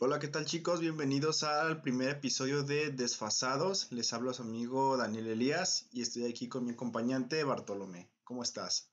Hola, 0.00 0.20
¿qué 0.20 0.28
tal 0.28 0.44
chicos? 0.44 0.78
Bienvenidos 0.78 1.42
al 1.42 1.82
primer 1.82 2.10
episodio 2.10 2.62
de 2.62 2.90
Desfasados. 2.92 3.90
Les 3.90 4.12
hablo 4.12 4.30
a 4.30 4.34
su 4.34 4.42
amigo 4.42 4.96
Daniel 4.96 5.26
Elías 5.26 5.88
y 5.90 6.02
estoy 6.02 6.26
aquí 6.26 6.48
con 6.48 6.64
mi 6.64 6.70
acompañante 6.70 7.42
Bartolomé. 7.42 8.08
¿Cómo 8.22 8.44
estás? 8.44 8.92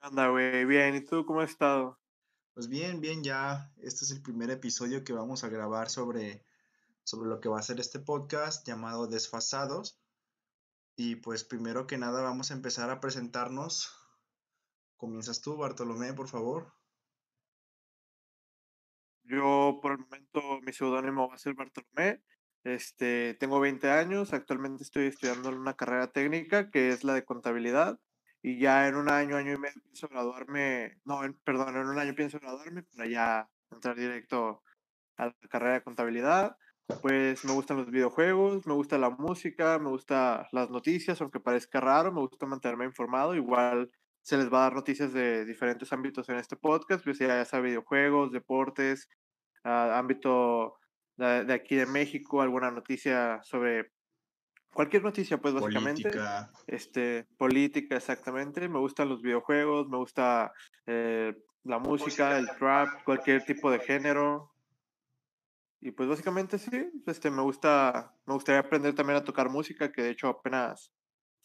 Anda, 0.00 0.28
güey, 0.28 0.66
bien. 0.66 0.96
¿Y 0.96 1.00
tú 1.00 1.24
cómo 1.24 1.40
has 1.40 1.48
estado? 1.48 1.98
Pues 2.52 2.68
bien, 2.68 3.00
bien, 3.00 3.24
ya. 3.24 3.72
Este 3.78 4.04
es 4.04 4.10
el 4.10 4.20
primer 4.20 4.50
episodio 4.50 5.02
que 5.02 5.14
vamos 5.14 5.44
a 5.44 5.48
grabar 5.48 5.88
sobre, 5.88 6.44
sobre 7.02 7.30
lo 7.30 7.40
que 7.40 7.48
va 7.48 7.58
a 7.58 7.62
ser 7.62 7.80
este 7.80 8.00
podcast 8.00 8.66
llamado 8.68 9.06
Desfasados. 9.06 9.98
Y 10.94 11.16
pues 11.16 11.42
primero 11.42 11.86
que 11.86 11.96
nada 11.96 12.20
vamos 12.20 12.50
a 12.50 12.54
empezar 12.54 12.90
a 12.90 13.00
presentarnos. 13.00 13.94
Comienzas 14.98 15.40
tú, 15.40 15.56
Bartolomé, 15.56 16.12
por 16.12 16.28
favor. 16.28 16.70
Yo, 19.30 19.78
por 19.80 19.92
el 19.92 19.98
momento, 19.98 20.60
mi 20.62 20.72
seudónimo 20.72 21.28
va 21.28 21.36
a 21.36 21.38
ser 21.38 21.54
Bartolomé. 21.54 22.20
Este, 22.64 23.34
tengo 23.34 23.60
20 23.60 23.88
años, 23.90 24.32
actualmente 24.32 24.82
estoy 24.82 25.06
estudiando 25.06 25.50
una 25.50 25.74
carrera 25.74 26.08
técnica 26.12 26.70
que 26.70 26.90
es 26.90 27.04
la 27.04 27.14
de 27.14 27.24
contabilidad 27.24 27.98
y 28.42 28.58
ya 28.58 28.88
en 28.88 28.96
un 28.96 29.10
año, 29.10 29.36
año 29.36 29.52
y 29.52 29.58
medio 29.58 29.80
pienso 29.82 30.08
graduarme, 30.08 30.98
no, 31.04 31.20
perdón, 31.44 31.76
en 31.76 31.86
un 31.86 31.98
año 31.98 32.14
pienso 32.14 32.38
graduarme 32.38 32.82
para 32.82 33.06
ya 33.08 33.50
entrar 33.70 33.96
directo 33.96 34.62
a 35.16 35.26
la 35.26 35.36
carrera 35.48 35.74
de 35.74 35.82
contabilidad. 35.82 36.56
Pues 37.02 37.44
me 37.44 37.52
gustan 37.52 37.76
los 37.76 37.90
videojuegos, 37.90 38.66
me 38.66 38.74
gusta 38.74 38.98
la 38.98 39.10
música, 39.10 39.78
me 39.78 39.90
gustan 39.90 40.44
las 40.52 40.70
noticias, 40.70 41.20
aunque 41.20 41.38
parezca 41.38 41.80
raro, 41.80 42.12
me 42.12 42.20
gusta 42.20 42.46
mantenerme 42.46 42.84
informado. 42.84 43.34
Igual 43.34 43.90
se 44.22 44.36
les 44.36 44.52
va 44.52 44.58
a 44.58 44.62
dar 44.62 44.74
noticias 44.74 45.12
de 45.12 45.44
diferentes 45.44 45.92
ámbitos 45.92 46.28
en 46.28 46.36
este 46.36 46.56
podcast, 46.56 47.04
pues 47.04 47.18
ya 47.18 47.44
sea 47.44 47.60
videojuegos, 47.60 48.32
deportes, 48.32 49.08
ámbito 49.64 50.78
de, 51.16 51.52
aquí 51.52 51.76
de 51.76 51.86
México, 51.86 52.40
alguna 52.40 52.70
noticia 52.70 53.40
sobre 53.42 53.92
cualquier 54.72 55.02
noticia, 55.02 55.38
pues 55.38 55.54
básicamente. 55.54 56.02
Política. 56.02 56.50
Este, 56.66 57.26
política, 57.36 57.96
exactamente. 57.96 58.68
Me 58.68 58.78
gustan 58.78 59.08
los 59.08 59.22
videojuegos, 59.22 59.88
me 59.88 59.96
gusta 59.96 60.52
eh, 60.86 61.34
la 61.64 61.78
música, 61.78 62.38
el 62.38 62.48
trap, 62.56 63.04
cualquier 63.04 63.44
tipo 63.44 63.70
de 63.70 63.80
género. 63.80 64.52
Y 65.82 65.92
pues 65.92 66.08
básicamente 66.08 66.58
sí, 66.58 66.90
este, 67.06 67.30
me 67.30 67.42
gusta, 67.42 68.14
me 68.26 68.34
gustaría 68.34 68.60
aprender 68.60 68.94
también 68.94 69.18
a 69.18 69.24
tocar 69.24 69.48
música, 69.48 69.90
que 69.90 70.02
de 70.02 70.10
hecho 70.10 70.28
apenas 70.28 70.92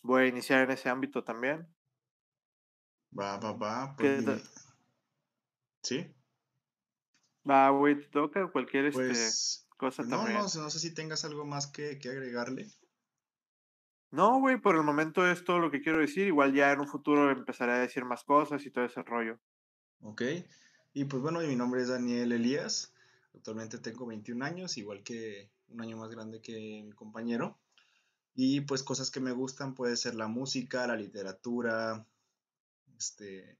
voy 0.01 0.23
a 0.23 0.27
iniciar 0.27 0.63
en 0.63 0.71
ese 0.71 0.89
ámbito 0.89 1.23
también. 1.23 1.67
Va, 3.17 3.37
va, 3.37 3.53
va. 3.53 3.95
Pues 3.97 4.25
¿Sí? 5.81 6.13
Va, 7.49 7.69
güey, 7.69 7.99
te 7.99 8.07
toca 8.07 8.47
cualquier 8.51 8.85
este, 8.85 9.03
pues, 9.03 9.67
cosa 9.77 10.03
no, 10.03 10.17
también. 10.17 10.37
No, 10.37 10.43
no 10.43 10.69
sé 10.69 10.79
si 10.79 10.93
tengas 10.93 11.25
algo 11.25 11.45
más 11.45 11.67
que, 11.67 11.99
que 11.99 12.09
agregarle. 12.09 12.67
No, 14.11 14.39
güey, 14.39 14.59
por 14.59 14.75
el 14.75 14.83
momento 14.83 15.29
es 15.29 15.43
todo 15.43 15.59
lo 15.59 15.69
que 15.69 15.81
quiero 15.81 15.99
decir. 15.99 16.27
Igual 16.27 16.53
ya 16.53 16.71
en 16.71 16.79
un 16.79 16.87
futuro 16.87 17.29
empezaré 17.29 17.73
a 17.73 17.79
decir 17.79 18.05
más 18.05 18.23
cosas 18.23 18.65
y 18.65 18.71
todo 18.71 18.85
ese 18.85 19.03
rollo. 19.03 19.39
Ok. 20.01 20.21
Y 20.93 21.05
pues 21.05 21.21
bueno, 21.21 21.41
mi 21.41 21.55
nombre 21.55 21.81
es 21.81 21.89
Daniel 21.89 22.31
Elías. 22.31 22.93
Actualmente 23.33 23.77
tengo 23.77 24.05
21 24.05 24.45
años, 24.45 24.77
igual 24.77 25.03
que 25.03 25.51
un 25.67 25.81
año 25.81 25.97
más 25.97 26.09
grande 26.09 26.41
que 26.41 26.53
mi 26.53 26.93
compañero. 26.93 27.59
Y 28.33 28.61
pues 28.61 28.83
cosas 28.83 29.11
que 29.11 29.19
me 29.19 29.33
gustan 29.33 29.75
puede 29.75 29.97
ser 29.97 30.15
la 30.15 30.27
música, 30.27 30.87
la 30.87 30.95
literatura, 30.95 32.05
este, 32.97 33.57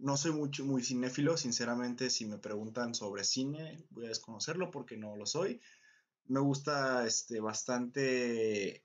no 0.00 0.16
soy 0.16 0.32
mucho, 0.32 0.64
muy 0.64 0.82
cinéfilo, 0.82 1.36
sinceramente, 1.36 2.10
si 2.10 2.24
me 2.26 2.38
preguntan 2.38 2.94
sobre 2.94 3.24
cine, 3.24 3.84
voy 3.90 4.06
a 4.06 4.08
desconocerlo 4.08 4.70
porque 4.70 4.96
no 4.96 5.16
lo 5.16 5.26
soy. 5.26 5.60
Me 6.26 6.40
gusta 6.40 7.06
este, 7.06 7.40
bastante, 7.40 8.84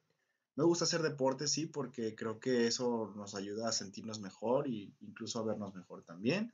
me 0.55 0.63
gusta 0.63 0.85
hacer 0.85 1.01
deporte, 1.01 1.47
sí, 1.47 1.65
porque 1.67 2.15
creo 2.15 2.39
que 2.39 2.67
eso 2.67 3.13
nos 3.15 3.35
ayuda 3.35 3.69
a 3.69 3.73
sentirnos 3.73 4.19
mejor 4.19 4.67
e 4.67 4.93
incluso 5.01 5.39
a 5.39 5.43
vernos 5.43 5.75
mejor 5.75 6.03
también. 6.03 6.53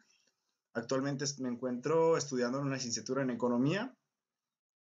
Actualmente 0.73 1.25
me 1.39 1.49
encuentro 1.49 2.17
estudiando 2.17 2.59
en 2.59 2.65
una 2.65 2.75
licenciatura 2.75 3.23
en 3.23 3.31
economía 3.31 3.95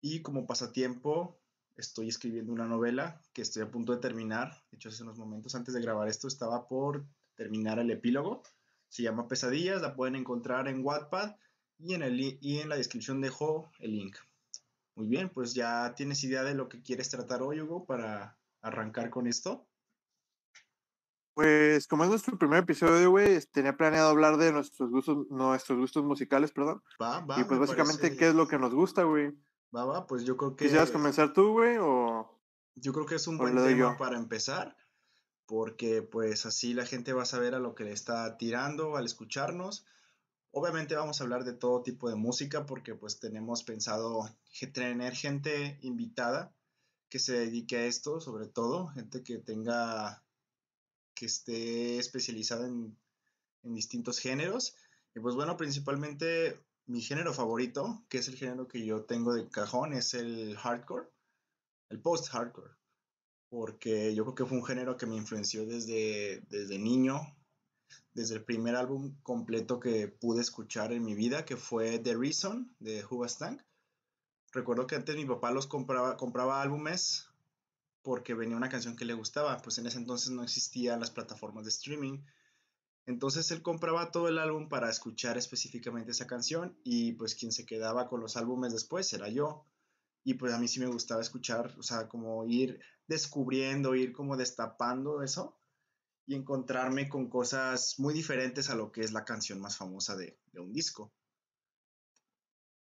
y 0.02 0.22
como 0.22 0.48
pasatiempo 0.48 1.40
estoy 1.76 2.10
escribiendo 2.10 2.52
una 2.52 2.66
novela 2.66 3.22
que 3.34 3.42
estoy 3.42 3.64
a 3.64 3.72
punto 3.72 3.94
de 3.94 4.00
terminar. 4.00 4.64
De 4.72 4.78
hecho, 4.78 4.90
hace 4.90 5.04
unos 5.04 5.18
momentos 5.18 5.54
antes 5.56 5.74
de 5.74 5.82
grabar 5.82 6.08
esto 6.08 6.28
estaba 6.28 6.68
por 6.68 7.06
terminar 7.36 7.78
el 7.80 7.92
epílogo 7.92 8.44
se 8.90 9.04
llama 9.04 9.28
Pesadillas, 9.28 9.82
la 9.82 9.96
pueden 9.96 10.16
encontrar 10.16 10.68
en 10.68 10.84
Wattpad 10.84 11.36
y 11.80 11.94
en, 11.94 12.04
el, 12.04 12.20
y 12.20 12.60
en 12.60 12.70
la 12.70 12.78
descripción 12.78 13.22
dejo 13.22 13.72
el 13.80 13.92
link. 13.92 14.18
Muy 14.96 15.08
bien, 15.08 15.30
pues 15.30 15.54
ya 15.54 15.94
tienes 15.96 16.24
idea 16.24 16.44
de 16.44 16.56
lo 16.56 16.68
que 16.70 16.82
quieres 16.82 17.10
tratar 17.10 17.44
hoy, 17.44 17.62
Hugo, 17.62 17.86
para 17.86 18.38
arrancar 18.62 19.10
con 19.10 19.28
esto. 19.28 19.68
Pues 21.36 21.88
como 21.88 22.04
es 22.04 22.10
nuestro 22.10 22.36
primer 22.40 22.64
episodio, 22.64 23.12
güey, 23.12 23.40
tenía 23.52 23.78
planeado 23.78 24.10
hablar 24.10 24.38
de 24.38 24.52
nuestros 24.52 24.90
gustos, 24.90 25.28
nuestros 25.30 25.78
gustos 25.78 26.04
musicales, 26.04 26.52
perdón. 26.52 26.82
Va, 27.00 27.20
va, 27.20 27.40
y 27.40 27.44
pues 27.44 27.60
básicamente, 27.60 28.18
¿qué 28.18 28.30
es 28.30 28.34
lo 28.34 28.48
que 28.48 28.58
nos 28.58 28.74
gusta, 28.74 29.04
güey? 29.04 29.32
Va, 29.76 29.86
va, 29.86 30.08
pues 30.08 30.24
yo 30.24 30.36
creo 30.36 30.56
que... 30.56 30.66
¿Quisieras 30.66 30.90
comenzar 30.90 31.34
tú, 31.34 31.52
güey, 31.52 31.78
o...? 31.80 32.42
Yo 32.74 32.92
creo 32.92 33.06
que 33.06 33.16
es 33.16 33.28
un 33.28 33.38
buen 33.38 33.56
tema 33.56 33.98
para 33.98 34.18
empezar 34.18 34.76
porque 35.48 36.02
pues 36.02 36.46
así 36.46 36.74
la 36.74 36.86
gente 36.86 37.14
va 37.14 37.24
a 37.24 37.26
saber 37.26 37.56
a 37.56 37.60
lo 37.60 37.74
que 37.74 37.86
le 37.86 37.94
está 37.94 38.38
tirando 38.38 38.98
al 38.98 39.06
escucharnos. 39.06 39.86
Obviamente 40.52 40.96
vamos 40.96 41.20
a 41.20 41.24
hablar 41.24 41.46
de 41.46 41.54
todo 41.54 41.84
tipo 41.84 42.10
de 42.10 42.16
música 42.16 42.66
porque 42.66 42.96
pues 42.96 43.20
tenemos 43.20 43.64
pensado 43.64 44.30
tener 44.74 45.16
gente 45.16 45.80
invitada 45.82 46.54
que 47.10 47.20
se 47.20 47.34
dedique 47.34 47.78
a 47.78 47.86
esto, 47.86 48.20
sobre 48.20 48.48
todo 48.48 48.88
gente 48.88 49.24
que 49.24 49.38
tenga, 49.38 50.22
que 51.16 51.28
esté 51.28 51.98
especializada 51.98 52.68
en, 52.68 52.98
en 53.64 53.74
distintos 53.74 54.20
géneros. 54.20 54.76
Y 55.16 55.22
pues 55.22 55.36
bueno, 55.36 55.56
principalmente 55.56 56.60
mi 56.88 57.02
género 57.02 57.34
favorito, 57.34 58.04
que 58.10 58.18
es 58.18 58.28
el 58.28 58.36
género 58.36 58.68
que 58.68 58.86
yo 58.86 59.06
tengo 59.06 59.34
de 59.34 59.48
cajón, 59.48 59.94
es 59.94 60.14
el 60.14 60.58
hardcore, 60.58 61.08
el 61.90 62.02
post-hardcore 62.02 62.77
porque 63.50 64.14
yo 64.14 64.24
creo 64.24 64.36
que 64.36 64.46
fue 64.46 64.58
un 64.58 64.66
género 64.66 64.98
que 64.98 65.06
me 65.06 65.16
influenció 65.16 65.66
desde, 65.66 66.42
desde 66.50 66.78
niño, 66.80 67.22
desde 68.14 68.36
el 68.36 68.44
primer 68.44 68.76
álbum 68.76 69.16
completo 69.24 69.80
que 69.80 70.08
pude 70.08 70.42
escuchar 70.42 70.92
en 70.92 71.06
mi 71.06 71.16
vida, 71.16 71.46
que 71.46 71.56
fue 71.56 72.00
The 72.00 72.16
Reason 72.16 72.76
de 72.80 73.06
Tank. 73.38 73.62
Recuerdo 74.52 74.88
que 74.88 74.96
antes 74.96 75.16
mi 75.16 75.26
papá 75.26 75.52
los 75.52 75.68
compraba, 75.68 76.18
compraba 76.18 76.62
álbumes 76.62 77.30
porque 78.02 78.34
venía 78.34 78.58
una 78.58 78.70
canción 78.70 78.96
que 78.96 79.06
le 79.06 79.14
gustaba, 79.14 79.62
pues 79.62 79.78
en 79.78 79.86
ese 79.86 79.98
entonces 79.98 80.32
no 80.32 80.42
existían 80.42 81.00
las 81.00 81.12
plataformas 81.12 81.66
de 81.66 81.70
streaming. 81.70 82.24
Entonces 83.06 83.52
él 83.52 83.62
compraba 83.62 84.12
todo 84.12 84.28
el 84.28 84.40
álbum 84.40 84.68
para 84.68 84.90
escuchar 84.90 85.38
específicamente 85.38 86.12
esa 86.12 86.28
canción 86.28 86.78
y 86.84 87.14
pues 87.14 87.36
quien 87.36 87.52
se 87.52 87.66
quedaba 87.66 88.08
con 88.08 88.20
los 88.20 88.36
álbumes 88.36 88.74
después 88.74 89.12
era 89.14 89.30
yo. 89.30 89.66
Y 90.28 90.34
pues 90.34 90.54
a 90.54 90.60
mí 90.60 90.68
sí 90.68 90.82
me 90.82 90.88
gustaba 90.88 91.22
escuchar, 91.22 91.74
o 91.80 91.82
sea, 91.82 92.10
como 92.10 92.46
ir 92.46 92.82
descubriendo, 93.08 93.96
ir 93.96 94.12
como 94.12 94.36
destapando 94.36 95.24
eso 95.24 95.58
y 96.26 96.36
encontrarme 96.36 97.08
con 97.08 97.30
cosas 97.30 97.98
muy 97.98 98.14
diferentes 98.14 98.70
a 98.70 98.76
lo 98.76 98.92
que 98.92 99.00
es 99.00 99.14
la 99.14 99.24
canción 99.24 99.62
más 99.62 99.78
famosa 99.78 100.18
de, 100.18 100.38
un 100.56 100.74
disco. 100.74 101.14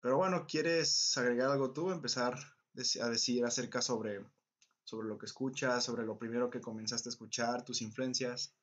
Pero 0.00 0.18
bueno, 0.18 0.44
¿quieres 0.46 1.16
agregar 1.16 1.50
algo 1.50 1.72
tú? 1.72 1.90
Empezar 1.90 2.34
a 2.34 3.08
decir 3.08 3.42
acerca 3.46 3.80
sobre, 3.80 4.22
sobre 4.84 5.08
lo 5.08 5.16
que 5.16 5.24
escuchas, 5.24 5.82
sobre 5.82 6.04
lo 6.04 6.18
primero 6.18 6.50
que 6.50 6.60
comenzaste 6.60 7.08
a 7.08 7.12
escuchar, 7.12 7.64
tus 7.64 7.80
influencias. 7.80 8.54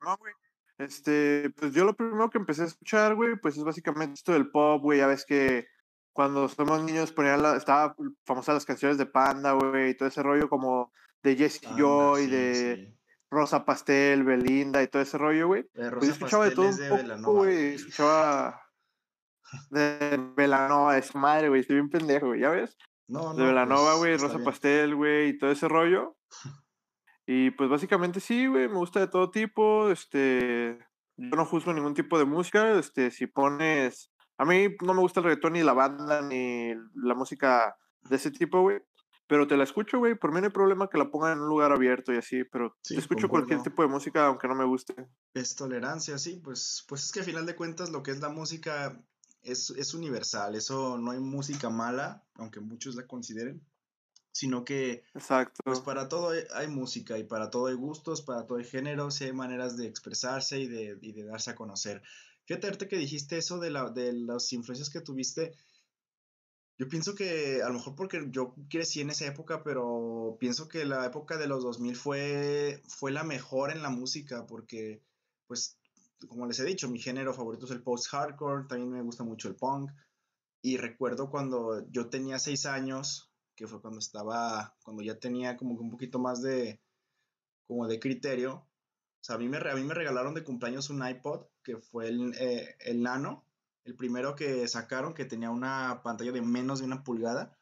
No, 0.00 0.16
güey. 0.16 0.34
Este, 0.76 1.50
pues 1.50 1.72
yo 1.72 1.84
lo 1.84 1.94
primero 1.94 2.28
que 2.28 2.38
empecé 2.38 2.62
a 2.62 2.66
escuchar, 2.66 3.14
güey, 3.14 3.36
pues 3.40 3.56
es 3.56 3.62
básicamente 3.62 4.14
esto 4.14 4.32
del 4.32 4.50
pop, 4.50 4.82
güey. 4.82 4.98
Ya 4.98 5.06
ves 5.06 5.24
que 5.24 5.77
cuando 6.18 6.48
somos 6.48 6.82
niños 6.82 7.12
ponían 7.12 7.44
la, 7.44 7.54
estaba 7.54 7.94
famosa 8.24 8.52
las 8.52 8.64
canciones 8.64 8.98
de 8.98 9.06
Panda, 9.06 9.52
güey, 9.52 9.90
y 9.90 9.94
todo 9.94 10.08
ese 10.08 10.20
rollo 10.20 10.48
como 10.48 10.92
de 11.22 11.36
Jesse 11.36 11.60
Joy, 11.76 12.26
de 12.26 12.92
Rosa 13.30 13.64
Pastel, 13.64 14.24
Belinda 14.24 14.82
y 14.82 14.88
todo 14.88 15.00
ese 15.00 15.16
rollo, 15.16 15.46
güey. 15.46 15.62
Pues 15.72 16.06
yo 16.06 16.10
escuchaba 16.10 16.46
de 16.46 16.56
todo 16.56 16.70
un 16.70 17.22
poco, 17.22 17.32
güey, 17.34 17.74
escuchaba 17.74 18.60
de 19.70 20.18
Belanova, 20.36 20.98
es 20.98 21.14
madre, 21.14 21.50
güey, 21.50 21.60
estoy 21.60 21.76
bien 21.76 21.88
pendejo, 21.88 22.26
güey, 22.26 22.40
¿ya 22.40 22.50
ves? 22.50 22.76
No, 23.06 23.32
no. 23.32 23.34
De 23.34 23.44
Belanova, 23.44 23.92
pues, 23.92 23.98
güey, 23.98 24.16
Rosa 24.16 24.42
Pastel, 24.44 24.96
güey, 24.96 25.28
y 25.28 25.38
todo 25.38 25.52
ese 25.52 25.68
rollo. 25.68 26.16
y 27.28 27.52
pues 27.52 27.70
básicamente 27.70 28.18
sí, 28.18 28.48
güey, 28.48 28.66
me 28.66 28.78
gusta 28.78 28.98
de 28.98 29.06
todo 29.06 29.30
tipo, 29.30 29.88
este, 29.88 30.80
yo 31.16 31.36
no 31.36 31.44
juzgo 31.44 31.72
ningún 31.72 31.94
tipo 31.94 32.18
de 32.18 32.24
música, 32.24 32.76
este, 32.76 33.12
si 33.12 33.28
pones 33.28 34.10
a 34.38 34.44
mí 34.44 34.68
no 34.82 34.94
me 34.94 35.00
gusta 35.00 35.20
el 35.20 35.24
reggaetón 35.24 35.54
ni 35.54 35.62
la 35.62 35.72
banda 35.74 36.22
ni 36.22 36.72
la 36.94 37.14
música 37.14 37.76
de 38.08 38.16
ese 38.16 38.30
tipo, 38.30 38.62
güey. 38.62 38.80
Pero 39.26 39.46
te 39.46 39.58
la 39.58 39.64
escucho, 39.64 39.98
güey. 39.98 40.14
Por 40.14 40.32
mí 40.32 40.40
no 40.40 40.46
hay 40.46 40.52
problema 40.52 40.88
que 40.88 40.96
la 40.96 41.10
pongan 41.10 41.32
en 41.32 41.40
un 41.40 41.48
lugar 41.48 41.70
abierto 41.70 42.14
y 42.14 42.16
así, 42.16 42.44
pero 42.44 42.78
te 42.82 42.96
escucho 42.96 43.28
cualquier 43.28 43.62
tipo 43.62 43.82
de 43.82 43.88
música 43.88 44.26
aunque 44.26 44.48
no 44.48 44.54
me 44.54 44.64
guste. 44.64 44.94
Es 45.34 45.54
tolerancia, 45.54 46.16
sí. 46.16 46.40
Pues, 46.42 46.86
pues 46.88 47.04
es 47.04 47.12
que 47.12 47.20
a 47.20 47.24
final 47.24 47.44
de 47.44 47.54
cuentas 47.54 47.90
lo 47.90 48.02
que 48.02 48.12
es 48.12 48.20
la 48.20 48.30
música 48.30 48.98
es, 49.42 49.70
es 49.70 49.94
universal, 49.94 50.54
eso 50.54 50.98
no 50.98 51.10
hay 51.10 51.18
música 51.18 51.70
mala, 51.70 52.24
aunque 52.34 52.60
muchos 52.60 52.94
la 52.94 53.06
consideren, 53.06 53.64
sino 54.32 54.64
que 54.64 55.04
Exacto. 55.14 55.60
pues 55.64 55.80
para 55.80 56.08
todo 56.08 56.32
hay, 56.54 56.68
música 56.68 57.18
y 57.18 57.24
para 57.24 57.50
todo 57.50 57.66
hay 57.66 57.74
gustos, 57.74 58.22
para 58.22 58.46
todo 58.46 58.58
hay 58.58 58.64
géneros 58.64 59.20
y 59.20 59.24
hay 59.24 59.32
maneras 59.32 59.76
de 59.76 59.86
expresarse 59.86 60.58
y 60.60 60.66
de, 60.68 60.98
y 61.00 61.12
de 61.12 61.24
darse 61.24 61.50
a 61.50 61.54
conocer. 61.54 62.02
Fíjate 62.48 62.88
que 62.88 62.96
dijiste 62.96 63.36
eso 63.36 63.58
de, 63.58 63.68
la, 63.68 63.90
de 63.90 64.14
las 64.14 64.50
influencias 64.54 64.88
que 64.88 65.02
tuviste. 65.02 65.54
Yo 66.78 66.88
pienso 66.88 67.14
que 67.14 67.60
a 67.62 67.68
lo 67.68 67.74
mejor 67.74 67.94
porque 67.94 68.26
yo 68.30 68.54
crecí 68.70 69.02
en 69.02 69.10
esa 69.10 69.26
época, 69.26 69.62
pero 69.62 70.38
pienso 70.40 70.66
que 70.66 70.86
la 70.86 71.04
época 71.04 71.36
de 71.36 71.46
los 71.46 71.62
2000 71.62 71.94
fue, 71.94 72.82
fue 72.88 73.12
la 73.12 73.22
mejor 73.22 73.70
en 73.70 73.82
la 73.82 73.90
música 73.90 74.46
porque, 74.46 75.02
pues, 75.46 75.78
como 76.26 76.46
les 76.46 76.58
he 76.58 76.64
dicho, 76.64 76.88
mi 76.88 76.98
género 76.98 77.34
favorito 77.34 77.66
es 77.66 77.72
el 77.72 77.82
post-hardcore, 77.82 78.66
también 78.66 78.92
me 78.92 79.02
gusta 79.02 79.24
mucho 79.24 79.48
el 79.48 79.56
punk. 79.56 79.90
Y 80.62 80.78
recuerdo 80.78 81.28
cuando 81.28 81.86
yo 81.90 82.08
tenía 82.08 82.38
seis 82.38 82.64
años, 82.64 83.30
que 83.56 83.66
fue 83.66 83.82
cuando 83.82 83.98
estaba, 83.98 84.74
cuando 84.84 85.02
ya 85.02 85.18
tenía 85.18 85.58
como 85.58 85.76
que 85.76 85.82
un 85.82 85.90
poquito 85.90 86.18
más 86.18 86.40
de, 86.40 86.80
como 87.66 87.86
de 87.86 88.00
criterio. 88.00 88.54
O 88.54 89.20
sea, 89.20 89.36
a 89.36 89.38
mí 89.38 89.50
me, 89.50 89.58
a 89.58 89.74
mí 89.74 89.82
me 89.82 89.92
regalaron 89.92 90.32
de 90.32 90.44
cumpleaños 90.44 90.88
un 90.88 91.06
iPod, 91.06 91.44
que 91.68 91.76
fue 91.76 92.08
el, 92.08 92.34
eh, 92.40 92.76
el 92.80 93.02
Nano, 93.02 93.44
el 93.84 93.94
primero 93.94 94.34
que 94.34 94.66
sacaron, 94.68 95.12
que 95.12 95.26
tenía 95.26 95.50
una 95.50 96.00
pantalla 96.02 96.32
de 96.32 96.40
menos 96.40 96.78
de 96.78 96.86
una 96.86 97.04
pulgada. 97.04 97.58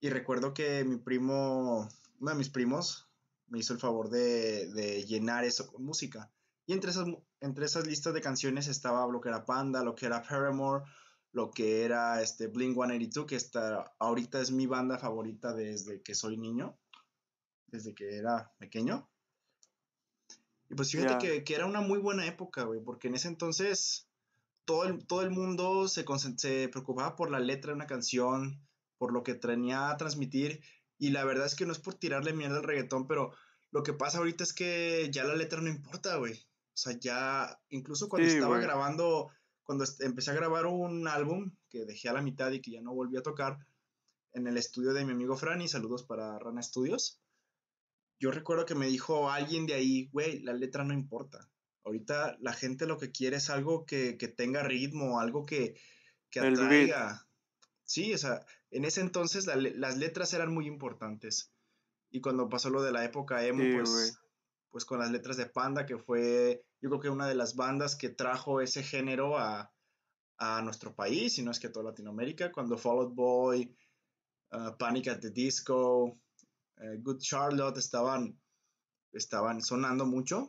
Y 0.00 0.10
recuerdo 0.10 0.52
que 0.52 0.84
mi 0.84 0.98
primo, 0.98 1.88
uno 2.20 2.30
de 2.30 2.36
mis 2.36 2.50
primos, 2.50 3.08
me 3.46 3.58
hizo 3.58 3.72
el 3.72 3.80
favor 3.80 4.10
de, 4.10 4.70
de 4.72 5.06
llenar 5.06 5.44
eso 5.44 5.66
con 5.66 5.82
música. 5.82 6.30
Y 6.66 6.74
entre 6.74 6.90
esas, 6.90 7.06
entre 7.40 7.64
esas 7.64 7.86
listas 7.86 8.12
de 8.12 8.20
canciones 8.20 8.68
estaba 8.68 9.06
lo 9.06 9.22
que 9.22 9.30
era 9.30 9.46
Panda, 9.46 9.82
lo 9.82 9.94
que 9.94 10.04
era 10.04 10.22
Paramore, 10.22 10.84
lo 11.32 11.50
que 11.52 11.84
era 11.84 12.20
este 12.20 12.48
Blink 12.48 12.74
182, 12.74 13.26
que 13.26 13.36
está, 13.36 13.94
ahorita 13.98 14.42
es 14.42 14.50
mi 14.50 14.66
banda 14.66 14.98
favorita 14.98 15.54
desde 15.54 16.02
que 16.02 16.14
soy 16.14 16.36
niño, 16.36 16.78
desde 17.68 17.94
que 17.94 18.14
era 18.14 18.52
pequeño. 18.58 19.08
Y 20.72 20.74
pues 20.74 20.90
fíjate 20.90 21.44
que, 21.44 21.54
era 21.54 21.66
una 21.66 21.82
muy 21.82 21.98
buena 21.98 22.26
época, 22.26 22.62
güey, 22.62 22.80
porque 22.80 23.08
en 23.08 23.14
ese 23.14 23.28
entonces 23.28 24.08
todo 24.64 24.84
el, 24.84 25.06
todo 25.06 25.20
el 25.20 25.30
mundo 25.30 25.86
se, 25.86 26.02
se 26.38 26.68
preocupaba 26.68 27.14
por 27.14 27.30
la 27.30 27.40
letra 27.40 27.72
de 27.72 27.76
una 27.76 27.86
canción, 27.86 28.66
por 28.96 29.12
lo 29.12 29.22
que 29.22 29.34
tenía 29.34 29.90
a 29.90 29.96
transmitir, 29.98 30.62
y 30.96 31.10
la 31.10 31.24
verdad 31.24 31.44
es 31.44 31.56
que 31.56 31.66
no 31.66 31.72
es 31.72 31.78
por 31.78 31.92
tirarle 31.92 32.32
mierda 32.32 32.56
al 32.56 32.62
reggaetón, 32.62 33.06
pero 33.06 33.34
lo 33.70 33.82
que 33.82 33.92
pasa 33.92 34.16
ahorita 34.16 34.44
es 34.44 34.54
que 34.54 35.10
ya 35.12 35.24
la 35.24 35.36
letra 35.36 35.60
no 35.60 35.68
importa, 35.68 36.16
güey. 36.16 36.32
O 36.34 36.76
sea, 36.76 36.98
ya, 36.98 37.60
incluso 37.68 38.08
cuando 38.08 38.28
estaba 38.28 38.58
grabando 38.58 39.30
cuando 39.64 39.84
empecé 40.00 40.30
a 40.30 40.34
grabar 40.34 40.66
un 40.66 41.06
álbum 41.06 41.54
que 41.68 41.84
dejé 41.84 42.08
a 42.08 42.14
la 42.14 42.22
mitad 42.22 42.50
y 42.50 42.62
que 42.62 42.70
ya 42.70 42.80
no 42.80 42.94
volví 42.94 43.18
a 43.18 43.22
tocar 43.22 43.58
en 44.32 44.46
el 44.46 44.56
estudio 44.56 44.94
de 44.94 45.04
mi 45.04 45.12
amigo 45.12 45.36
Franny, 45.36 45.68
saludos 45.68 46.02
para 46.02 46.38
Rana 46.38 46.62
Studios. 46.62 47.21
Yo 48.22 48.30
recuerdo 48.30 48.64
que 48.64 48.76
me 48.76 48.86
dijo 48.86 49.28
alguien 49.28 49.66
de 49.66 49.74
ahí, 49.74 50.08
güey, 50.12 50.38
la 50.44 50.52
letra 50.52 50.84
no 50.84 50.94
importa. 50.94 51.50
Ahorita 51.84 52.36
la 52.38 52.52
gente 52.52 52.86
lo 52.86 52.96
que 52.96 53.10
quiere 53.10 53.38
es 53.38 53.50
algo 53.50 53.84
que, 53.84 54.12
tenga 54.36 54.62
ritmo, 54.62 55.18
algo 55.18 55.44
que, 55.44 55.74
que 56.30 56.38
atraiga. 56.38 57.26
Sí, 57.82 58.14
o 58.14 58.18
sea, 58.18 58.46
en 58.70 58.84
ese 58.84 59.00
entonces 59.00 59.46
las 59.46 59.96
letras 59.96 60.32
eran 60.34 60.54
muy 60.54 60.68
importantes. 60.68 61.52
Y 62.12 62.20
cuando 62.20 62.48
pasó 62.48 62.70
lo 62.70 62.80
de 62.80 62.92
la 62.92 63.04
época 63.04 63.44
emo, 63.44 63.64
pues, 63.76 64.16
pues 64.70 64.84
con 64.84 65.00
las 65.00 65.10
letras 65.10 65.36
de 65.36 65.46
Panda, 65.46 65.84
que 65.84 65.98
fue 65.98 66.64
yo 66.80 66.90
creo 66.90 67.00
que 67.00 67.08
una 67.08 67.26
de 67.26 67.34
las 67.34 67.56
bandas 67.56 67.96
que 67.96 68.08
trajo 68.08 68.60
ese 68.60 68.84
género 68.84 69.36
a, 69.36 69.68
nuestro 70.62 70.94
país, 70.94 71.38
y 71.38 71.42
no 71.42 71.52
es 71.52 71.60
que 71.60 71.68
a 71.68 71.72
toda 71.72 71.90
Latinoamérica, 71.90 72.50
cuando 72.50 72.76
Fall 72.76 72.98
Out 72.98 73.14
Boy, 73.14 73.76
uh, 74.50 74.76
Panic 74.76 75.06
at 75.06 75.20
the 75.20 75.30
Disco, 75.30 76.20
uh, 76.82 77.02
Good 77.02 77.20
Charlotte 77.20 77.78
estaban, 77.78 78.38
estaban 79.12 79.60
sonando 79.60 80.06
mucho, 80.06 80.48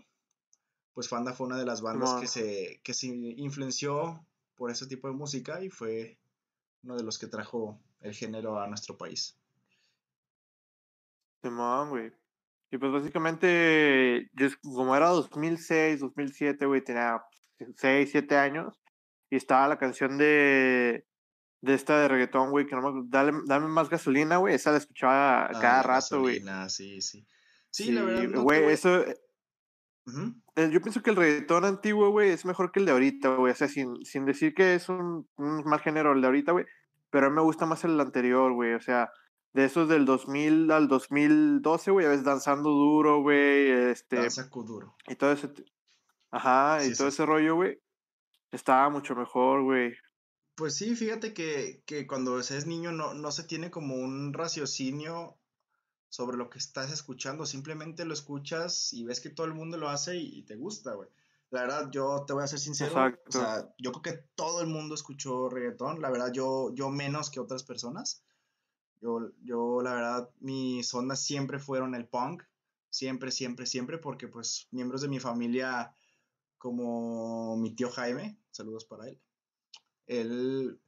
pues 0.93 1.07
Panda 1.07 1.33
fue 1.33 1.47
una 1.47 1.57
de 1.57 1.65
las 1.65 1.81
bandas 1.81 2.19
que, 2.19 2.27
se, 2.27 2.81
que 2.83 2.93
se 2.93 3.07
influenció 3.07 4.25
por 4.55 4.69
ese 4.69 4.87
tipo 4.87 5.07
de 5.07 5.13
música 5.13 5.63
y 5.63 5.69
fue 5.69 6.19
uno 6.83 6.95
de 6.95 7.03
los 7.03 7.17
que 7.17 7.27
trajo 7.27 7.81
el 8.01 8.13
género 8.13 8.59
a 8.59 8.67
nuestro 8.67 8.97
país. 8.97 9.37
Simón, 11.41 11.89
güey. 11.89 12.11
Y 12.71 12.77
pues 12.77 12.91
básicamente, 12.91 14.31
como 14.63 14.95
era 14.95 15.09
2006, 15.09 15.99
2007, 15.99 16.65
güey, 16.65 16.83
tenía 16.83 17.23
6, 17.75 18.09
7 18.11 18.37
años. 18.37 18.79
Y 19.29 19.35
estaba 19.35 19.67
la 19.67 19.77
canción 19.77 20.17
de, 20.17 21.05
de 21.63 21.75
esta 21.75 21.97
de 21.97 22.09
reggaetón, 22.09 22.51
güey, 22.51 22.67
que 22.67 22.75
no 22.75 22.91
me 22.91 23.03
dale, 23.05 23.31
dame 23.45 23.69
más 23.69 23.89
gasolina, 23.89 24.35
güey. 24.35 24.53
Esa 24.53 24.71
la 24.71 24.79
escuchaba 24.79 25.45
ah, 25.45 25.59
cada 25.61 25.81
rato, 25.81 26.19
güey. 26.19 26.43
Sí, 26.67 27.01
sí. 27.01 27.25
Sí, 27.71 27.93
la 27.93 28.03
verdad. 28.03 28.41
güey, 28.41 28.65
eso. 28.65 28.99
Eh, 28.99 30.69
yo 30.69 30.81
pienso 30.81 31.01
que 31.01 31.11
el 31.11 31.15
reggaetón 31.15 31.63
antiguo, 31.63 32.09
güey, 32.09 32.31
es 32.31 32.43
mejor 32.43 32.73
que 32.73 32.81
el 32.81 32.85
de 32.85 32.91
ahorita, 32.91 33.35
güey. 33.35 33.53
O 33.53 33.55
sea, 33.55 33.69
sin, 33.69 34.03
sin 34.03 34.25
decir 34.25 34.53
que 34.53 34.75
es 34.75 34.89
un, 34.89 35.25
un 35.37 35.63
mal 35.63 35.79
género 35.79 36.11
el 36.11 36.19
de 36.19 36.27
ahorita, 36.27 36.51
güey. 36.51 36.65
Pero 37.09 37.27
a 37.27 37.29
mí 37.29 37.35
me 37.37 37.41
gusta 37.41 37.65
más 37.65 37.85
el 37.85 37.97
anterior, 37.97 38.51
güey. 38.51 38.73
O 38.73 38.81
sea, 38.81 39.09
de 39.53 39.63
esos 39.63 39.87
del 39.87 40.03
2000 40.03 40.69
al 40.69 40.89
2012, 40.89 41.91
güey, 41.91 42.07
ves 42.07 42.25
danzando 42.25 42.71
duro, 42.71 43.21
güey, 43.21 43.69
este... 43.69 44.17
Danza 44.17 44.49
duro. 44.51 44.97
Y 45.07 45.15
todo 45.15 45.31
ese... 45.31 45.49
Ajá, 46.29 46.83
y 46.83 46.93
todo 46.93 47.07
ese 47.07 47.25
rollo, 47.25 47.55
güey, 47.55 47.79
estaba 48.51 48.89
mucho 48.89 49.15
mejor, 49.15 49.61
güey. 49.61 49.93
Pues 50.55 50.75
sí, 50.75 50.95
fíjate 50.95 51.33
que, 51.33 51.83
que 51.85 52.05
cuando 52.05 52.39
es 52.39 52.67
niño 52.67 52.91
no, 52.91 53.13
no 53.13 53.31
se 53.31 53.43
tiene 53.43 53.71
como 53.71 53.95
un 53.95 54.33
raciocinio 54.33 55.37
sobre 56.09 56.37
lo 56.37 56.47
que 56.49 56.59
estás 56.59 56.91
escuchando, 56.91 57.47
simplemente 57.47 58.05
lo 58.05 58.13
escuchas 58.13 58.93
y 58.93 59.03
ves 59.03 59.19
que 59.19 59.31
todo 59.31 59.47
el 59.47 59.55
mundo 59.55 59.77
lo 59.77 59.89
hace 59.89 60.15
y, 60.15 60.43
te 60.43 60.55
gusta, 60.55 60.93
güey. 60.93 61.09
La 61.49 61.61
verdad, 61.61 61.89
yo 61.91 62.23
te 62.27 62.33
voy 62.33 62.43
a 62.43 62.47
ser 62.47 62.59
sincero, 62.59 62.93
o 63.27 63.31
sea, 63.31 63.73
yo 63.79 63.91
creo 63.91 64.01
que 64.03 64.23
todo 64.35 64.61
el 64.61 64.67
mundo 64.67 64.93
escuchó 64.93 65.49
reggaetón, 65.49 66.01
la 66.01 66.11
verdad, 66.11 66.31
yo, 66.31 66.71
yo 66.75 66.89
menos 66.89 67.31
que 67.31 67.39
otras 67.39 67.63
personas, 67.63 68.23
yo, 69.41 69.81
la 69.81 69.93
verdad, 69.95 70.29
mis 70.39 70.93
ondas 70.93 71.21
siempre 71.21 71.57
fueron 71.57 71.95
el 71.95 72.07
punk, 72.07 72.43
siempre, 72.89 73.31
siempre, 73.31 73.65
siempre, 73.65 73.97
porque 73.97 74.27
pues 74.27 74.67
miembros 74.69 75.01
de 75.01 75.07
mi 75.07 75.19
familia, 75.19 75.95
como 76.57 77.57
mi 77.57 77.75
tío 77.75 77.89
Jaime, 77.89 78.37
saludos 78.51 78.85
para 78.85 79.09
él, 79.09 79.19
él, 80.07 80.79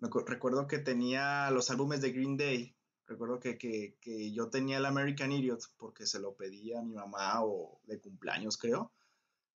recuerdo 0.00 0.66
que 0.66 0.78
tenía 0.78 1.50
los 1.50 1.70
álbumes 1.70 2.00
de 2.00 2.12
Green 2.12 2.36
Day, 2.36 2.76
recuerdo 3.06 3.40
que, 3.40 3.58
que, 3.58 3.96
que, 4.00 4.32
yo 4.32 4.50
tenía 4.50 4.78
el 4.78 4.86
American 4.86 5.32
Idiot 5.32 5.62
porque 5.76 6.06
se 6.06 6.20
lo 6.20 6.34
pedía 6.34 6.80
a 6.80 6.82
mi 6.82 6.94
mamá 6.94 7.44
o 7.44 7.80
de 7.84 8.00
cumpleaños, 8.00 8.56
creo. 8.56 8.92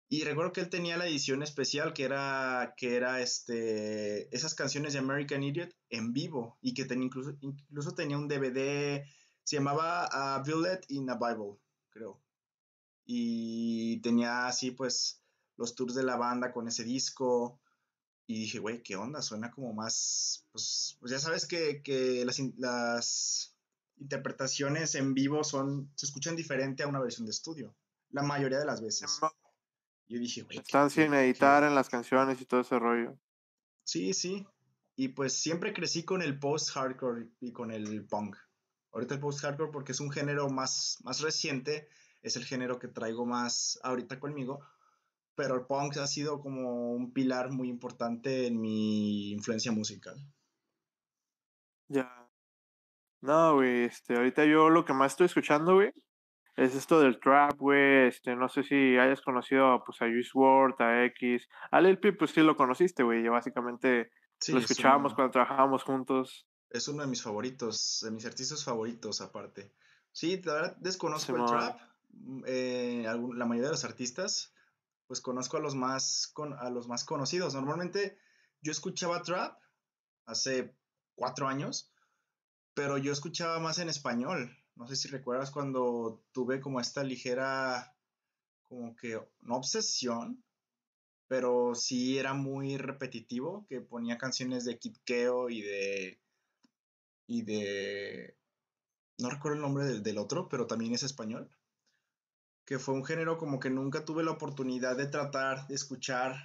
Y 0.08 0.24
recuerdo 0.24 0.54
que 0.54 0.62
él 0.62 0.70
tenía 0.70 0.98
la 0.98 1.08
edición 1.08 1.42
especial 1.42 1.94
que 1.94 2.04
era, 2.04 2.76
que 2.78 2.96
era 2.96 3.22
este, 3.22 4.34
esas 4.36 4.54
canciones 4.54 4.94
de 4.94 5.00
American 5.00 5.44
Idiot 5.44 5.76
en 5.90 6.14
vivo 6.14 6.58
y 6.62 6.74
que 6.76 6.86
tenía 6.86 7.06
incluso, 7.06 7.36
incluso 7.42 7.96
tenía 7.96 8.18
un 8.18 8.28
DVD, 8.28 9.04
se 9.44 9.56
llamaba 9.56 10.06
A 10.12 10.44
Violet 10.44 10.86
in 10.90 11.10
a 11.10 11.16
Bible, 11.16 11.58
creo. 11.90 12.22
Y 13.06 14.00
tenía 14.02 14.48
así 14.48 14.72
pues 14.72 15.22
los 15.58 15.76
tours 15.76 15.96
de 15.96 16.04
la 16.04 16.18
banda 16.18 16.52
con 16.52 16.68
ese 16.68 16.84
disco. 16.84 17.60
Y 18.28 18.40
dije, 18.40 18.60
güey, 18.60 18.82
¿qué 18.82 18.96
onda? 18.96 19.22
Suena 19.22 19.52
como 19.52 19.74
más, 19.74 20.46
pues, 20.52 20.98
pues 21.00 21.12
ya 21.12 21.20
sabes 21.20 21.46
que, 21.46 21.84
que 21.84 22.26
las, 22.26 22.40
las 22.58 23.56
interpretaciones 23.98 24.96
en 24.96 25.14
vivo 25.14 25.44
son, 25.44 25.92
se 25.96 26.08
escuchan 26.08 26.36
diferente 26.36 26.84
a 26.84 26.88
una 26.88 27.00
versión 27.00 27.26
de 27.26 27.32
estudio, 27.32 27.76
la 28.10 28.24
mayoría 28.24 28.60
de 28.60 28.66
las 28.66 28.82
veces. 28.82 29.20
Yo 30.08 30.20
dije, 30.20 30.42
güey. 30.44 30.58
Están 30.58 30.90
sin 30.90 31.14
editar 31.14 31.64
en 31.64 31.76
las 31.76 31.90
canciones 31.90 32.42
y 32.42 32.46
todo 32.46 32.62
ese 32.62 32.80
rollo. 32.80 33.18
Sí, 33.84 34.14
sí. 34.14 34.46
Y 34.96 35.10
pues 35.10 35.34
siempre 35.34 35.74
crecí 35.74 36.04
con 36.04 36.22
el 36.22 36.40
post-hardcore 36.40 37.30
y 37.40 37.52
con 37.52 37.72
el 37.72 38.06
punk. 38.06 38.38
Ahorita 38.92 39.16
el 39.16 39.20
post-hardcore 39.20 39.72
porque 39.72 39.92
es 39.92 40.00
un 40.00 40.12
género 40.12 40.50
más, 40.50 41.00
más 41.04 41.22
reciente, 41.22 41.90
es 42.22 42.38
el 42.38 42.46
género 42.46 42.80
que 42.80 42.88
traigo 42.88 43.26
más 43.26 43.80
ahorita 43.84 44.20
conmigo, 44.20 44.62
pero 45.36 45.56
el 45.56 45.66
punk 45.66 45.98
ha 45.98 46.08
sido 46.08 46.42
como 46.42 46.92
un 46.92 47.12
pilar 47.12 47.52
muy 47.52 47.70
importante 47.70 48.48
en 48.48 48.60
mi 48.60 49.32
influencia 49.32 49.72
musical. 49.72 50.16
Ya. 51.88 52.28
No, 53.22 53.56
güey, 53.56 53.86
este, 53.86 54.16
ahorita 54.16 54.46
yo 54.46 54.70
lo 54.70 54.86
que 54.86 54.94
más 54.94 55.14
estoy 55.14 55.26
escuchando, 55.26 55.76
güey, 55.76 55.92
es 56.56 56.74
esto 56.74 57.00
del 57.00 57.20
trap, 57.20 57.58
güey. 57.58 58.08
Este, 58.08 58.36
no 58.36 58.48
sé 58.48 58.64
si 58.64 58.98
hayas 58.98 59.22
conocido 59.22 59.84
pues, 59.86 60.02
a 60.02 60.06
Juice 60.06 60.32
WRLD, 60.34 60.82
a 60.82 61.06
X. 61.06 61.48
Al 61.72 61.86
LP, 61.86 62.14
pues 62.14 62.32
sí 62.32 62.42
lo 62.42 62.56
conociste, 62.56 63.04
güey. 63.04 63.28
básicamente 63.28 64.12
lo 64.48 64.60
escuchábamos 64.60 65.14
cuando 65.14 65.32
trabajábamos 65.32 65.84
juntos. 65.84 66.48
Es 66.70 66.88
uno 66.88 67.04
de 67.04 67.10
mis 67.10 67.22
favoritos, 67.22 68.02
de 68.04 68.12
mis 68.12 68.26
artistas 68.26 68.64
favoritos, 68.64 69.22
aparte. 69.22 69.72
Sí, 70.12 70.42
la 70.44 70.54
verdad 70.54 70.78
desconozco 70.78 71.36
el 71.36 71.46
trap. 71.46 71.80
Eh, 72.46 73.04
la 73.04 73.46
mayoría 73.46 73.70
de 73.70 73.76
los 73.76 73.84
artistas, 73.84 74.54
pues 75.08 75.22
conozco 75.22 75.58
a 75.58 75.60
los 75.60 75.76
más, 75.76 76.30
con, 76.34 76.54
a 76.54 76.70
los 76.70 76.88
más 76.88 77.04
conocidos. 77.04 77.54
Normalmente 77.54 78.18
yo 78.62 78.72
escuchaba 78.72 79.22
trap 79.22 79.60
hace 80.26 80.76
cuatro 81.16 81.48
años, 81.48 81.92
pero 82.74 82.98
yo 82.98 83.12
escuchaba 83.12 83.60
más 83.60 83.80
en 83.80 83.90
español. 83.90 84.58
No 84.76 84.88
sé 84.88 84.96
si 84.96 85.08
recuerdas 85.08 85.52
cuando 85.52 86.24
tuve 86.32 86.60
como 86.60 86.80
esta 86.80 87.04
ligera, 87.04 87.96
como 88.64 88.96
que, 88.96 89.22
no 89.42 89.56
obsesión, 89.56 90.44
pero 91.28 91.76
sí 91.76 92.18
era 92.18 92.34
muy 92.34 92.78
repetitivo, 92.78 93.66
que 93.68 93.82
ponía 93.82 94.18
canciones 94.18 94.66
de 94.66 94.78
Kid 94.78 94.98
Keo 95.06 95.50
y 95.50 95.62
de, 95.62 96.20
y 97.28 97.44
de, 97.44 98.38
no 99.18 99.30
recuerdo 99.30 99.56
el 99.56 99.62
nombre 99.62 99.86
del, 99.86 100.04
del 100.04 100.18
otro, 100.18 100.50
pero 100.50 100.68
también 100.68 100.94
es 100.94 101.04
español 101.04 101.55
que 102.66 102.80
fue 102.80 102.96
un 102.96 103.06
género 103.06 103.38
como 103.38 103.60
que 103.60 103.70
nunca 103.70 104.06
tuve 104.06 104.24
la 104.24 104.32
oportunidad 104.32 104.98
de 104.98 105.08
tratar, 105.08 105.68
de 105.68 105.76
escuchar, 105.76 106.36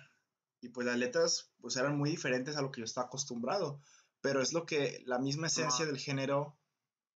y 0.60 0.68
pues 0.68 0.86
las 0.86 0.98
letras 0.98 1.52
pues 1.60 1.76
eran 1.76 1.96
muy 1.96 2.10
diferentes 2.10 2.56
a 2.56 2.62
lo 2.62 2.70
que 2.70 2.82
yo 2.82 2.84
estaba 2.84 3.06
acostumbrado, 3.06 3.80
pero 4.20 4.42
es 4.42 4.52
lo 4.52 4.66
que 4.66 5.02
la 5.06 5.18
misma 5.18 5.46
esencia 5.46 5.86
del 5.86 5.98
género 5.98 6.58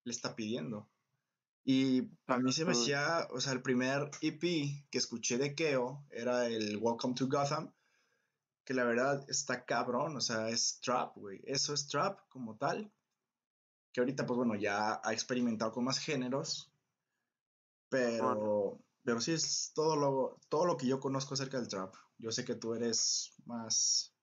le 0.04 0.12
está 0.12 0.34
pidiendo. 0.34 0.88
Y 1.66 2.10
a 2.26 2.38
mí 2.38 2.52
se 2.52 2.64
me 2.64 2.72
hacía, 2.72 3.26
o 3.30 3.40
sea, 3.40 3.52
el 3.52 3.62
primer 3.62 4.10
EP 4.20 4.40
que 4.90 4.98
escuché 4.98 5.38
de 5.38 5.54
Keo 5.54 6.04
era 6.10 6.46
el 6.46 6.76
Welcome 6.78 7.14
to 7.14 7.26
Gotham, 7.26 7.72
que 8.64 8.74
la 8.74 8.84
verdad 8.84 9.24
está 9.28 9.64
cabrón, 9.64 10.16
o 10.16 10.20
sea, 10.20 10.48
es 10.48 10.80
trap, 10.80 11.16
güey, 11.16 11.40
eso 11.44 11.74
es 11.74 11.86
trap 11.86 12.20
como 12.28 12.56
tal, 12.56 12.92
que 13.92 14.00
ahorita 14.00 14.26
pues 14.26 14.36
bueno, 14.36 14.54
ya 14.54 15.00
ha 15.02 15.12
experimentado 15.12 15.72
con 15.72 15.84
más 15.84 15.98
géneros, 15.98 16.70
pero, 17.88 18.78
pero 19.04 19.20
sí 19.20 19.32
es 19.32 19.72
todo 19.74 19.96
lo, 19.96 20.40
todo 20.48 20.64
lo 20.64 20.76
que 20.76 20.86
yo 20.86 20.98
conozco 20.98 21.34
acerca 21.34 21.58
del 21.58 21.68
trap. 21.68 21.94
Yo 22.18 22.30
sé 22.30 22.44
que 22.44 22.54
tú 22.54 22.74
eres 22.74 23.34
más, 23.44 24.14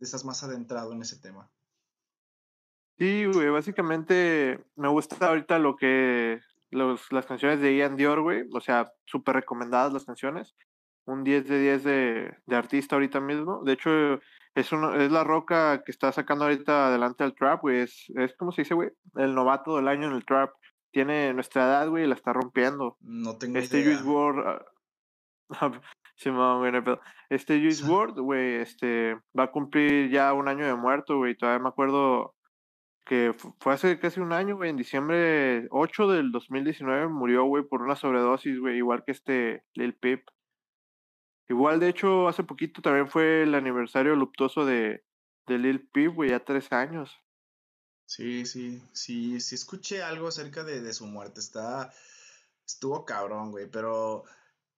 estás 0.00 0.24
más 0.24 0.42
adentrado 0.42 0.92
en 0.92 1.02
ese 1.02 1.18
tema. 1.20 1.50
Sí, 2.98 3.26
güey, 3.26 3.48
básicamente 3.48 4.64
me 4.74 4.88
gusta 4.88 5.28
ahorita 5.28 5.60
lo 5.60 5.76
que 5.76 6.40
los, 6.70 7.12
las 7.12 7.26
canciones 7.26 7.60
de 7.60 7.76
Ian 7.76 7.96
Dior, 7.96 8.20
güey, 8.20 8.44
o 8.52 8.60
sea, 8.60 8.92
súper 9.06 9.36
recomendadas 9.36 9.92
las 9.92 10.04
canciones. 10.04 10.56
Un 11.04 11.24
10 11.24 11.48
de 11.48 11.60
10 11.60 11.84
de, 11.84 12.36
de, 12.44 12.56
artista 12.56 12.96
ahorita 12.96 13.20
mismo. 13.20 13.62
De 13.64 13.72
hecho, 13.72 14.20
es, 14.54 14.72
uno, 14.72 14.94
es 14.94 15.10
la 15.10 15.24
roca 15.24 15.82
que 15.84 15.92
está 15.92 16.12
sacando 16.12 16.44
ahorita 16.44 16.88
adelante 16.88 17.24
al 17.24 17.34
trap, 17.34 17.62
güey. 17.62 17.80
Es, 17.80 18.12
es 18.14 18.36
como 18.36 18.52
se 18.52 18.62
dice, 18.62 18.74
güey, 18.74 18.90
el 19.16 19.34
novato 19.34 19.76
del 19.76 19.88
año 19.88 20.08
en 20.08 20.14
el 20.14 20.26
trap. 20.26 20.50
Tiene 20.90 21.34
nuestra 21.34 21.64
edad, 21.66 21.88
güey, 21.88 22.04
y 22.04 22.06
la 22.06 22.14
está 22.14 22.32
rompiendo. 22.32 22.96
No 23.00 23.36
tengo 23.36 23.58
este 23.58 23.80
idea. 23.80 23.96
Juice 23.96 24.08
WRLD, 24.08 24.62
güey, 26.58 26.98
Este 27.30 27.60
Juice 27.60 27.84
WRLD, 27.84 28.20
güey, 28.20 28.54
este, 28.56 29.14
va 29.38 29.44
a 29.44 29.50
cumplir 29.50 30.10
ya 30.10 30.32
un 30.32 30.48
año 30.48 30.66
de 30.66 30.74
muerto, 30.74 31.18
güey. 31.18 31.36
Todavía 31.36 31.62
me 31.62 31.68
acuerdo 31.68 32.34
que 33.08 33.34
fue 33.60 33.72
hace 33.72 33.98
casi 33.98 34.20
un 34.20 34.32
año, 34.32 34.56
güey, 34.56 34.70
en 34.70 34.76
diciembre 34.76 35.66
8 35.70 36.08
del 36.08 36.30
2019 36.30 37.08
murió, 37.08 37.44
güey, 37.44 37.64
por 37.64 37.82
una 37.82 37.96
sobredosis, 37.96 38.60
güey, 38.60 38.76
igual 38.76 39.02
que 39.04 39.12
este 39.12 39.64
Lil 39.74 39.94
Peep. 39.94 40.24
Igual, 41.48 41.80
de 41.80 41.88
hecho, 41.88 42.28
hace 42.28 42.44
poquito 42.44 42.82
también 42.82 43.08
fue 43.08 43.44
el 43.44 43.54
aniversario 43.54 44.14
luctuoso 44.14 44.66
de, 44.66 45.02
de 45.46 45.58
Lil 45.58 45.88
Peep, 45.88 46.14
güey, 46.14 46.30
ya 46.30 46.40
tres 46.40 46.70
años. 46.70 47.18
Sí, 48.08 48.46
sí, 48.46 48.82
sí, 48.94 49.38
sí 49.38 49.54
escuché 49.54 50.02
algo 50.02 50.28
acerca 50.28 50.64
de, 50.64 50.80
de 50.80 50.94
su 50.94 51.04
muerte, 51.06 51.40
está, 51.40 51.92
estuvo 52.66 53.04
cabrón, 53.04 53.50
güey, 53.50 53.70
pero, 53.70 54.24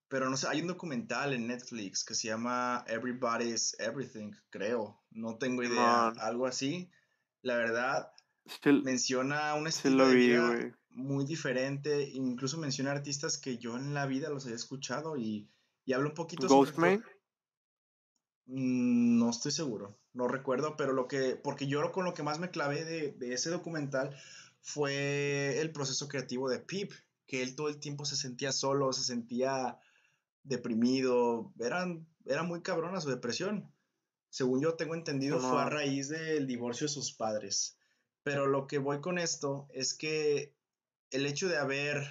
pero 0.09 0.29
no 0.29 0.37
sé, 0.37 0.49
hay 0.49 0.63
un 0.63 0.67
documental 0.67 1.33
en 1.33 1.47
Netflix 1.47 2.03
que 2.05 2.17
se 2.17 2.27
llama 2.27 2.85
Everybody's 2.89 3.77
Everything, 3.79 4.33
creo, 4.51 5.01
no 5.13 5.39
tengo 5.39 5.63
idea, 5.63 6.09
algo 6.09 6.45
así, 6.45 6.91
la 7.43 7.55
verdad, 7.55 8.13
menciona 8.83 9.55
un 9.55 9.69
estilo 9.69 10.09
de 10.09 10.15
vida 10.17 10.73
muy 10.89 11.25
diferente, 11.25 12.11
incluso 12.13 12.59
menciona 12.59 12.91
artistas 12.91 13.39
que 13.39 13.59
yo 13.59 13.77
en 13.77 13.95
la 13.95 14.07
vida 14.07 14.29
los 14.29 14.45
había 14.47 14.57
escuchado 14.57 15.17
y, 15.17 15.49
y 15.85 15.93
habla 15.93 16.09
un 16.09 16.15
poquito 16.17 16.49
Ghostman. 16.49 16.97
Mm, 16.99 17.05
no 18.50 19.30
estoy 19.30 19.52
seguro, 19.52 19.99
no 20.12 20.28
recuerdo, 20.28 20.76
pero 20.76 20.92
lo 20.92 21.07
que, 21.07 21.37
porque 21.37 21.66
yo 21.66 21.92
con 21.92 22.04
lo 22.04 22.14
que 22.14 22.23
más 22.23 22.38
me 22.38 22.50
clavé 22.50 22.85
de, 22.85 23.12
de 23.12 23.33
ese 23.33 23.50
documental 23.50 24.16
fue 24.61 25.61
el 25.61 25.73
proceso 25.73 26.09
creativo 26.09 26.49
de 26.49 26.59
Pip, 26.59 26.92
que 27.26 27.42
él 27.42 27.54
todo 27.54 27.69
el 27.69 27.78
tiempo 27.78 28.04
se 28.04 28.16
sentía 28.16 28.52
solo, 28.52 28.92
se 28.92 29.04
sentía 29.04 29.78
deprimido, 30.42 31.52
eran, 31.61 32.07
era 32.26 32.42
muy 32.42 32.62
cabrona 32.62 33.00
su 33.00 33.09
depresión. 33.09 33.73
Según 34.30 34.61
yo 34.61 34.75
tengo 34.75 34.95
entendido, 34.95 35.40
fue 35.40 35.61
a 35.61 35.69
raíz 35.69 36.09
del 36.09 36.47
divorcio 36.47 36.87
de 36.87 36.92
sus 36.92 37.12
padres. 37.12 37.76
Pero 38.23 38.47
lo 38.47 38.66
que 38.66 38.78
voy 38.78 39.00
con 39.00 39.19
esto 39.19 39.69
es 39.73 39.95
que 39.95 40.54
el 41.11 41.26
hecho 41.26 41.49
de 41.49 41.57
haber 41.57 42.07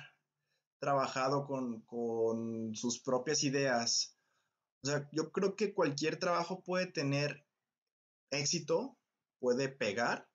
trabajado 0.80 1.46
con, 1.46 1.82
con 1.82 2.76
sus 2.76 3.00
propias 3.00 3.44
ideas, 3.44 4.18
o 4.84 4.88
sea, 4.88 5.10
yo 5.12 5.32
creo 5.32 5.56
que 5.56 5.74
cualquier 5.74 6.18
trabajo 6.18 6.64
puede 6.64 6.88
tener 6.88 7.46
éxito, 8.32 8.98
puede 9.40 9.70
pegar, 9.70 10.30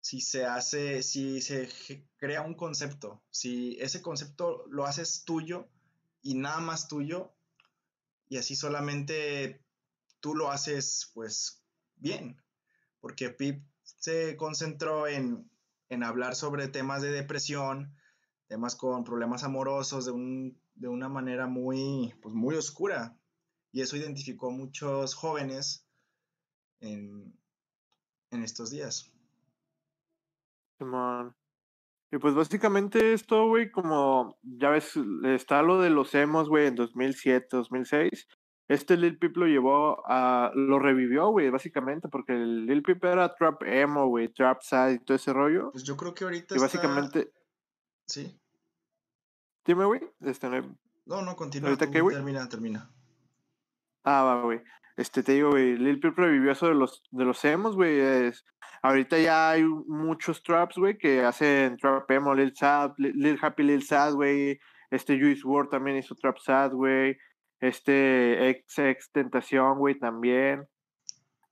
si 0.00 0.20
se 0.20 0.46
hace, 0.46 1.02
si 1.02 1.40
se 1.40 1.68
crea 2.16 2.42
un 2.42 2.54
concepto, 2.54 3.22
si 3.30 3.76
ese 3.80 4.02
concepto 4.02 4.64
lo 4.68 4.86
haces 4.86 5.24
tuyo 5.24 5.68
y 6.22 6.34
nada 6.34 6.60
más 6.60 6.86
tuyo, 6.86 7.34
y 8.28 8.38
así 8.38 8.56
solamente 8.56 9.64
tú 10.20 10.34
lo 10.34 10.50
haces 10.50 11.10
pues 11.12 11.62
bien, 11.96 12.40
porque 13.00 13.30
Pip 13.30 13.64
se 13.82 14.36
concentró 14.36 15.06
en, 15.06 15.50
hablar 16.04 16.34
sobre 16.34 16.68
temas 16.68 17.02
de 17.02 17.10
depresión, 17.10 17.94
temas 18.48 18.76
con 18.76 19.04
problemas 19.04 19.44
amorosos 19.44 20.04
de, 20.06 20.12
un, 20.12 20.60
de 20.74 20.88
una 20.88 21.08
manera 21.08 21.46
muy, 21.46 22.14
pues, 22.22 22.34
muy 22.34 22.54
oscura. 22.54 23.16
Y 23.76 23.82
eso 23.82 23.98
identificó 23.98 24.48
a 24.48 24.52
muchos 24.52 25.14
jóvenes 25.14 25.86
en, 26.80 27.38
estos 28.30 28.70
días. 28.70 29.12
Y 32.10 32.16
pues 32.16 32.34
básicamente 32.34 33.12
esto, 33.12 33.48
güey, 33.48 33.70
como 33.70 34.38
ya 34.40 34.70
ves, 34.70 34.94
está 35.24 35.60
lo 35.60 35.78
de 35.78 35.90
los 35.90 36.14
emos, 36.14 36.48
güey, 36.48 36.68
en 36.68 36.74
2007, 36.74 37.48
2006 37.50 38.26
este 38.68 38.96
Lil 38.96 39.18
Peep 39.18 39.36
lo 39.36 39.46
llevó 39.46 40.02
a. 40.06 40.50
Lo 40.54 40.78
revivió, 40.78 41.28
güey, 41.28 41.50
básicamente, 41.50 42.08
porque 42.08 42.32
el 42.32 42.64
Lil 42.64 42.82
Peep 42.82 43.04
era 43.04 43.34
trap 43.34 43.62
emo, 43.62 44.08
güey, 44.08 44.32
trap 44.32 44.62
sad 44.62 44.90
y 44.92 44.98
todo 45.00 45.16
ese 45.16 45.34
rollo. 45.34 45.70
Pues 45.70 45.84
yo 45.84 45.98
creo 45.98 46.14
que 46.14 46.24
ahorita. 46.24 46.56
Y 46.56 46.58
básicamente. 46.58 47.30
Sí. 48.06 48.40
Dime, 49.66 49.84
güey. 49.84 50.00
Este, 50.20 50.48
no... 50.48 51.22
no, 51.22 51.36
continúa. 51.36 51.68
¿Ahorita 51.68 51.90
qué, 51.90 52.00
güey? 52.00 52.16
Termina, 52.16 52.48
termina. 52.48 52.90
Ah, 54.08 54.22
va, 54.22 54.40
güey. 54.42 54.60
Este, 54.96 55.22
te 55.24 55.32
digo, 55.32 55.50
güey, 55.50 55.76
Lil 55.76 55.98
Peep 55.98 56.16
revivió 56.16 56.52
eso 56.52 56.68
de 56.68 56.74
los, 56.74 57.02
de 57.10 57.24
los 57.24 57.44
emos, 57.44 57.74
güey. 57.74 58.00
ahorita 58.82 59.18
ya 59.18 59.50
hay 59.50 59.64
muchos 59.64 60.44
traps, 60.44 60.76
güey, 60.76 60.96
que 60.96 61.24
hacen 61.24 61.76
trap 61.76 62.08
emo, 62.12 62.32
Lil 62.32 62.54
Sad, 62.54 62.92
Lil 62.98 63.36
Happy 63.42 63.64
Lil 63.64 63.82
Sad, 63.82 64.14
güey. 64.14 64.60
Este 64.92 65.18
Juice 65.18 65.42
WRLD 65.44 65.70
también 65.70 65.96
hizo 65.96 66.14
trap 66.14 66.38
sad, 66.38 66.72
güey. 66.72 67.16
Este 67.60 68.48
ex 68.48 69.10
Tentación, 69.12 69.78
güey, 69.78 69.98
también. 69.98 70.68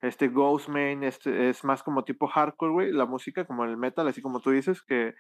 Este 0.01 0.29
Ghostman, 0.29 1.03
este 1.03 1.51
es 1.51 1.65
más 1.65 1.83
como 1.83 2.05
tipo 2.05 2.29
hardcore, 2.29 2.73
güey, 2.73 2.93
la 2.93 3.07
música 3.07 3.47
como 3.47 3.65
el 3.65 3.77
metal, 3.77 4.07
así 4.07 4.23
como 4.23 4.39
tú 4.39 4.51
dices, 4.51 4.81
que, 4.83 5.15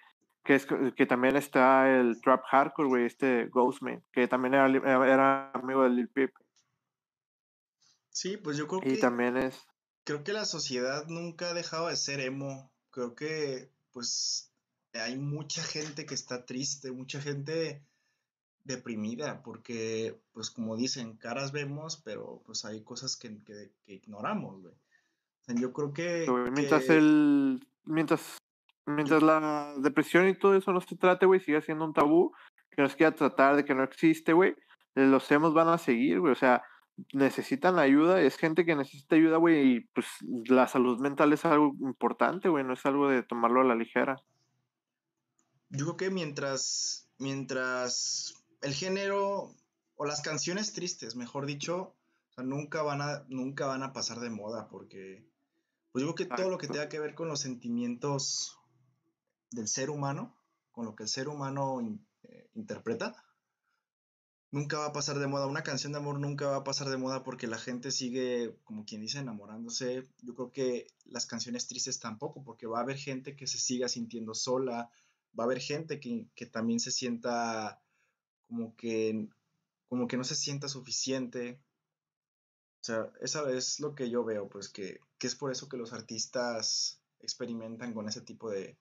que, 0.45 0.55
es, 0.55 0.67
que 0.67 1.07
también 1.07 1.37
está 1.37 1.91
el 1.91 2.21
trap 2.23 2.43
hardcore, 2.45 2.88
güey, 2.88 3.07
este 3.07 3.47
Ghostman, 3.47 4.05
que 4.12 4.29
también 4.29 4.55
era, 4.55 4.69
era 5.07 5.50
amigo 5.53 5.83
de 5.83 5.91
Lil 5.91 6.09
Peep. 6.09 6.31
Sí, 8.14 8.37
pues 8.37 8.56
yo 8.56 8.68
creo 8.68 8.80
que... 8.80 8.92
Y 8.92 9.00
también 9.00 9.37
es... 9.37 9.66
Creo 10.04 10.23
que 10.23 10.33
la 10.33 10.44
sociedad 10.44 11.06
nunca 11.09 11.50
ha 11.50 11.54
dejado 11.54 11.88
de 11.88 11.97
ser 11.97 12.21
emo. 12.21 12.71
Creo 12.90 13.16
que, 13.16 13.73
pues, 13.90 14.52
hay 14.92 15.16
mucha 15.16 15.62
gente 15.64 16.06
que 16.06 16.14
está 16.14 16.47
triste, 16.47 16.92
mucha 16.92 17.21
gente 17.21 17.85
deprimida, 18.62 19.42
porque, 19.42 20.21
pues 20.33 20.50
como 20.50 20.76
dicen, 20.76 21.16
caras 21.16 21.50
vemos, 21.50 22.00
pero 22.04 22.40
pues 22.47 22.64
hay 22.64 22.85
cosas 22.85 23.16
que, 23.16 23.42
que, 23.42 23.73
ignoramos, 23.87 24.62
güey. 24.62 24.75
yo 25.61 25.73
creo 25.73 25.92
que... 25.92 26.26
Mientras 26.52 26.88
el... 26.90 27.66
Mientras, 27.85 28.38
mientras 28.87 29.23
la 29.25 29.75
depresión 29.78 30.28
y 30.28 30.38
todo 30.38 30.54
eso 30.54 30.73
no 30.73 30.80
se 30.80 30.97
trate, 30.97 31.26
güey, 31.26 31.40
sigue 31.40 31.61
siendo 31.62 31.85
un 31.85 31.92
tabú, 31.92 32.33
que 32.71 32.80
nos 32.80 32.94
quiera 32.94 33.12
tratar 33.12 33.56
de 33.56 33.64
que 33.64 33.75
no 33.75 33.83
existe, 33.83 34.33
güey, 34.33 34.54
los 34.94 35.28
hemos 35.33 35.52
van 35.52 35.68
a 35.68 35.78
seguir, 35.78 36.21
güey, 36.21 36.33
o 36.33 36.37
sea, 36.37 36.62
necesitan 37.13 37.79
ayuda, 37.79 38.21
es 38.21 38.37
gente 38.37 38.65
que 38.65 38.77
necesita 38.77 39.17
ayuda, 39.17 39.37
güey, 39.39 39.77
y 39.77 39.81
pues 39.81 40.07
la 40.47 40.69
salud 40.69 41.01
mental 41.01 41.33
es 41.33 41.45
algo 41.45 41.75
importante, 41.81 42.49
güey, 42.49 42.65
no 42.65 42.75
es 42.75 42.87
algo 42.87 43.09
de 43.09 43.23
tomarlo 43.23 43.61
a 43.61 43.65
la 43.65 43.75
ligera. 43.75 44.23
Yo 45.71 45.87
creo 45.87 45.97
que 45.97 46.11
mientras, 46.11 47.09
mientras 47.19 48.45
el 48.63 48.75
género 48.75 49.55
o 49.97 50.05
las 50.05 50.23
canciones 50.23 50.73
tristes, 50.73 51.17
mejor 51.17 51.47
dicho, 51.47 51.95
nunca 52.37 52.83
van 52.83 53.03
a, 53.03 53.25
nunca 53.29 53.67
van 53.67 53.83
a 53.83 53.93
pasar 53.93 54.21
de 54.21 54.31
moda 54.31 54.69
porque, 54.69 55.29
Pues 55.93 56.03
digo 56.03 56.15
que 56.15 56.27
todo 56.27 56.49
lo 56.49 56.59
que 56.59 56.69
tenga 56.69 56.89
que 56.89 57.01
ver 57.01 57.15
con 57.15 57.29
los 57.29 57.41
sentimientos 57.41 58.59
del 59.51 59.69
ser 59.69 59.91
humano, 59.91 60.37
con 60.73 60.85
lo 60.85 60.95
que 60.95 61.05
el 61.05 61.09
ser 61.09 61.29
humano 61.29 61.81
eh, 62.23 62.51
interpreta, 62.55 63.15
nunca 64.54 64.78
va 64.78 64.87
a 64.87 64.92
pasar 64.92 65.18
de 65.18 65.26
moda. 65.26 65.49
Una 65.49 65.64
canción 65.64 65.92
de 65.92 65.99
amor 65.99 66.20
nunca 66.20 66.46
va 66.46 66.56
a 66.58 66.64
pasar 66.64 66.88
de 66.88 66.96
moda 66.96 67.25
porque 67.25 67.49
la 67.49 67.58
gente 67.58 67.90
sigue, 67.90 68.54
como 68.62 68.84
quien 68.84 69.00
dice, 69.00 69.18
enamorándose. 69.18 70.08
Yo 70.23 70.34
creo 70.37 70.52
que 70.52 70.87
las 71.06 71.26
canciones 71.26 71.66
tristes 71.66 71.99
tampoco, 71.99 72.44
porque 72.44 72.68
va 72.68 72.78
a 72.78 72.82
haber 72.82 72.96
gente 72.96 73.34
que 73.34 73.49
se 73.49 73.58
siga 73.58 73.88
sintiendo 73.88 74.32
sola, 74.32 74.90
va 75.37 75.44
a 75.44 75.46
haber 75.46 75.61
gente 75.61 75.99
que, 75.99 76.28
que 76.37 76.46
también 76.46 76.78
se 76.78 76.92
sienta 76.92 77.82
como 78.46 78.76
que, 78.76 79.28
como 79.88 80.06
que 80.06 80.16
no 80.16 80.23
se 80.23 80.37
sienta 80.37 80.68
suficiente. 80.68 81.61
O 82.80 82.84
sea, 82.84 83.11
esa 83.20 83.50
es 83.50 83.80
lo 83.80 83.96
que 83.96 84.08
yo 84.08 84.25
veo, 84.25 84.49
pues 84.49 84.68
que, 84.68 85.00
que 85.18 85.26
es 85.26 85.34
por 85.34 85.50
eso 85.50 85.68
que 85.68 85.78
los 85.78 85.92
artistas 85.92 87.00
experimentan 87.18 87.92
con 87.92 88.08
ese 88.08 88.20
tipo 88.20 88.50
de, 88.50 88.78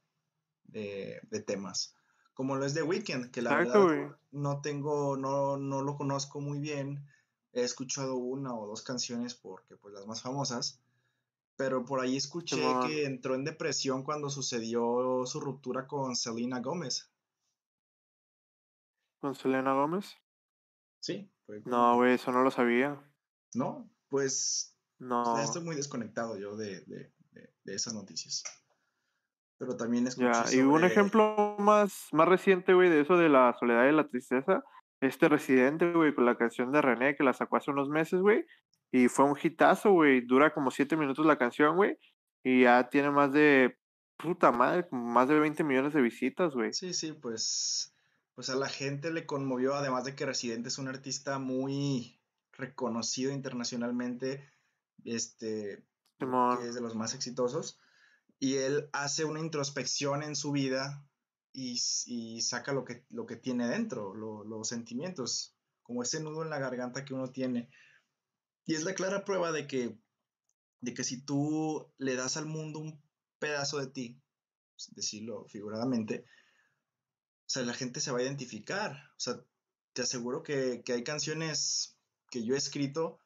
de, 0.65 1.43
temas. 1.47 1.95
Como 2.33 2.55
lo 2.55 2.65
es 2.65 2.73
The 2.73 2.83
Weeknd, 2.83 3.31
que 3.31 3.41
la 3.41 3.55
verdad 3.55 4.17
no 4.31 4.61
tengo, 4.61 5.17
no, 5.17 5.57
no 5.57 5.81
lo 5.83 5.95
conozco 5.95 6.41
muy 6.41 6.59
bien. 6.59 7.07
He 7.51 7.63
escuchado 7.63 8.15
una 8.15 8.55
o 8.55 8.65
dos 8.65 8.81
canciones 8.81 9.35
porque 9.35 9.77
pues 9.77 9.93
las 9.93 10.07
más 10.07 10.21
famosas. 10.21 10.79
Pero 11.55 11.85
por 11.85 11.99
ahí 11.99 12.17
escuché 12.17 12.59
que 12.87 13.05
entró 13.05 13.35
en 13.35 13.43
depresión 13.43 14.03
cuando 14.03 14.31
sucedió 14.31 15.23
su 15.27 15.39
ruptura 15.39 15.85
con 15.87 16.15
Selena 16.15 16.59
Gómez. 16.59 17.11
¿Con 19.19 19.35
Selena 19.35 19.73
Gómez? 19.73 20.17
Sí. 20.99 21.29
no, 21.65 21.95
güey, 21.95 22.15
eso 22.15 22.31
no 22.31 22.41
lo 22.41 22.49
sabía. 22.49 22.99
No, 23.53 23.87
pues. 24.09 24.75
No. 24.97 25.37
estoy 25.39 25.63
muy 25.63 25.75
desconectado 25.75 26.37
yo 26.37 26.55
de, 26.55 26.81
de, 26.81 27.13
de 27.63 27.75
esas 27.75 27.93
noticias 27.93 28.43
pero 29.57 29.75
también 29.75 30.07
es 30.07 30.15
Ya, 30.15 30.45
y 30.51 30.59
un 30.59 30.83
ejemplo 30.83 31.55
más, 31.59 32.07
más 32.11 32.27
reciente, 32.27 32.73
güey, 32.73 32.89
de 32.89 33.01
eso 33.01 33.17
de 33.17 33.29
la 33.29 33.55
soledad 33.59 33.87
y 33.87 33.91
la 33.91 34.07
tristeza, 34.07 34.63
este 35.01 35.29
Residente, 35.29 35.91
güey, 35.93 36.13
con 36.13 36.25
la 36.25 36.37
canción 36.37 36.71
de 36.71 36.81
René, 36.81 37.15
que 37.15 37.23
la 37.23 37.33
sacó 37.33 37.57
hace 37.57 37.71
unos 37.71 37.89
meses, 37.89 38.21
güey, 38.21 38.45
y 38.91 39.07
fue 39.07 39.25
un 39.25 39.37
hitazo, 39.41 39.91
güey, 39.91 40.21
dura 40.21 40.53
como 40.53 40.71
siete 40.71 40.95
minutos 40.95 41.25
la 41.25 41.37
canción, 41.37 41.75
güey, 41.75 41.97
y 42.43 42.63
ya 42.63 42.89
tiene 42.89 43.11
más 43.11 43.31
de, 43.31 43.77
puta 44.17 44.51
madre, 44.51 44.87
más 44.91 45.27
de 45.27 45.39
20 45.39 45.63
millones 45.63 45.93
de 45.93 46.01
visitas, 46.01 46.53
güey. 46.53 46.73
Sí, 46.73 46.93
sí, 46.93 47.13
pues, 47.13 47.93
pues 48.35 48.49
a 48.49 48.55
la 48.55 48.67
gente 48.67 49.11
le 49.11 49.25
conmovió, 49.25 49.75
además 49.75 50.05
de 50.05 50.15
que 50.15 50.25
Residente 50.25 50.69
es 50.69 50.77
un 50.77 50.87
artista 50.87 51.39
muy 51.39 52.19
reconocido 52.53 53.31
internacionalmente, 53.31 54.49
este, 55.03 55.83
que 56.19 56.67
es 56.67 56.75
de 56.75 56.81
los 56.81 56.95
más 56.95 57.13
exitosos 57.13 57.79
y 58.43 58.57
él 58.57 58.89
hace 58.91 59.23
una 59.23 59.39
introspección 59.39 60.21
en 60.21 60.35
su 60.35 60.51
vida 60.51 61.07
y, 61.53 62.41
saca 62.41 62.73
lo 62.73 62.83
que, 62.83 63.05
lo 63.09 63.25
que 63.25 63.37
tiene 63.37 63.69
dentro, 63.69 64.13
los 64.13 64.67
sentimientos, 64.67 65.55
como 65.81 66.03
ese 66.03 66.19
nudo 66.19 66.43
en 66.43 66.49
la 66.49 66.59
garganta 66.59 67.05
que 67.05 67.13
uno 67.13 67.31
tiene. 67.31 67.69
Y 68.65 68.75
es 68.75 68.83
la 68.83 68.95
clara 68.95 69.23
prueba 69.23 69.53
de 69.53 69.65
que, 69.65 69.97
de 70.81 70.93
que 70.93 71.05
si 71.05 71.21
tú 71.21 71.89
le 71.97 72.17
das 72.17 72.35
al 72.35 72.45
mundo 72.45 72.79
un 72.79 73.01
pedazo 73.39 73.77
de 73.77 73.87
ti, 73.87 74.21
pues, 74.75 74.93
decirlo 74.93 75.45
figuradamente, 75.47 76.25
o 77.45 77.49
sea, 77.49 77.63
la 77.63 77.73
gente 77.73 78.01
se 78.01 78.11
va 78.11 78.19
a 78.19 78.23
identificar. 78.23 78.91
O 79.15 79.19
sea, 79.21 79.39
te 79.93 80.01
aseguro 80.01 80.43
que, 80.43 80.83
que 80.83 80.91
hay 80.91 81.05
canciones 81.05 81.97
que 82.29 82.43
yo 82.43 82.55
he 82.55 82.57
escrito 82.57 83.19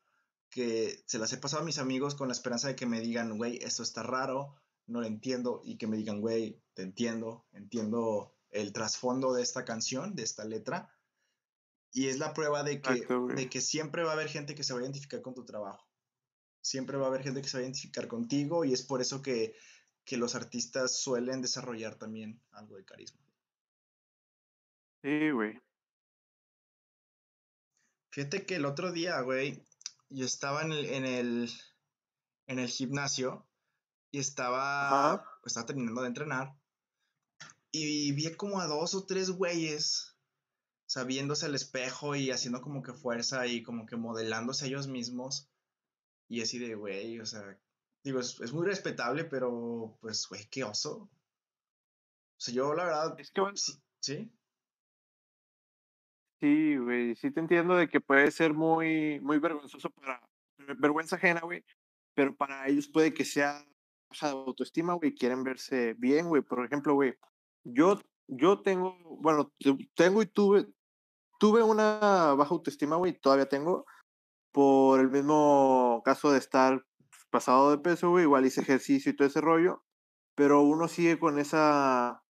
que 0.51 1.01
se 1.07 1.17
las 1.17 1.33
he 1.33 1.37
pasado 1.37 1.63
a 1.63 1.65
mis 1.65 1.79
amigos 1.79 2.13
con 2.13 2.27
la 2.27 2.33
esperanza 2.33 2.67
de 2.67 2.75
que 2.75 2.85
me 2.85 3.01
digan, 3.01 3.35
güey, 3.35 3.57
esto 3.63 3.81
está 3.81 4.03
raro, 4.03 4.55
no 4.87 5.01
lo 5.01 5.07
entiendo 5.07 5.61
y 5.63 5.77
que 5.77 5.87
me 5.87 5.97
digan, 5.97 6.21
güey, 6.21 6.61
te 6.73 6.81
entiendo, 6.81 7.45
entiendo 7.51 8.35
el 8.49 8.73
trasfondo 8.73 9.33
de 9.33 9.43
esta 9.43 9.65
canción, 9.65 10.15
de 10.15 10.23
esta 10.23 10.45
letra. 10.45 10.93
Y 11.91 12.07
es 12.07 12.19
la 12.19 12.33
prueba 12.33 12.63
de 12.63 12.81
que, 12.81 13.05
de 13.35 13.49
que 13.49 13.61
siempre 13.61 14.03
va 14.03 14.11
a 14.11 14.13
haber 14.13 14.29
gente 14.29 14.55
que 14.55 14.63
se 14.63 14.73
va 14.73 14.79
a 14.79 14.83
identificar 14.83 15.21
con 15.21 15.33
tu 15.33 15.45
trabajo. 15.45 15.87
Siempre 16.61 16.97
va 16.97 17.05
a 17.05 17.07
haber 17.09 17.23
gente 17.23 17.41
que 17.41 17.47
se 17.47 17.57
va 17.57 17.61
a 17.61 17.63
identificar 17.63 18.07
contigo 18.07 18.65
y 18.65 18.73
es 18.73 18.83
por 18.83 19.01
eso 19.01 19.21
que, 19.21 19.55
que 20.05 20.17
los 20.17 20.35
artistas 20.35 20.99
suelen 20.99 21.41
desarrollar 21.41 21.95
también 21.95 22.41
algo 22.51 22.75
de 22.75 22.85
carisma. 22.85 23.21
Sí, 25.01 25.31
güey. 25.31 25.59
Fíjate 28.11 28.45
que 28.45 28.55
el 28.55 28.65
otro 28.65 28.91
día, 28.91 29.19
güey, 29.21 29.63
yo 30.09 30.25
estaba 30.25 30.61
en 30.63 30.71
el, 30.71 30.85
en 30.85 31.05
el, 31.05 31.51
en 32.47 32.59
el 32.59 32.67
gimnasio 32.67 33.46
y 34.11 34.19
estaba, 34.19 35.25
estaba 35.45 35.65
terminando 35.65 36.01
de 36.01 36.07
entrenar 36.07 36.55
y 37.71 38.11
vi 38.13 38.33
como 38.35 38.59
a 38.59 38.67
dos 38.67 38.95
o 38.95 39.05
tres 39.05 39.29
güeyes, 39.31 40.15
o 40.95 41.05
viéndose 41.05 41.45
al 41.45 41.55
espejo 41.55 42.15
y 42.15 42.31
haciendo 42.31 42.61
como 42.61 42.81
que 42.81 42.93
fuerza 42.93 43.45
y 43.47 43.63
como 43.63 43.85
que 43.85 43.97
modelándose 43.97 44.67
ellos 44.67 44.87
mismos. 44.87 45.49
Y 46.29 46.41
así 46.41 46.59
de, 46.59 46.75
güey, 46.75 47.19
o 47.19 47.25
sea, 47.25 47.57
digo, 48.03 48.19
es, 48.19 48.53
muy 48.53 48.65
respetable, 48.65 49.25
pero 49.25 49.97
pues, 50.01 50.27
güey, 50.27 50.47
qué 50.49 50.63
oso. 50.63 51.09
O 52.37 52.39
sea, 52.39 52.53
yo 52.53 52.73
la 52.73 52.85
verdad... 52.85 53.19
Es 53.19 53.31
que, 53.31 53.41
sí. 53.55 53.73
¿sí? 53.99 54.31
Sí, 56.39 56.77
güey, 56.77 57.15
sí 57.15 57.31
te 57.31 57.39
entiendo 57.39 57.75
de 57.75 57.89
que 57.89 57.99
puede 57.99 58.29
ser 58.31 58.53
muy, 58.53 59.19
muy 59.21 59.39
vergonzoso 59.39 59.89
para, 59.89 60.21
vergüenza 60.77 61.15
ajena, 61.15 61.41
güey, 61.41 61.63
pero 62.13 62.35
para 62.35 62.67
ellos 62.67 62.87
puede 62.87 63.13
que 63.13 63.25
sea 63.25 63.65
baja 64.09 64.27
de 64.27 64.33
autoestima, 64.33 64.93
güey, 64.93 65.13
quieren 65.13 65.43
verse 65.43 65.95
bien, 65.97 66.27
güey. 66.27 66.41
Por 66.41 66.65
ejemplo, 66.65 66.93
güey, 66.93 67.15
yo, 67.63 67.99
yo 68.27 68.61
tengo, 68.61 68.97
bueno, 69.21 69.51
tengo 69.95 70.21
y 70.21 70.27
tuve, 70.27 70.67
tuve 71.39 71.63
una 71.63 72.33
baja 72.35 72.51
autoestima, 72.51 72.95
güey, 72.95 73.19
todavía 73.19 73.47
tengo, 73.47 73.85
por 74.51 74.99
el 74.99 75.09
mismo 75.09 76.01
caso 76.05 76.31
de 76.31 76.39
estar 76.39 76.85
pasado 77.29 77.71
de 77.71 77.77
peso, 77.79 78.09
güey, 78.09 78.23
igual 78.23 78.45
hice 78.45 78.61
ejercicio 78.61 79.11
y 79.11 79.15
todo 79.15 79.27
ese 79.27 79.41
rollo, 79.41 79.83
pero 80.35 80.61
uno 80.61 80.87
sigue 80.87 81.19
con 81.19 81.39
esa, 81.39 82.23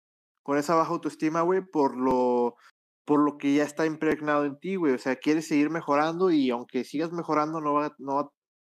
con 0.43 0.59
esa 0.59 0.75
baja 0.75 0.93
autoestima, 0.93 1.43
güey, 1.43 1.61
por 1.61 1.97
lo, 1.97 2.57
por 3.05 3.21
lo 3.21 3.39
que 3.39 3.55
ya 3.55 3.65
está 3.65 3.87
impregnado 3.87 4.45
en 4.45 4.59
ti, 4.59 4.77
güey, 4.77 4.95
o 4.95 4.99
sea, 4.99 5.17
quieres 5.17 5.47
seguir 5.49 5.71
mejorando 5.71 6.31
y 6.31 6.51
aunque 6.51 6.85
sigas 6.85 7.13
mejorando 7.13 7.61
no 7.61 7.75
va, 7.75 7.95
no 7.99 8.17
va 8.17 8.21
a 8.23 8.31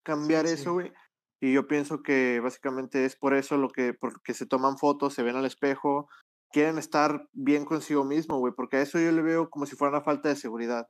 cambiar 0.04 0.46
eso, 0.46 0.74
güey. 0.74 0.92
Y 1.40 1.52
yo 1.52 1.66
pienso 1.66 2.02
que 2.02 2.38
básicamente 2.40 3.04
es 3.04 3.16
por 3.16 3.34
eso 3.34 3.56
lo 3.56 3.70
que, 3.70 3.94
porque 3.94 4.34
se 4.34 4.46
toman 4.46 4.76
fotos, 4.76 5.14
se 5.14 5.22
ven 5.22 5.36
al 5.36 5.46
espejo, 5.46 6.08
quieren 6.52 6.78
estar 6.78 7.28
bien 7.32 7.64
consigo 7.64 8.04
mismo, 8.04 8.38
güey, 8.38 8.52
porque 8.54 8.76
a 8.76 8.82
eso 8.82 8.98
yo 8.98 9.10
le 9.10 9.22
veo 9.22 9.48
como 9.48 9.66
si 9.66 9.76
fuera 9.76 9.96
una 9.96 10.04
falta 10.04 10.28
de 10.28 10.36
seguridad. 10.36 10.88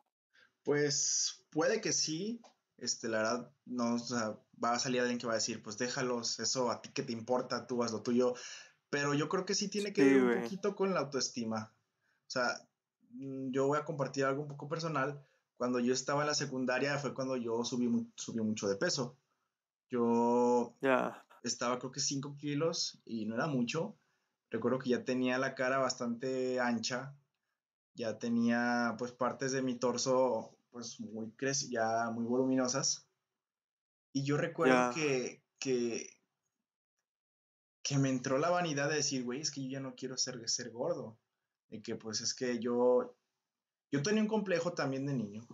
Pues 0.64 1.44
puede 1.50 1.80
que 1.80 1.92
sí, 1.92 2.40
este, 2.78 3.08
la 3.08 3.18
verdad, 3.18 3.52
no, 3.66 3.94
o 3.94 3.98
sea, 3.98 4.38
va 4.62 4.72
a 4.72 4.78
salir 4.78 5.00
alguien 5.00 5.18
que 5.18 5.26
va 5.26 5.34
a 5.34 5.36
decir, 5.36 5.62
pues 5.62 5.78
déjalos, 5.78 6.40
eso 6.40 6.70
a 6.70 6.82
ti 6.82 6.90
que 6.90 7.02
te 7.02 7.12
importa, 7.12 7.66
tú 7.66 7.82
haz 7.82 7.92
lo 7.92 8.02
tuyo, 8.02 8.34
pero 8.90 9.14
yo 9.14 9.28
creo 9.28 9.44
que 9.44 9.54
sí 9.54 9.68
tiene 9.68 9.92
que 9.92 10.04
ver 10.04 10.22
un 10.22 10.42
poquito 10.42 10.74
con 10.74 10.92
la 10.92 11.00
autoestima. 11.00 11.72
O 12.26 12.30
sea, 12.30 12.68
mm, 13.12 13.52
yo 13.52 13.68
voy 13.68 13.78
a 13.78 13.84
compartir 13.84 14.24
algo 14.24 14.42
un 14.42 14.48
poco 14.48 14.68
personal. 14.68 15.24
Cuando 15.56 15.78
yo 15.78 15.92
estaba 15.92 16.22
en 16.22 16.28
la 16.28 16.34
secundaria 16.34 16.98
fue 16.98 17.14
cuando 17.14 17.36
yo 17.36 17.64
subí, 17.64 17.88
subí 18.16 18.40
mucho 18.40 18.68
de 18.68 18.76
peso. 18.76 19.19
Yo 19.90 20.76
estaba 21.42 21.78
creo 21.78 21.90
que 21.90 22.00
5 22.00 22.36
kilos 22.36 23.00
y 23.04 23.26
no 23.26 23.34
era 23.34 23.46
mucho. 23.46 23.96
Recuerdo 24.50 24.78
que 24.78 24.90
ya 24.90 25.04
tenía 25.04 25.38
la 25.38 25.54
cara 25.54 25.78
bastante 25.78 26.60
ancha, 26.60 27.14
ya 27.94 28.18
tenía 28.18 28.94
pues 28.98 29.12
partes 29.12 29.52
de 29.52 29.62
mi 29.62 29.76
torso 29.76 30.56
pues 30.70 31.00
muy 31.00 31.32
ya 31.68 32.10
muy 32.10 32.24
voluminosas. 32.24 33.06
Y 34.12 34.24
yo 34.24 34.36
recuerdo 34.36 34.92
que, 34.94 35.42
que, 35.58 36.18
que 37.82 37.98
me 37.98 38.08
entró 38.08 38.38
la 38.38 38.50
vanidad 38.50 38.88
de 38.88 38.96
decir, 38.96 39.24
güey, 39.24 39.40
es 39.40 39.50
que 39.50 39.62
yo 39.62 39.68
ya 39.68 39.80
no 39.80 39.94
quiero 39.94 40.16
ser, 40.16 40.48
ser 40.48 40.70
gordo. 40.70 41.18
De 41.68 41.80
que 41.82 41.94
pues 41.94 42.20
es 42.20 42.34
que 42.34 42.58
yo, 42.58 43.16
yo 43.92 44.02
tenía 44.02 44.22
un 44.22 44.28
complejo 44.28 44.72
también 44.72 45.06
de 45.06 45.14
niño, 45.14 45.46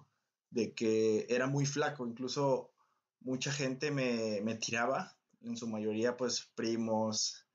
de 0.50 0.72
que 0.72 1.26
era 1.28 1.46
muy 1.46 1.66
flaco, 1.66 2.06
incluso 2.06 2.72
mucha 3.20 3.52
gente 3.52 3.90
me, 3.90 4.40
me 4.42 4.54
tiraba, 4.54 5.16
en 5.42 5.56
su 5.56 5.66
mayoría 5.66 6.16
pues 6.16 6.50
primos, 6.54 7.46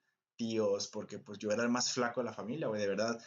tíos, 0.41 0.87
porque 0.87 1.19
pues 1.19 1.37
yo 1.37 1.51
era 1.51 1.63
el 1.63 1.69
más 1.69 1.93
flaco 1.93 2.21
de 2.21 2.25
la 2.25 2.33
familia, 2.33 2.67
güey, 2.67 2.81
de 2.81 2.87
verdad. 2.87 3.19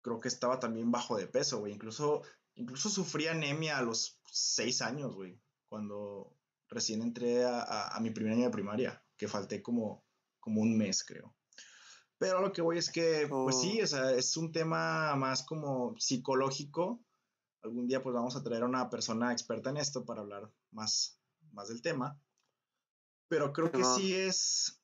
Creo 0.00 0.20
que 0.20 0.28
estaba 0.28 0.58
también 0.58 0.90
bajo 0.90 1.16
de 1.16 1.26
peso, 1.26 1.58
güey. 1.58 1.72
Incluso, 1.74 2.22
incluso 2.54 2.88
sufrí 2.88 3.26
anemia 3.26 3.76
a 3.76 3.82
los 3.82 4.20
seis 4.30 4.80
años, 4.80 5.14
güey, 5.14 5.38
cuando 5.68 6.34
recién 6.70 7.02
entré 7.02 7.44
a, 7.44 7.88
a, 7.88 8.00
mi 8.00 8.10
primer 8.10 8.32
año 8.32 8.44
de 8.44 8.50
primaria, 8.50 9.04
que 9.16 9.28
falté 9.28 9.62
como, 9.62 10.06
como 10.40 10.62
un 10.62 10.76
mes, 10.76 11.04
creo. 11.04 11.34
Pero 12.18 12.40
lo 12.40 12.52
que 12.52 12.62
voy 12.62 12.78
es 12.78 12.90
que, 12.90 13.26
pues 13.28 13.60
sí, 13.60 13.80
oh. 13.80 13.84
o 13.84 13.86
sea, 13.86 14.12
es 14.12 14.36
un 14.36 14.50
tema 14.50 15.14
más 15.16 15.42
como 15.42 15.96
psicológico. 15.98 17.04
Algún 17.62 17.86
día 17.86 18.02
pues 18.02 18.14
vamos 18.14 18.36
a 18.36 18.42
traer 18.42 18.62
a 18.62 18.66
una 18.66 18.88
persona 18.88 19.32
experta 19.32 19.70
en 19.70 19.76
esto 19.76 20.04
para 20.04 20.22
hablar 20.22 20.50
más 20.70 21.17
más 21.58 21.68
del 21.68 21.82
tema. 21.82 22.18
Pero 23.28 23.52
creo 23.52 23.70
que 23.70 23.84
sí 23.84 24.14
es, 24.14 24.80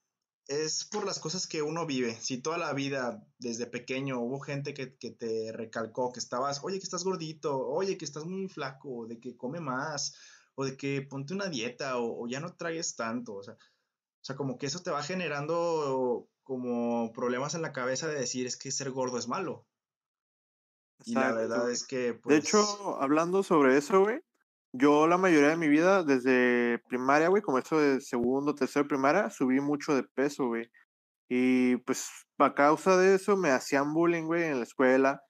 es 0.49 0.85
por 0.85 1.07
las 1.07 1.19
cosas 1.19 1.47
que 1.47 1.63
uno 1.63 1.87
vive. 1.87 2.19
Si 2.21 2.43
toda 2.43 2.59
la 2.59 2.75
vida, 2.75 3.25
desde 3.39 3.67
pequeño, 3.67 4.21
hubo 4.21 4.41
gente 4.41 4.75
que, 4.75 4.87
te 4.87 5.53
recalcó 5.53 6.13
que 6.13 6.21
estabas, 6.21 6.63
oye, 6.63 6.79
que 6.79 6.85
estás 6.85 7.05
gordito, 7.05 7.57
oye, 7.67 7.97
que 7.97 8.05
estás 8.05 8.27
muy 8.27 8.49
flaco, 8.49 9.07
de 9.07 9.19
que 9.19 9.37
come 9.37 9.61
más, 9.61 10.15
o 10.57 10.65
de 10.65 10.77
que 10.77 11.01
ponte 11.03 11.33
una 11.33 11.47
dieta, 11.47 11.99
o, 11.99 12.27
ya 12.29 12.41
no 12.41 12.55
traes 12.55 12.97
tanto. 12.97 13.35
O 13.37 13.43
sea, 13.43 13.55
o 13.55 14.25
sea, 14.25 14.37
como 14.37 14.59
que 14.59 14.67
eso 14.67 14.81
te 14.81 14.91
va 14.91 15.03
generando 15.03 16.29
como 16.43 17.13
problemas 17.13 17.55
en 17.55 17.63
la 17.63 17.73
cabeza 17.73 18.09
de 18.09 18.19
decir, 18.19 18.47
es 18.47 18.59
que 18.59 18.71
ser 18.71 18.91
gordo 18.91 19.17
es 19.17 19.29
malo. 19.29 19.67
Y 21.07 21.15
la 21.15 21.33
verdad 21.33 21.71
es 21.71 21.87
que... 21.87 21.97
De 21.97 22.15
pues 22.15 22.45
hecho, 22.45 23.01
hablando 23.01 23.43
sobre 23.43 23.77
eso, 23.77 24.01
güey, 24.01 24.23
yo 24.77 25.07
la 25.07 25.19
mayoría 25.19 25.51
de 25.51 25.57
mi 25.57 25.69
vida, 25.69 26.03
desde 26.03 26.81
primaria, 26.89 27.29
güey, 27.29 27.43
como 27.43 27.59
eso 27.59 27.79
de 27.79 28.01
segundo, 28.01 28.57
tercero, 28.57 28.89
primaria, 28.89 29.31
subí 29.31 29.61
mucho 29.61 29.95
de 29.95 30.03
peso, 30.03 30.49
güey. 30.49 30.69
Y 31.29 31.77
pues 31.79 32.11
a 32.39 32.55
causa 32.55 32.97
de 32.97 33.15
eso 33.15 33.37
me 33.37 33.51
hacían 33.51 33.95
bullying, 33.95 34.25
güey, 34.25 34.43
en 34.43 34.59
la 34.59 34.65
escuela. 34.65 35.23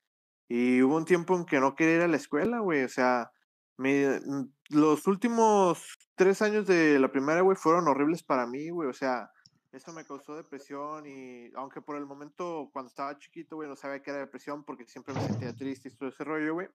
Y 0.48 0.80
hubo 0.82 0.96
un 0.96 1.04
tiempo 1.04 1.36
en 1.36 1.44
que 1.44 1.60
no 1.60 1.74
quería 1.74 1.96
ir 1.96 2.02
a 2.02 2.08
la 2.08 2.16
escuela, 2.16 2.60
güey. 2.60 2.84
O 2.84 2.88
sea, 2.88 3.30
me, 3.76 4.18
mm, 4.18 4.50
los 4.70 5.06
últimos 5.06 5.94
tres 6.14 6.40
años 6.40 6.66
de 6.66 6.98
la 6.98 7.12
primaria, 7.12 7.42
güey, 7.42 7.56
fueron 7.56 7.86
horribles 7.86 8.22
para 8.22 8.46
mí, 8.46 8.70
güey. 8.70 8.88
O 8.88 8.94
sea, 8.94 9.30
eso 9.72 9.92
me 9.92 10.06
causó 10.06 10.36
depresión 10.36 11.06
y 11.06 11.50
aunque 11.54 11.82
por 11.82 11.96
el 11.96 12.06
momento 12.06 12.70
cuando 12.72 12.88
estaba 12.88 13.18
chiquito, 13.18 13.56
güey, 13.56 13.68
no 13.68 13.76
sabía 13.76 14.02
qué 14.02 14.10
era 14.10 14.20
depresión 14.20 14.64
porque 14.64 14.86
siempre 14.86 15.12
me 15.12 15.20
sentía 15.20 15.54
triste 15.54 15.90
y 15.90 15.96
todo 15.96 16.08
ese 16.08 16.24
rollo, 16.24 16.54
güey. 16.54 16.68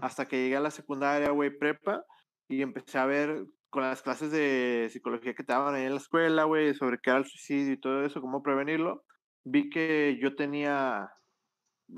Hasta 0.00 0.26
que 0.26 0.36
llegué 0.36 0.56
a 0.56 0.60
la 0.60 0.70
secundaria, 0.70 1.30
güey, 1.30 1.56
prepa, 1.56 2.04
y 2.48 2.62
empecé 2.62 2.98
a 2.98 3.06
ver 3.06 3.46
con 3.70 3.82
las 3.82 4.02
clases 4.02 4.30
de 4.30 4.88
psicología 4.92 5.34
que 5.34 5.44
te 5.44 5.52
daban 5.52 5.74
ahí 5.74 5.84
en 5.84 5.92
la 5.92 6.00
escuela, 6.00 6.44
güey, 6.44 6.74
sobre 6.74 6.98
qué 6.98 7.10
era 7.10 7.18
el 7.18 7.26
suicidio 7.26 7.72
y 7.74 7.80
todo 7.80 8.04
eso, 8.04 8.20
cómo 8.20 8.42
prevenirlo, 8.42 9.04
vi 9.44 9.68
que 9.68 10.18
yo 10.20 10.34
tenía 10.34 11.10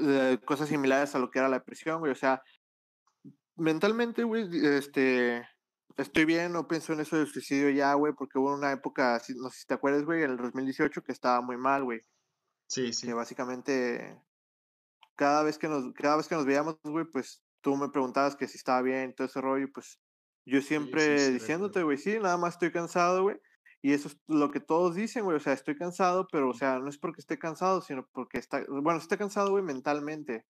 eh, 0.01 0.38
cosas 0.44 0.68
similares 0.68 1.14
a 1.14 1.18
lo 1.18 1.31
que 1.31 1.38
era 1.38 1.48
la 1.48 1.59
depresión, 1.59 2.01
güey, 2.01 2.12
o 2.12 2.16
sea, 2.16 2.42
mentalmente, 3.57 4.24
güey, 4.24 4.48
este, 4.53 5.46
estoy 5.96 6.24
bien, 6.24 6.53
no 6.53 6.66
pienso 6.66 6.92
en 6.92 7.01
eso 7.01 7.16
del 7.16 7.27
suicidio 7.27 7.70
ya, 7.70 7.94
güey, 7.94 8.12
porque 8.14 8.38
hubo 8.38 8.55
una 8.55 8.72
época, 8.72 9.20
no 9.37 9.51
sé 9.51 9.61
si 9.61 9.66
te 9.66 9.74
acuerdas, 9.74 10.05
güey, 10.05 10.22
en 10.22 10.33
el 10.33 10.37
2018 10.37 11.03
que 11.03 11.12
estaba 11.12 11.40
muy 11.40 11.57
mal, 11.57 11.85
güey. 11.85 12.01
Sí, 12.68 12.92
sí. 12.92 13.07
Que 13.07 13.14
básicamente 13.14 14.20
cada 15.16 15.42
vez 15.42 15.59
que 15.59 15.68
nos, 15.68 15.92
cada 15.94 16.16
vez 16.16 16.29
que 16.29 16.37
nos 16.37 16.46
veíamos, 16.46 16.79
güey, 16.85 17.05
pues 17.05 17.42
tú 17.68 17.76
me 17.76 17.90
preguntabas 17.90 18.35
que 18.35 18.48
si 18.48 18.57
estaba 18.57 18.81
bien, 18.81 19.14
todo 19.14 19.26
ese 19.26 19.42
rollo, 19.42 19.68
pues 19.74 20.00
yo 20.46 20.62
siempre 20.62 21.28
diciéndote, 21.31 21.83
güey, 21.83 21.98
sí, 21.98 22.18
nada 22.18 22.38
más 22.38 22.54
estoy 22.54 22.72
cansado, 22.72 23.24
güey. 23.24 23.37
Y 23.83 23.92
eso 23.92 24.09
es 24.09 24.18
lo 24.26 24.50
que 24.50 24.59
todos 24.59 24.94
dicen, 24.94 25.24
güey, 25.24 25.37
o 25.37 25.40
sea, 25.40 25.52
estoy 25.52 25.76
cansado, 25.76 26.26
pero, 26.33 26.48
o 26.48 26.54
sea, 26.54 26.78
no 26.78 26.88
es 26.88 26.96
porque 26.96 27.20
esté 27.20 27.38
cansado, 27.38 27.83
sino 27.83 28.09
porque 28.12 28.38
está, 28.38 28.64
bueno, 28.68 28.98
estoy 28.98 29.18
cansado, 29.18 29.50
güey, 29.50 29.62
mentalmente. 29.62 30.46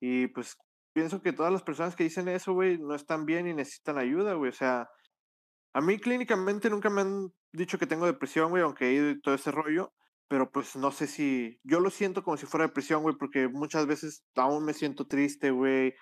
Y 0.00 0.28
pues 0.28 0.56
pienso 0.94 1.20
que 1.20 1.32
todas 1.32 1.52
las 1.52 1.64
personas 1.64 1.96
que 1.96 2.04
dicen 2.04 2.28
eso, 2.28 2.52
güey, 2.52 2.78
no 2.78 2.94
están 2.94 3.26
bien 3.26 3.48
y 3.48 3.54
necesitan 3.54 3.98
ayuda, 3.98 4.34
güey. 4.34 4.50
O 4.50 4.54
sea, 4.54 4.88
a 5.74 5.80
mí 5.80 5.98
clínicamente 5.98 6.70
nunca 6.70 6.90
me 6.90 7.00
han 7.00 7.32
dicho 7.52 7.76
que 7.76 7.88
tengo 7.88 8.06
depresión, 8.06 8.50
güey, 8.50 8.62
aunque 8.62 8.86
he 8.86 8.92
ido 8.92 9.10
y 9.10 9.20
todo 9.20 9.34
ese 9.34 9.50
rollo, 9.50 9.92
pero 10.28 10.48
pues 10.52 10.76
no 10.76 10.92
sé 10.92 11.08
si, 11.08 11.58
yo 11.64 11.80
lo 11.80 11.90
siento 11.90 12.22
como 12.22 12.36
si 12.36 12.46
fuera 12.46 12.68
depresión, 12.68 13.02
güey, 13.02 13.16
porque 13.16 13.48
muchas 13.48 13.86
veces 13.86 14.24
aún 14.36 14.64
me 14.64 14.74
siento 14.74 15.08
triste, 15.08 15.50
güey, 15.50 15.94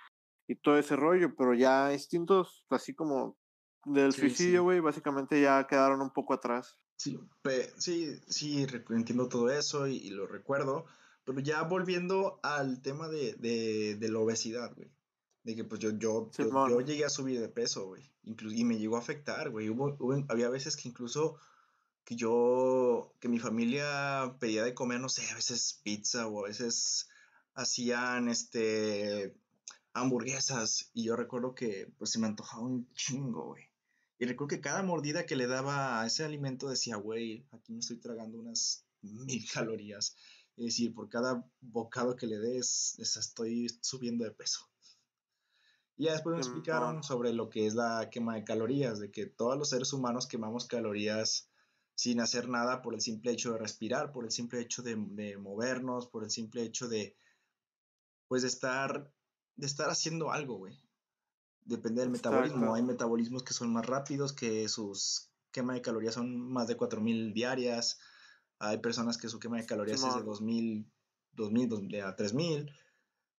y 0.51 0.57
todo 0.57 0.77
ese 0.79 0.97
rollo, 0.97 1.37
pero 1.37 1.55
ya 1.55 1.93
instintos 1.93 2.65
así 2.71 2.93
como 2.93 3.39
del 3.85 4.13
suicidio, 4.13 4.65
güey, 4.65 4.81
básicamente 4.81 5.41
ya 5.41 5.65
quedaron 5.69 6.01
un 6.01 6.11
poco 6.11 6.35
atrás. 6.35 6.77
Sí, 6.97 7.21
sí, 7.79 8.17
sí, 8.27 8.67
entiendo 8.91 9.29
todo 9.29 9.49
eso 9.49 9.87
y, 9.87 10.11
lo 10.11 10.27
recuerdo, 10.27 10.87
pero 11.25 11.39
ya 11.39 11.63
volviendo 11.63 12.41
al 12.43 12.83
tema 12.83 13.09
de, 13.09 13.35
de, 13.35 14.09
la 14.11 14.19
obesidad, 14.19 14.75
güey. 14.75 14.91
De 15.45 15.55
que 15.55 15.63
pues 15.63 15.81
yo, 15.81 15.91
yo, 15.93 16.29
yo, 16.37 16.81
llegué 16.81 17.05
a 17.05 17.11
subir 17.11 17.41
de 17.41 17.49
peso, 17.49 17.87
güey. 17.87 18.03
Y 18.25 18.65
me 18.65 18.77
llegó 18.77 18.97
a 18.97 19.01
afectar, 19.01 19.51
güey. 19.51 19.71
Hubo, 19.71 19.97
había 20.29 20.51
veces 20.51 20.77
que 20.77 20.89
incluso 20.89 21.39
que 22.05 22.17
yo, 22.17 23.15
que 23.21 23.29
mi 23.29 23.39
familia 23.39 24.35
pedía 24.41 24.65
de 24.65 24.75
comer, 24.75 25.01
no 25.01 25.09
sé, 25.09 25.23
a 25.31 25.37
veces 25.37 25.81
pizza 25.85 26.27
o 26.27 26.45
a 26.45 26.49
veces 26.49 27.09
hacían 27.55 28.29
este 28.29 29.35
hamburguesas 29.93 30.91
y 30.95 31.05
yo 31.05 31.17
recuerdo 31.17 31.55
que 31.55 31.93
pues 31.99 32.11
se 32.11 32.19
me 32.19 32.27
antojaba 32.27 32.63
un 32.63 32.93
chingo, 32.95 33.47
güey. 33.47 33.65
Y 34.19 34.27
recuerdo 34.27 34.49
que 34.49 34.61
cada 34.61 34.83
mordida 34.83 35.25
que 35.25 35.35
le 35.35 35.47
daba 35.47 36.03
a 36.03 36.07
ese 36.07 36.25
alimento 36.25 36.69
decía, 36.69 36.97
güey, 36.97 37.47
aquí 37.53 37.73
me 37.73 37.81
estoy 37.81 37.97
tragando 37.97 38.39
unas 38.39 38.85
mil 39.01 39.49
calorías. 39.51 40.15
Es 40.57 40.65
decir, 40.65 40.95
por 40.95 41.09
cada 41.09 41.43
bocado 41.61 42.17
que 42.17 42.27
le 42.27 42.39
des, 42.39 42.99
estoy 42.99 43.69
subiendo 43.81 44.25
de 44.25 44.31
peso. 44.33 44.69
Y 45.97 46.05
ya 46.05 46.13
después 46.13 46.35
me 46.35 46.41
explicaron 46.43 47.03
sobre 47.03 47.33
lo 47.33 47.49
que 47.49 47.67
es 47.67 47.75
la 47.75 48.09
quema 48.11 48.35
de 48.35 48.45
calorías, 48.45 49.01
de 49.01 49.11
que 49.11 49.27
todos 49.27 49.57
los 49.57 49.71
seres 49.71 49.93
humanos 49.93 50.27
quemamos 50.27 50.67
calorías 50.67 51.51
sin 51.95 52.21
hacer 52.21 52.49
nada 52.49 52.81
por 52.83 52.95
el 52.95 53.01
simple 53.01 53.33
hecho 53.33 53.53
de 53.53 53.59
respirar, 53.59 54.13
por 54.13 54.25
el 54.25 54.31
simple 54.31 54.61
hecho 54.61 54.83
de, 54.83 54.97
de 54.97 55.37
movernos, 55.37 56.07
por 56.07 56.25
el 56.25 56.31
simple 56.31 56.63
hecho 56.63 56.89
de, 56.89 57.17
pues, 58.29 58.43
de 58.43 58.49
estar 58.49 59.11
de 59.57 59.67
estar 59.67 59.91
haciendo 59.91 60.33
algo, 60.33 60.57
güey. 60.57 60.79
Depende 61.65 62.01
del 62.01 62.11
metabolismo. 62.11 62.75
Hay 62.75 62.83
metabolismos 62.83 63.43
que 63.43 63.53
son 63.53 63.73
más 63.73 63.87
rápidos, 63.87 64.33
que 64.33 64.69
sus 64.69 65.31
quema 65.53 65.75
de 65.75 65.83
calorías 65.83 66.15
son 66.15 66.41
más 66.41 66.69
de 66.69 66.77
4.000 66.77 67.33
diarias. 67.33 67.99
Hay 68.59 68.79
personas 68.79 69.19
que 69.19 69.29
su 69.29 69.39
quema 69.39 69.59
de 69.59 69.67
calorías 69.67 70.03
es 70.03 70.15
de 70.15 70.23
2.000, 70.23 70.87
2.000 71.37 72.03
a 72.05 72.17
3.000. 72.17 72.73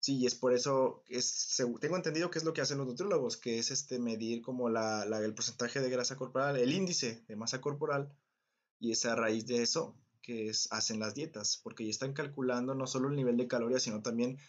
Sí, 0.01 0.17
y 0.17 0.25
es 0.25 0.33
por 0.33 0.51
eso, 0.53 1.03
es, 1.07 1.61
tengo 1.79 1.95
entendido 1.95 2.31
que 2.31 2.39
es 2.39 2.43
lo 2.43 2.53
que 2.53 2.61
hacen 2.61 2.79
los 2.79 2.87
nutriólogos, 2.87 3.37
que 3.37 3.59
es 3.59 3.69
este 3.69 3.99
medir 3.99 4.41
como 4.41 4.67
la, 4.67 5.03
el 5.03 5.35
porcentaje 5.35 5.79
de 5.79 5.91
grasa 5.91 6.15
corporal, 6.15 6.57
el 6.57 6.73
índice 6.73 7.23
de 7.27 7.35
masa 7.35 7.61
corporal, 7.61 8.11
y 8.79 8.91
es 8.91 9.05
a 9.05 9.15
raíz 9.15 9.45
de 9.45 9.61
eso 9.61 9.95
que 10.23 10.49
es, 10.49 10.67
hacen 10.71 10.99
las 10.99 11.13
dietas, 11.13 11.59
porque 11.63 11.83
ya 11.83 11.91
están 11.91 12.13
calculando 12.13 12.73
no 12.73 12.87
solo 12.87 13.09
el 13.09 13.15
nivel 13.15 13.37
de 13.37 13.47
calorías, 13.47 13.83
sino 13.83 14.01
también 14.01 14.39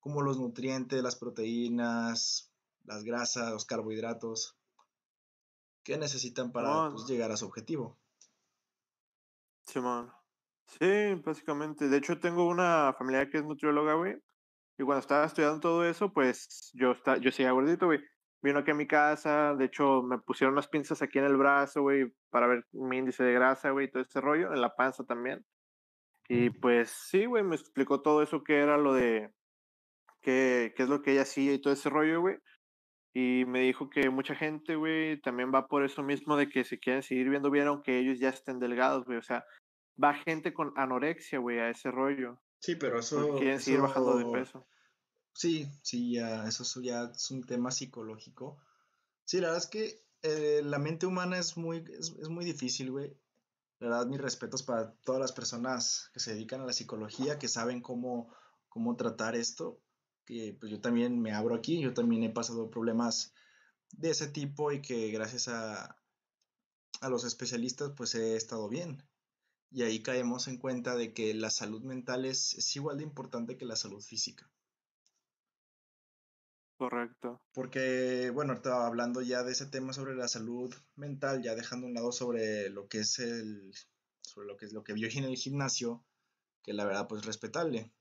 como 0.00 0.22
los 0.22 0.38
nutrientes, 0.38 1.02
las 1.02 1.16
proteínas, 1.16 2.50
las 2.84 3.04
grasas, 3.04 3.52
los 3.52 3.66
carbohidratos, 3.66 4.56
que 5.82 5.96
necesitan 5.96 6.52
para 6.52 6.90
pues, 6.90 7.06
llegar 7.06 7.30
a 7.30 7.36
su 7.36 7.46
objetivo. 7.46 7.98
Simón. 9.66 10.10
Sí, 10.66 11.14
básicamente. 11.24 11.88
De 11.88 11.96
hecho, 11.96 12.18
tengo 12.18 12.46
una 12.46 12.94
familia 12.98 13.28
que 13.28 13.38
es 13.38 13.44
nutrióloga, 13.44 13.94
güey. 13.94 14.16
Y 14.78 14.84
cuando 14.84 15.00
estaba 15.00 15.26
estudiando 15.26 15.60
todo 15.60 15.84
eso, 15.84 16.12
pues 16.12 16.70
yo, 16.74 16.92
está, 16.92 17.18
yo 17.18 17.30
seguía 17.30 17.52
gordito, 17.52 17.86
güey. 17.86 18.00
Vino 18.42 18.60
aquí 18.60 18.70
a 18.70 18.74
mi 18.74 18.86
casa, 18.86 19.54
de 19.54 19.66
hecho 19.66 20.02
me 20.02 20.18
pusieron 20.18 20.54
unas 20.54 20.68
pinzas 20.68 21.02
aquí 21.02 21.18
en 21.18 21.26
el 21.26 21.36
brazo, 21.36 21.82
güey, 21.82 22.10
para 22.30 22.46
ver 22.46 22.66
mi 22.72 22.96
índice 22.96 23.22
de 23.22 23.34
grasa, 23.34 23.68
güey, 23.70 23.90
todo 23.90 24.02
ese 24.02 24.18
rollo, 24.18 24.54
en 24.54 24.62
la 24.62 24.74
panza 24.74 25.04
también. 25.04 25.44
Y 26.26 26.48
pues 26.48 26.90
sí, 26.90 27.26
güey, 27.26 27.42
me 27.42 27.56
explicó 27.56 28.00
todo 28.00 28.22
eso 28.22 28.42
que 28.42 28.60
era 28.60 28.78
lo 28.78 28.94
de 28.94 29.30
qué, 30.20 30.72
qué 30.76 30.82
es 30.82 30.88
lo 30.88 31.02
que 31.02 31.12
ella 31.12 31.22
hacía 31.22 31.52
y 31.52 31.60
todo 31.60 31.72
ese 31.72 31.90
rollo, 31.90 32.20
güey. 32.20 32.36
Y 33.12 33.44
me 33.46 33.60
dijo 33.62 33.90
que 33.90 34.08
mucha 34.08 34.34
gente, 34.34 34.76
güey, 34.76 35.20
también 35.20 35.50
va 35.52 35.66
por 35.66 35.84
eso 35.84 36.02
mismo 36.02 36.36
de 36.36 36.48
que 36.48 36.64
se 36.64 36.78
quieren 36.78 37.02
seguir 37.02 37.28
viendo 37.28 37.50
bien 37.50 37.66
aunque 37.66 37.98
ellos 37.98 38.20
ya 38.20 38.28
estén 38.28 38.60
delgados, 38.60 39.04
güey. 39.04 39.18
O 39.18 39.22
sea, 39.22 39.44
va 40.02 40.14
gente 40.14 40.54
con 40.54 40.72
anorexia, 40.76 41.40
güey, 41.40 41.58
a 41.58 41.70
ese 41.70 41.90
rollo. 41.90 42.40
Sí, 42.60 42.76
pero 42.76 43.00
eso... 43.00 43.36
Quieren 43.36 43.60
seguir 43.60 43.80
bajando 43.80 44.16
de 44.16 44.26
peso. 44.26 44.66
Sí, 45.32 45.68
sí, 45.82 46.14
ya, 46.14 46.46
eso 46.46 46.64
ya 46.80 47.04
es 47.04 47.30
un 47.30 47.42
tema 47.42 47.70
psicológico. 47.70 48.58
Sí, 49.24 49.40
la 49.40 49.48
verdad 49.48 49.64
es 49.64 49.70
que 49.70 50.04
eh, 50.22 50.60
la 50.64 50.78
mente 50.78 51.06
humana 51.06 51.38
es 51.38 51.56
muy, 51.56 51.78
es, 51.98 52.14
es 52.20 52.28
muy 52.28 52.44
difícil, 52.44 52.92
güey. 52.92 53.16
La 53.80 53.88
verdad, 53.88 54.06
mis 54.06 54.20
respetos 54.20 54.62
para 54.62 54.92
todas 55.02 55.20
las 55.20 55.32
personas 55.32 56.10
que 56.12 56.20
se 56.20 56.34
dedican 56.34 56.60
a 56.60 56.66
la 56.66 56.72
psicología, 56.72 57.38
que 57.38 57.48
saben 57.48 57.80
cómo, 57.80 58.32
cómo 58.68 58.94
tratar 58.96 59.34
esto 59.34 59.80
que 60.30 60.56
pues 60.58 60.70
yo 60.70 60.80
también 60.80 61.20
me 61.20 61.32
abro 61.32 61.56
aquí, 61.56 61.80
yo 61.80 61.92
también 61.92 62.22
he 62.22 62.30
pasado 62.30 62.70
problemas 62.70 63.34
de 63.90 64.10
ese 64.10 64.28
tipo 64.28 64.70
y 64.70 64.80
que 64.80 65.10
gracias 65.10 65.48
a, 65.48 66.00
a 67.00 67.08
los 67.08 67.24
especialistas 67.24 67.92
pues 67.96 68.14
he 68.14 68.36
estado 68.36 68.68
bien. 68.68 69.02
Y 69.72 69.82
ahí 69.82 70.02
caemos 70.02 70.46
en 70.46 70.58
cuenta 70.58 70.94
de 70.94 71.12
que 71.12 71.34
la 71.34 71.50
salud 71.50 71.82
mental 71.82 72.24
es, 72.24 72.54
es 72.54 72.76
igual 72.76 72.98
de 72.98 73.04
importante 73.04 73.56
que 73.56 73.64
la 73.64 73.74
salud 73.74 74.00
física. 74.00 74.48
Correcto. 76.76 77.42
Porque, 77.52 78.30
bueno, 78.32 78.52
estaba 78.52 78.86
hablando 78.86 79.22
ya 79.22 79.42
de 79.42 79.52
ese 79.52 79.66
tema 79.66 79.92
sobre 79.92 80.14
la 80.14 80.28
salud 80.28 80.72
mental, 80.94 81.42
ya 81.42 81.56
dejando 81.56 81.88
un 81.88 81.94
lado 81.94 82.12
sobre 82.12 82.70
lo 82.70 82.88
que 82.88 83.00
es 83.00 83.18
el, 83.18 83.74
sobre 84.22 84.46
lo 84.46 84.56
que 84.56 84.66
es 84.66 84.72
lo 84.72 84.84
que 84.84 84.92
vio 84.92 85.08
en 85.08 85.24
el 85.24 85.36
gimnasio, 85.36 86.04
que 86.62 86.72
la 86.72 86.84
verdad 86.84 87.08
pues 87.08 87.26
respetable. 87.26 87.92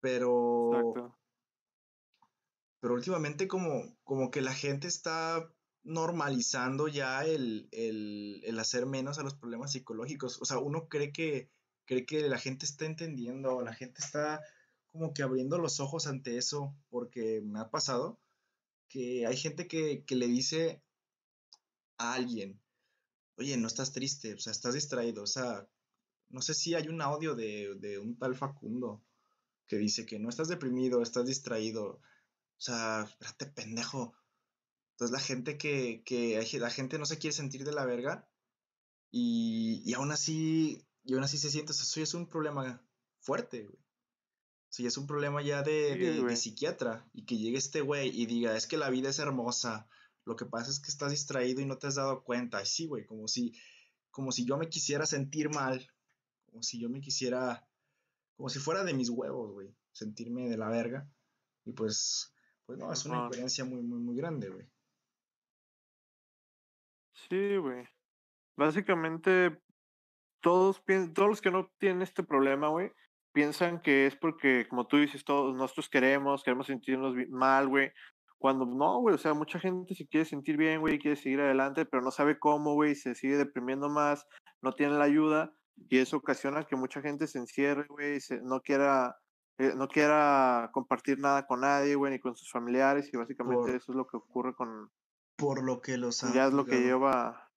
Pero. 0.00 1.16
Pero 2.80 2.94
últimamente, 2.94 3.46
como, 3.46 3.96
como 4.04 4.30
que 4.30 4.40
la 4.40 4.54
gente 4.54 4.88
está 4.88 5.52
normalizando 5.82 6.88
ya 6.88 7.24
el, 7.24 7.68
el, 7.72 8.58
hacer 8.58 8.86
menos 8.86 9.18
a 9.18 9.22
los 9.22 9.34
problemas 9.34 9.72
psicológicos. 9.72 10.40
O 10.40 10.44
sea, 10.44 10.58
uno 10.58 10.88
cree 10.88 11.12
que, 11.12 11.50
cree 11.84 12.06
que 12.06 12.28
la 12.28 12.38
gente 12.38 12.66
está 12.66 12.86
entendiendo, 12.86 13.60
la 13.62 13.74
gente 13.74 14.00
está 14.02 14.40
como 14.92 15.14
que 15.14 15.22
abriendo 15.22 15.58
los 15.58 15.80
ojos 15.80 16.06
ante 16.06 16.36
eso, 16.36 16.74
porque 16.88 17.40
me 17.44 17.60
ha 17.60 17.70
pasado 17.70 18.18
que 18.88 19.26
hay 19.26 19.36
gente 19.36 19.68
que, 19.68 20.04
que 20.04 20.16
le 20.16 20.26
dice 20.26 20.82
a 21.98 22.14
alguien, 22.14 22.60
oye, 23.36 23.56
no 23.56 23.68
estás 23.68 23.92
triste, 23.92 24.34
o 24.34 24.38
sea, 24.38 24.52
estás 24.52 24.74
distraído, 24.74 25.22
o 25.22 25.26
sea, 25.26 25.68
no 26.28 26.42
sé 26.42 26.54
si 26.54 26.74
hay 26.74 26.88
un 26.88 27.00
audio 27.02 27.34
de, 27.34 27.76
de 27.76 27.98
un 27.98 28.16
tal 28.18 28.34
Facundo 28.34 29.02
que 29.70 29.78
dice 29.78 30.04
que 30.04 30.18
no 30.18 30.28
estás 30.28 30.48
deprimido, 30.48 31.00
estás 31.00 31.26
distraído, 31.26 31.84
o 31.92 32.00
sea, 32.60 33.04
espérate, 33.08 33.46
pendejo, 33.46 34.12
entonces 34.94 35.12
la 35.12 35.20
gente 35.20 35.56
que, 35.56 36.02
que 36.04 36.58
la 36.58 36.70
gente 36.70 36.98
no 36.98 37.06
se 37.06 37.18
quiere 37.18 37.36
sentir 37.36 37.64
de 37.64 37.70
la 37.70 37.86
verga 37.86 38.28
y, 39.12 39.80
y 39.84 39.94
aún 39.94 40.10
así, 40.10 40.84
y 41.04 41.14
aún 41.14 41.22
así 41.22 41.38
se 41.38 41.50
siente, 41.50 41.70
eso 41.70 42.02
es 42.02 42.14
un 42.14 42.28
problema 42.28 42.84
fuerte, 43.20 43.62
güey. 43.62 43.78
O 44.78 44.86
es 44.86 44.98
un 44.98 45.06
problema 45.06 45.40
ya 45.40 45.62
de, 45.62 45.96
de, 45.96 46.36
psiquiatra 46.36 47.08
y 47.12 47.24
que 47.24 47.36
llegue 47.38 47.58
este 47.58 47.80
güey 47.80 48.08
y 48.08 48.26
diga, 48.26 48.56
es 48.56 48.66
que 48.66 48.76
la 48.76 48.90
vida 48.90 49.10
es 49.10 49.18
hermosa, 49.20 49.88
lo 50.24 50.36
que 50.36 50.46
pasa 50.46 50.70
es 50.70 50.80
que 50.80 50.90
estás 50.90 51.12
distraído 51.12 51.60
y 51.60 51.66
no 51.66 51.78
te 51.78 51.86
has 51.86 51.96
dado 51.96 52.22
cuenta. 52.24 52.62
Y 52.62 52.66
sí, 52.66 52.86
güey, 52.86 53.04
como 53.04 53.26
si, 53.28 53.52
como 54.10 54.32
si 54.32 54.44
yo 54.44 54.56
me 54.56 54.68
quisiera 54.68 55.06
sentir 55.06 55.48
mal, 55.48 55.88
como 56.46 56.62
si 56.62 56.80
yo 56.80 56.88
me 56.88 57.00
quisiera, 57.00 57.68
como 58.40 58.48
si 58.48 58.58
fuera 58.58 58.84
de 58.84 58.94
mis 58.94 59.10
huevos, 59.10 59.52
güey, 59.52 59.68
sentirme 59.92 60.48
de 60.48 60.56
la 60.56 60.70
verga. 60.70 61.06
Y 61.66 61.72
pues, 61.72 62.34
pues 62.64 62.78
no, 62.78 62.90
es 62.90 63.04
una 63.04 63.26
incoherencia 63.26 63.66
muy, 63.66 63.82
muy, 63.82 63.98
muy 63.98 64.16
grande, 64.16 64.48
güey. 64.48 64.66
Sí, 67.12 67.58
güey. 67.58 67.86
Básicamente, 68.56 69.60
todos, 70.40 70.82
todos 71.12 71.28
los 71.28 71.42
que 71.42 71.50
no 71.50 71.70
tienen 71.76 72.00
este 72.00 72.22
problema, 72.22 72.68
güey, 72.68 72.90
piensan 73.34 73.82
que 73.82 74.06
es 74.06 74.16
porque, 74.16 74.66
como 74.70 74.86
tú 74.86 74.96
dices, 74.96 75.22
todos 75.22 75.54
nosotros 75.54 75.90
queremos, 75.90 76.42
queremos 76.42 76.66
sentirnos 76.66 77.14
mal, 77.28 77.68
güey. 77.68 77.92
Cuando 78.38 78.64
no, 78.64 79.00
güey, 79.00 79.16
o 79.16 79.18
sea, 79.18 79.34
mucha 79.34 79.60
gente 79.60 79.94
se 79.94 80.08
quiere 80.08 80.24
sentir 80.24 80.56
bien, 80.56 80.80
güey, 80.80 80.98
quiere 80.98 81.16
seguir 81.16 81.42
adelante, 81.42 81.84
pero 81.84 82.02
no 82.02 82.10
sabe 82.10 82.38
cómo, 82.38 82.72
güey, 82.72 82.94
se 82.94 83.14
sigue 83.14 83.36
deprimiendo 83.36 83.90
más, 83.90 84.26
no 84.62 84.72
tiene 84.72 84.94
la 84.94 85.04
ayuda, 85.04 85.54
y 85.88 85.98
eso 85.98 86.16
ocasiona 86.16 86.64
que 86.64 86.76
mucha 86.76 87.00
gente 87.00 87.26
se 87.26 87.38
encierre, 87.38 87.86
güey, 87.88 88.18
no 88.42 88.60
quiera, 88.60 89.18
eh, 89.58 89.72
no 89.76 89.88
quiera 89.88 90.70
compartir 90.72 91.18
nada 91.18 91.46
con 91.46 91.60
nadie, 91.60 91.94
güey, 91.94 92.12
ni 92.12 92.18
con 92.20 92.36
sus 92.36 92.50
familiares, 92.50 93.08
y 93.12 93.16
básicamente 93.16 93.76
eso 93.76 93.92
es 93.92 93.96
lo 93.96 94.06
que 94.06 94.16
ocurre 94.16 94.54
con, 94.54 94.90
por 95.36 95.62
lo 95.62 95.80
que 95.80 95.96
los 95.96 96.20
Ya 96.32 96.46
es 96.46 96.52
lo 96.52 96.66
que 96.66 96.80
lleva. 96.80 97.50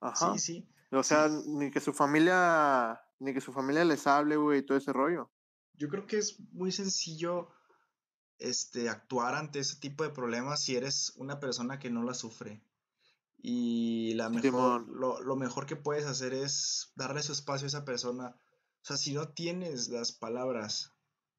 Ajá. 0.00 0.32
Sí, 0.32 0.38
sí. 0.38 0.68
O 0.90 1.02
sea, 1.02 1.28
ni 1.46 1.70
que 1.70 1.80
su 1.80 1.92
familia, 1.92 3.00
ni 3.18 3.34
que 3.34 3.40
su 3.40 3.52
familia 3.52 3.84
les 3.84 4.06
hable, 4.06 4.36
güey, 4.36 4.60
y 4.60 4.62
todo 4.62 4.78
ese 4.78 4.92
rollo. 4.92 5.30
Yo 5.74 5.88
creo 5.88 6.06
que 6.06 6.16
es 6.16 6.40
muy 6.52 6.72
sencillo 6.72 7.50
este, 8.38 8.88
actuar 8.88 9.34
ante 9.34 9.58
ese 9.58 9.76
tipo 9.78 10.04
de 10.04 10.10
problemas 10.10 10.62
si 10.62 10.76
eres 10.76 11.12
una 11.16 11.38
persona 11.38 11.78
que 11.78 11.90
no 11.90 12.02
la 12.02 12.14
sufre. 12.14 12.62
Y 13.40 14.14
la 14.14 14.30
mejor, 14.30 14.88
lo, 14.88 15.20
lo, 15.20 15.36
mejor 15.36 15.66
que 15.66 15.76
puedes 15.76 16.06
hacer 16.06 16.34
es 16.34 16.92
darle 16.96 17.22
su 17.22 17.32
espacio 17.32 17.66
a 17.66 17.68
esa 17.68 17.84
persona. 17.84 18.36
O 18.82 18.84
sea, 18.84 18.96
si 18.96 19.14
no 19.14 19.28
tienes 19.28 19.88
las 19.88 20.12
palabras 20.12 20.92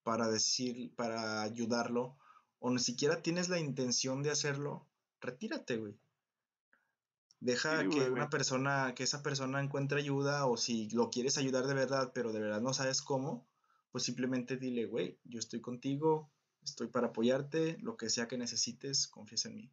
para 0.04 0.30
decir, 0.30 0.96
para 0.96 1.42
ayudarlo, 1.42 2.18
o 2.60 2.72
ni 2.72 2.80
siquiera 2.80 3.22
tienes 3.22 3.50
la 3.50 3.60
intención 3.60 4.24
de 4.24 4.32
hacerlo, 4.32 4.88
retírate, 5.20 5.78
güey. 5.78 6.00
Deja 7.42 7.88
que 7.88 8.10
una 8.10 8.30
persona, 8.30 8.94
que 8.96 9.04
esa 9.04 9.24
persona 9.24 9.62
encuentre 9.62 10.00
ayuda 10.00 10.46
o 10.46 10.58
si 10.58 10.90
lo 10.90 11.10
quieres 11.10 11.38
ayudar 11.38 11.68
de 11.68 11.74
verdad, 11.74 12.12
pero 12.14 12.34
de 12.34 12.42
verdad 12.42 12.60
no 12.60 12.74
sabes 12.74 13.02
cómo, 13.02 13.48
pues 13.92 14.04
simplemente 14.04 14.58
dile, 14.58 14.86
güey, 14.86 15.20
yo 15.24 15.40
estoy 15.40 15.62
contigo, 15.62 16.30
estoy 16.62 16.88
para 16.88 17.08
apoyarte, 17.08 17.78
lo 17.80 17.96
que 17.96 18.10
sea 18.10 18.28
que 18.28 18.38
necesites, 18.38 19.08
confiesa 19.08 19.48
en 19.50 19.56
mí. 19.56 19.72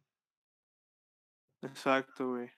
Exacto, 1.61 2.29
güey. 2.29 2.49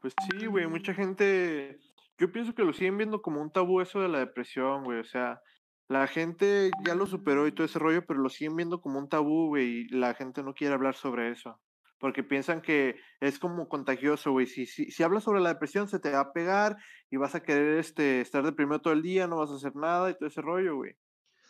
Pues 0.00 0.14
sí, 0.30 0.46
güey, 0.46 0.66
mucha 0.66 0.94
gente, 0.94 1.78
yo 2.18 2.32
pienso 2.32 2.54
que 2.54 2.64
lo 2.64 2.72
siguen 2.72 2.96
viendo 2.96 3.20
como 3.20 3.42
un 3.42 3.52
tabú 3.52 3.80
eso 3.80 4.00
de 4.00 4.08
la 4.08 4.18
depresión, 4.18 4.84
güey, 4.84 5.00
o 5.00 5.04
sea, 5.04 5.40
la 5.88 6.06
gente 6.06 6.70
ya 6.86 6.94
lo 6.94 7.06
superó 7.06 7.46
y 7.46 7.52
todo 7.52 7.66
ese 7.66 7.78
rollo, 7.78 8.04
pero 8.06 8.20
lo 8.20 8.30
siguen 8.30 8.56
viendo 8.56 8.80
como 8.80 8.98
un 8.98 9.08
tabú, 9.08 9.48
güey, 9.48 9.66
y 9.66 9.88
la 9.88 10.14
gente 10.14 10.42
no 10.42 10.54
quiere 10.54 10.74
hablar 10.74 10.94
sobre 10.94 11.30
eso 11.30 11.60
porque 12.00 12.24
piensan 12.24 12.62
que 12.62 12.96
es 13.20 13.38
como 13.38 13.68
contagioso, 13.68 14.32
güey. 14.32 14.46
Si, 14.46 14.64
si, 14.66 14.90
si, 14.90 15.02
hablas 15.02 15.22
sobre 15.22 15.40
la 15.40 15.50
depresión, 15.50 15.86
se 15.86 16.00
te 16.00 16.10
va 16.10 16.20
a 16.20 16.32
pegar 16.32 16.78
y 17.10 17.18
vas 17.18 17.34
a 17.34 17.42
querer 17.42 17.78
este, 17.78 18.22
estar 18.22 18.42
deprimido 18.42 18.80
todo 18.80 18.94
el 18.94 19.02
día, 19.02 19.26
no 19.26 19.36
vas 19.36 19.50
a 19.50 19.56
hacer 19.56 19.76
nada 19.76 20.10
y 20.10 20.14
todo 20.14 20.26
ese 20.26 20.40
rollo, 20.40 20.76
güey. 20.76 20.96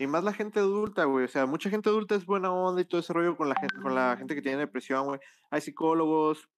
Y 0.01 0.07
más 0.07 0.25
la 0.25 0.33
gente 0.33 0.61
adulta, 0.61 1.05
güey. 1.05 1.27
O 1.27 1.29
sea, 1.29 1.45
mucha 1.45 1.69
gente 1.69 1.91
adulta 1.91 2.15
es 2.15 2.25
buena 2.25 2.51
onda 2.51 2.81
y 2.81 2.87
todo 2.87 3.03
ese 3.03 3.13
rollo 3.13 3.37
con 3.37 3.51
la 3.51 3.55
gente, 3.55 3.77
con 3.83 3.95
la 3.95 4.17
gente 4.17 4.35
que 4.35 4.41
tiene 4.41 4.57
depresión, 4.57 5.05
güey. 5.05 5.21
Hay 5.51 5.61
psicólogos, 5.61 6.49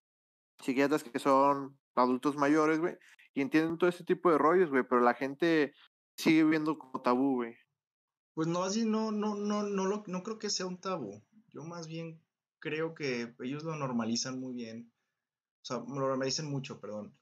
psiquiatras 0.60 1.02
que 1.02 1.18
son 1.18 1.76
adultos 1.96 2.36
mayores, 2.36 2.78
güey, 2.78 2.96
y 3.34 3.40
entienden 3.40 3.78
todo 3.78 3.90
ese 3.90 4.04
tipo 4.04 4.30
de 4.30 4.38
rollos, 4.38 4.70
güey, 4.70 4.84
pero 4.88 5.00
la 5.00 5.14
gente 5.14 5.74
sigue 6.16 6.44
viendo 6.44 6.78
como 6.78 7.02
tabú, 7.02 7.34
güey. 7.34 7.56
Pues 8.34 8.46
no, 8.46 8.62
así 8.62 8.84
no, 8.84 9.10
no, 9.10 9.34
no, 9.34 9.64
no, 9.64 9.86
lo, 9.86 10.04
no 10.06 10.22
creo 10.22 10.38
que 10.38 10.48
sea 10.48 10.66
un 10.66 10.78
tabú. 10.78 11.20
Yo 11.48 11.64
más 11.64 11.88
bien 11.88 12.22
creo 12.60 12.94
que 12.94 13.34
ellos 13.40 13.64
lo 13.64 13.74
normalizan 13.74 14.38
muy 14.38 14.54
bien. 14.54 14.92
O 15.62 15.64
sea, 15.64 15.78
lo 15.78 15.96
normalizan 15.96 16.48
mucho, 16.48 16.78
perdón. 16.80 17.12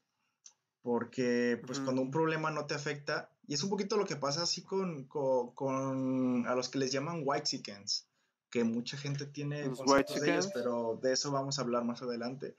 Porque, 0.82 1.58
pues, 1.66 1.80
cuando 1.80 2.02
un 2.02 2.10
problema 2.10 2.50
no 2.50 2.66
te 2.66 2.74
afecta, 2.74 3.32
y 3.50 3.54
es 3.54 3.64
un 3.64 3.70
poquito 3.70 3.96
lo 3.96 4.06
que 4.06 4.14
pasa 4.14 4.44
así 4.44 4.62
con, 4.62 5.06
con, 5.06 6.46
a 6.46 6.54
los 6.54 6.68
que 6.68 6.78
les 6.78 6.92
llaman 6.92 7.22
white 7.24 7.42
chickens, 7.42 8.06
que 8.48 8.62
mucha 8.62 8.96
gente 8.96 9.26
tiene 9.26 9.68
conceptos 9.72 10.20
de 10.20 10.30
ellos, 10.30 10.50
pero 10.54 11.00
de 11.02 11.14
eso 11.14 11.32
vamos 11.32 11.58
a 11.58 11.62
hablar 11.62 11.82
más 11.82 12.00
adelante. 12.00 12.56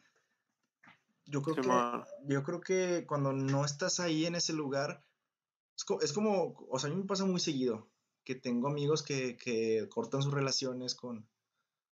Yo 1.26 1.42
creo, 1.44 1.56
que, 1.56 1.70
yo 2.28 2.44
creo 2.44 2.60
que 2.60 3.06
cuando 3.08 3.32
no 3.32 3.64
estás 3.64 4.02
ahí 4.02 4.26
en 4.26 4.36
ese 4.36 4.52
lugar, 4.52 5.02
es, 6.02 6.12
como, 6.12 6.56
o 6.70 6.78
sea, 6.78 6.90
a 6.90 6.94
mí 6.94 7.00
me 7.00 7.08
pasa 7.08 7.24
muy 7.24 7.40
seguido, 7.40 7.88
que 8.26 8.36
tengo 8.36 8.68
amigos 8.68 9.02
que, 9.02 9.38
que 9.38 9.88
cortan 9.88 10.22
sus 10.22 10.34
relaciones 10.34 10.94
con, 10.94 11.26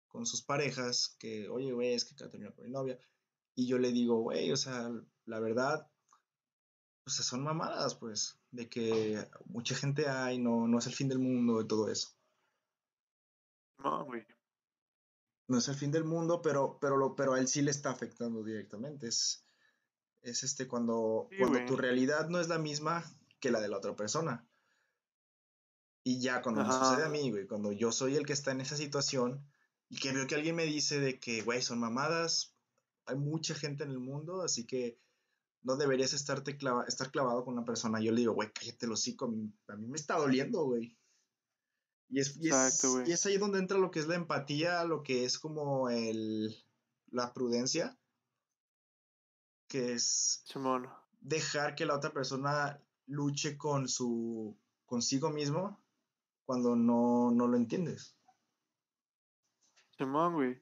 con 0.09 0.25
sus 0.25 0.41
parejas, 0.41 1.15
que, 1.17 1.47
oye, 1.47 1.71
güey, 1.71 1.93
es 1.93 2.03
que 2.03 2.15
terminó 2.15 2.53
con 2.53 2.65
mi 2.65 2.71
novia. 2.71 2.99
Y 3.55 3.65
yo 3.65 3.77
le 3.77 3.93
digo, 3.93 4.19
güey, 4.19 4.51
o 4.51 4.57
sea, 4.57 4.91
la 5.23 5.39
verdad, 5.39 5.87
sea, 7.07 7.23
son 7.23 7.43
mamadas, 7.43 7.95
pues, 7.95 8.39
de 8.51 8.69
que 8.69 9.27
mucha 9.45 9.75
gente 9.75 10.07
hay, 10.07 10.37
no, 10.37 10.67
no 10.67 10.79
es 10.79 10.87
el 10.87 10.93
fin 10.93 11.07
del 11.07 11.19
mundo 11.19 11.61
y 11.61 11.67
todo 11.67 11.89
eso. 11.89 12.09
No, 13.77 14.05
güey. 14.05 14.25
No 15.47 15.57
es 15.57 15.67
el 15.67 15.75
fin 15.75 15.91
del 15.91 16.03
mundo, 16.03 16.41
pero, 16.41 16.77
pero, 16.79 16.97
lo, 16.97 17.15
pero 17.15 17.33
a 17.33 17.39
él 17.39 17.47
sí 17.47 17.61
le 17.61 17.71
está 17.71 17.89
afectando 17.89 18.43
directamente. 18.43 19.07
Es, 19.07 19.45
es 20.21 20.43
este 20.43 20.67
cuando, 20.67 21.27
cuando 21.39 21.65
tu 21.65 21.75
realidad 21.75 22.29
no 22.29 22.39
es 22.39 22.49
la 22.49 22.59
misma 22.59 23.03
que 23.39 23.51
la 23.51 23.59
de 23.59 23.69
la 23.69 23.77
otra 23.77 23.95
persona. 23.95 24.47
Y 26.03 26.21
ya 26.21 26.41
cuando 26.41 26.63
me 26.63 26.71
sucede 26.71 27.05
a 27.05 27.09
mí, 27.09 27.31
güey, 27.31 27.47
cuando 27.47 27.71
yo 27.71 27.91
soy 27.91 28.15
el 28.15 28.25
que 28.25 28.33
está 28.33 28.51
en 28.51 28.61
esa 28.61 28.75
situación, 28.75 29.45
y 29.89 29.97
que 29.97 30.13
veo 30.13 30.27
que 30.27 30.35
alguien 30.35 30.55
me 30.55 30.65
dice 30.65 30.99
de 30.99 31.19
que, 31.19 31.41
güey, 31.41 31.61
son 31.61 31.79
mamadas, 31.79 32.53
hay 33.05 33.15
mucha 33.15 33.55
gente 33.55 33.83
en 33.83 33.89
el 33.89 33.99
mundo, 33.99 34.43
así 34.43 34.65
que 34.65 34.99
no 35.63 35.75
deberías 35.75 36.13
estarte 36.13 36.57
estar 36.87 37.11
clavado 37.11 37.43
con 37.43 37.53
una 37.53 37.65
persona. 37.65 37.99
Yo 37.99 38.11
le 38.11 38.21
digo, 38.21 38.33
güey, 38.33 38.51
cállate 38.51 38.85
el 38.85 38.93
hocico, 38.93 39.25
a 39.25 39.29
mí, 39.29 39.51
a 39.67 39.75
mí 39.75 39.87
me 39.87 39.97
está 39.97 40.17
doliendo, 40.17 40.63
güey. 40.63 40.97
Y 42.09 42.19
es, 42.19 42.37
y, 42.41 42.49
es, 43.11 43.25
ahí 43.25 43.37
donde 43.37 43.59
entra 43.59 43.77
lo 43.77 43.91
que 43.91 43.99
es 43.99 44.07
la 44.07 44.15
empatía, 44.15 44.83
lo 44.83 45.03
que 45.03 45.25
es 45.25 45.37
como 45.37 45.89
el, 45.89 46.55
la 47.11 47.33
prudencia, 47.33 47.99
que 49.67 49.93
es 49.93 50.43
dejar 51.21 51.75
que 51.75 51.85
la 51.85 51.95
otra 51.95 52.11
persona 52.11 52.81
luche 53.05 53.57
con 53.57 53.87
su 53.87 54.57
consigo 54.87 55.29
mismo 55.29 55.79
cuando 56.45 56.75
no, 56.75 57.29
no 57.29 57.47
lo 57.47 57.57
entiendes. 57.57 58.15
Simón, 59.97 60.33
güey. 60.33 60.59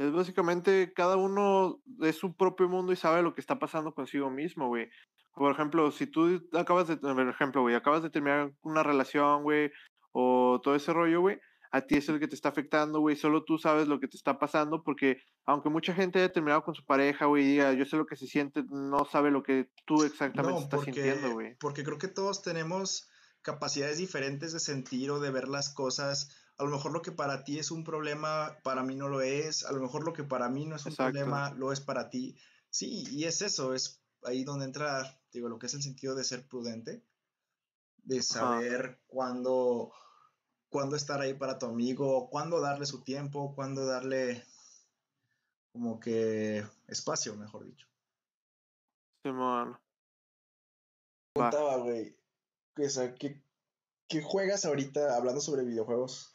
Es 0.00 0.12
básicamente 0.12 0.94
cada 0.94 1.18
uno 1.18 1.82
es 2.00 2.16
su 2.16 2.34
propio 2.34 2.70
mundo 2.70 2.90
y 2.90 2.96
sabe 2.96 3.22
lo 3.22 3.34
que 3.34 3.42
está 3.42 3.58
pasando 3.58 3.92
consigo 3.92 4.30
mismo, 4.30 4.68
güey. 4.68 4.88
Por 5.34 5.52
ejemplo, 5.52 5.90
si 5.90 6.06
tú 6.06 6.40
acabas 6.54 6.88
de, 6.88 6.96
por 6.96 7.28
ejemplo, 7.28 7.60
güey, 7.60 7.74
acabas 7.74 8.02
de 8.02 8.08
terminar 8.08 8.50
una 8.62 8.82
relación, 8.82 9.42
güey, 9.42 9.70
o 10.12 10.58
todo 10.62 10.74
ese 10.74 10.94
rollo, 10.94 11.20
güey, 11.20 11.38
a 11.70 11.82
ti 11.82 11.96
es 11.96 12.08
el 12.08 12.18
que 12.18 12.28
te 12.28 12.34
está 12.34 12.48
afectando, 12.48 13.00
güey, 13.00 13.14
solo 13.14 13.44
tú 13.44 13.58
sabes 13.58 13.88
lo 13.88 14.00
que 14.00 14.08
te 14.08 14.16
está 14.16 14.38
pasando, 14.38 14.82
porque 14.82 15.18
aunque 15.44 15.68
mucha 15.68 15.92
gente 15.92 16.18
haya 16.18 16.32
terminado 16.32 16.64
con 16.64 16.74
su 16.74 16.84
pareja, 16.86 17.26
güey, 17.26 17.44
diga, 17.44 17.74
yo 17.74 17.84
sé 17.84 17.98
lo 17.98 18.06
que 18.06 18.16
se 18.16 18.26
siente, 18.26 18.64
no 18.70 19.04
sabe 19.04 19.30
lo 19.30 19.42
que 19.42 19.68
tú 19.84 20.02
exactamente 20.02 20.62
estás 20.62 20.80
sintiendo, 20.80 21.34
güey. 21.34 21.56
Porque 21.60 21.84
creo 21.84 21.98
que 21.98 22.08
todos 22.08 22.40
tenemos 22.40 23.10
capacidades 23.42 23.98
diferentes 23.98 24.54
de 24.54 24.60
sentir 24.60 25.10
o 25.10 25.20
de 25.20 25.30
ver 25.30 25.48
las 25.48 25.74
cosas 25.74 26.49
a 26.60 26.64
lo 26.64 26.70
mejor 26.70 26.92
lo 26.92 27.00
que 27.00 27.10
para 27.10 27.42
ti 27.42 27.58
es 27.58 27.70
un 27.70 27.84
problema, 27.84 28.58
para 28.62 28.82
mí 28.82 28.94
no 28.94 29.08
lo 29.08 29.22
es, 29.22 29.64
a 29.64 29.72
lo 29.72 29.80
mejor 29.80 30.04
lo 30.04 30.12
que 30.12 30.24
para 30.24 30.50
mí 30.50 30.66
no 30.66 30.76
es 30.76 30.84
un 30.84 30.94
problema, 30.94 31.52
lo 31.52 31.72
es 31.72 31.80
para 31.80 32.10
ti. 32.10 32.36
Sí, 32.68 33.06
y 33.10 33.24
es 33.24 33.40
eso, 33.40 33.72
es 33.72 34.02
ahí 34.24 34.44
donde 34.44 34.66
entra, 34.66 35.18
digo, 35.32 35.48
lo 35.48 35.58
que 35.58 35.66
es 35.66 35.74
el 35.74 35.82
sentido 35.82 36.14
de 36.14 36.22
ser 36.22 36.46
prudente, 36.46 37.02
de 38.02 38.22
saber 38.22 39.00
cuándo, 39.06 39.90
cuándo 40.68 40.96
estar 40.96 41.22
ahí 41.22 41.32
para 41.32 41.58
tu 41.58 41.64
amigo, 41.64 42.28
cuándo 42.28 42.60
darle 42.60 42.84
su 42.84 43.02
tiempo, 43.02 43.54
cuándo 43.54 43.86
darle 43.86 44.44
como 45.72 45.98
que 45.98 46.62
espacio, 46.88 47.36
mejor 47.36 47.64
dicho. 47.64 47.86
Simón. 49.22 49.78
Contaba, 51.34 51.78
güey, 51.78 52.14
¿qué, 52.76 53.40
¿qué 54.08 54.22
juegas 54.22 54.66
ahorita 54.66 55.16
hablando 55.16 55.40
sobre 55.40 55.64
videojuegos? 55.64 56.30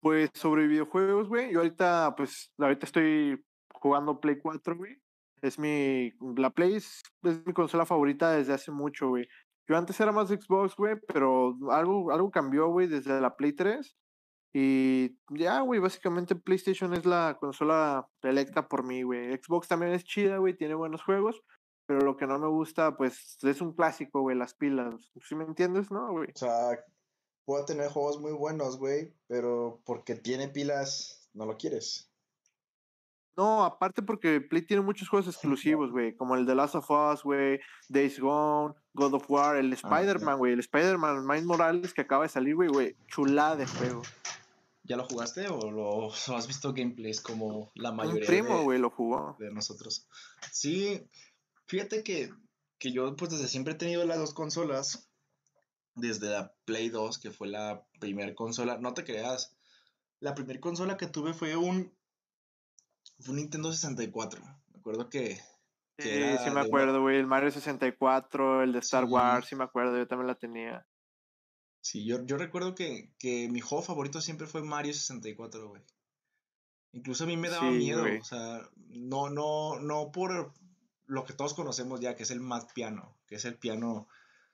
Pues 0.00 0.30
sobre 0.34 0.66
videojuegos, 0.66 1.28
güey. 1.28 1.52
Yo 1.52 1.60
ahorita, 1.60 2.14
pues, 2.16 2.52
ahorita 2.58 2.86
estoy 2.86 3.44
jugando 3.72 4.20
Play 4.20 4.38
4, 4.38 4.76
güey. 4.76 4.96
Es 5.42 5.58
mi. 5.58 6.12
La 6.36 6.50
Play 6.50 6.74
es, 6.74 7.02
mi 7.22 7.52
consola 7.52 7.86
favorita 7.86 8.32
desde 8.32 8.54
hace 8.54 8.70
mucho, 8.70 9.08
güey. 9.08 9.28
Yo 9.68 9.76
antes 9.76 10.00
era 10.00 10.10
más 10.10 10.28
Xbox, 10.28 10.74
güey, 10.74 10.96
pero 11.06 11.56
algo, 11.70 12.10
algo 12.10 12.30
cambió, 12.30 12.68
güey, 12.68 12.88
desde 12.88 13.20
la 13.20 13.36
Play 13.36 13.52
3. 13.52 13.96
Y 14.52 15.16
ya, 15.28 15.60
güey, 15.60 15.78
básicamente 15.78 16.34
PlayStation 16.34 16.92
es 16.92 17.06
la 17.06 17.36
consola 17.38 18.08
electa 18.22 18.66
por 18.66 18.84
mí, 18.84 19.02
güey. 19.02 19.32
Xbox 19.36 19.68
también 19.68 19.92
es 19.92 20.02
chida, 20.02 20.38
güey, 20.38 20.56
tiene 20.56 20.74
buenos 20.74 21.04
juegos, 21.04 21.40
pero 21.86 22.00
lo 22.00 22.16
que 22.16 22.26
no 22.26 22.38
me 22.40 22.48
gusta, 22.48 22.96
pues, 22.96 23.38
es 23.42 23.60
un 23.60 23.72
clásico, 23.72 24.22
güey, 24.22 24.36
las 24.36 24.54
pilas. 24.54 25.12
¿Sí 25.22 25.36
me 25.36 25.44
entiendes, 25.44 25.92
no, 25.92 26.10
güey? 26.10 26.30
O 26.34 26.38
sea, 26.38 26.76
puede 27.50 27.64
tener 27.64 27.90
juegos 27.90 28.20
muy 28.20 28.30
buenos, 28.30 28.78
güey, 28.78 29.12
pero 29.26 29.82
porque 29.84 30.14
tiene 30.14 30.46
pilas, 30.46 31.28
no 31.34 31.46
lo 31.46 31.56
quieres. 31.56 32.08
No, 33.36 33.64
aparte 33.64 34.02
porque 34.02 34.40
Play 34.40 34.62
tiene 34.62 34.84
muchos 34.84 35.08
juegos 35.08 35.26
exclusivos, 35.26 35.90
güey, 35.90 36.16
como 36.16 36.36
el 36.36 36.46
The 36.46 36.54
Last 36.54 36.76
of 36.76 36.88
Us, 36.88 37.24
güey, 37.24 37.58
Days 37.88 38.20
Gone, 38.20 38.76
God 38.94 39.14
of 39.14 39.28
War, 39.28 39.56
el 39.56 39.72
ah, 39.72 39.74
Spider-Man, 39.74 40.38
güey, 40.38 40.52
el 40.52 40.60
Spider-Man 40.60 41.26
Miles 41.26 41.44
Morales 41.44 41.92
que 41.92 42.02
acaba 42.02 42.22
de 42.22 42.28
salir, 42.28 42.54
güey, 42.54 42.68
güey, 42.68 42.96
chulada 43.08 43.56
de 43.56 43.66
juego. 43.66 44.02
¿Ya 44.84 44.96
lo 44.96 45.04
jugaste 45.06 45.48
o 45.48 45.72
lo 45.72 46.12
has 46.36 46.46
visto 46.46 46.72
gameplays 46.72 47.20
como 47.20 47.72
la 47.74 47.90
mayoría 47.90 48.20
Un 48.20 48.26
primo, 48.28 48.62
güey, 48.62 48.78
lo 48.78 48.90
jugó. 48.90 49.34
de 49.40 49.52
nosotros? 49.52 50.06
Sí, 50.52 51.04
fíjate 51.66 52.04
que, 52.04 52.32
que 52.78 52.92
yo 52.92 53.16
pues 53.16 53.32
desde 53.32 53.48
siempre 53.48 53.72
he 53.72 53.76
tenido 53.76 54.04
las 54.04 54.18
dos 54.18 54.34
consolas 54.34 55.09
desde 55.94 56.30
la 56.30 56.54
Play 56.64 56.88
2, 56.88 57.18
que 57.18 57.30
fue 57.30 57.48
la 57.48 57.86
primera 57.98 58.34
consola, 58.34 58.78
no 58.78 58.94
te 58.94 59.04
creas, 59.04 59.56
la 60.20 60.34
primera 60.34 60.60
consola 60.60 60.96
que 60.96 61.06
tuve 61.06 61.32
fue 61.34 61.56
un, 61.56 61.92
fue 63.18 63.32
un 63.32 63.36
Nintendo 63.36 63.72
64. 63.72 64.42
Me 64.42 64.78
acuerdo 64.78 65.08
que... 65.08 65.36
sí, 65.98 66.10
sí 66.44 66.50
me 66.50 66.60
acuerdo, 66.60 67.00
güey, 67.00 67.18
el 67.18 67.26
Mario 67.26 67.50
64, 67.50 68.62
el 68.62 68.72
de 68.72 68.78
Star 68.80 69.04
Wars, 69.04 69.46
sí 69.46 69.56
me 69.56 69.64
acuerdo, 69.64 69.96
yo 69.96 70.06
también 70.06 70.28
la 70.28 70.38
tenía. 70.38 70.86
Sí, 71.82 72.04
yo, 72.04 72.24
yo 72.26 72.36
recuerdo 72.36 72.74
que, 72.74 73.14
que 73.18 73.48
mi 73.48 73.60
juego 73.60 73.82
favorito 73.82 74.20
siempre 74.20 74.46
fue 74.46 74.62
Mario 74.62 74.92
64, 74.92 75.68
güey. 75.68 75.82
Incluso 76.92 77.24
a 77.24 77.26
mí 77.26 77.36
me 77.36 77.48
daba 77.48 77.70
miedo, 77.70 78.04
o 78.20 78.24
sea, 78.24 78.68
no, 78.88 79.30
no, 79.30 79.78
no 79.78 80.10
por 80.10 80.52
lo 81.06 81.24
que 81.24 81.32
todos 81.32 81.54
conocemos 81.54 82.00
ya, 82.00 82.16
que 82.16 82.24
es 82.24 82.30
el 82.30 82.40
Mad 82.40 82.66
Piano, 82.74 83.16
que 83.26 83.36
es 83.36 83.44
el 83.44 83.56
piano 83.56 84.08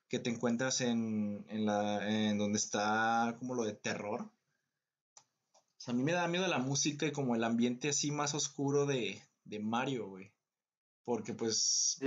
que 0.08 0.18
te 0.18 0.30
encuentras 0.30 0.80
en, 0.80 1.44
en, 1.48 1.66
la, 1.66 2.08
en 2.08 2.38
donde 2.38 2.58
está 2.58 3.36
como 3.38 3.54
lo 3.54 3.64
de 3.64 3.74
terror. 3.74 4.22
O 4.22 5.78
sea, 5.78 5.92
a 5.92 5.96
mí 5.96 6.02
me 6.02 6.12
da 6.12 6.28
miedo 6.28 6.46
la 6.46 6.58
música 6.58 7.06
y 7.06 7.12
como 7.12 7.34
el 7.34 7.44
ambiente 7.44 7.88
así 7.88 8.10
más 8.10 8.34
oscuro 8.34 8.86
de, 8.86 9.20
de 9.44 9.58
Mario, 9.58 10.08
güey. 10.08 10.32
Porque 11.04 11.34
pues... 11.34 11.98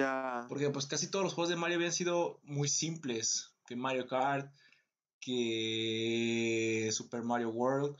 Porque 0.48 0.70
pues 0.70 0.86
casi 0.86 1.10
todos 1.10 1.24
los 1.24 1.34
juegos 1.34 1.50
de 1.50 1.56
Mario 1.56 1.78
habían 1.78 1.94
sido 1.94 2.40
muy 2.44 2.68
simples. 2.68 3.54
Que 3.66 3.76
Mario 3.76 4.08
Kart, 4.08 4.52
que 5.20 6.90
Super 6.92 7.22
Mario 7.22 7.50
World. 7.50 7.98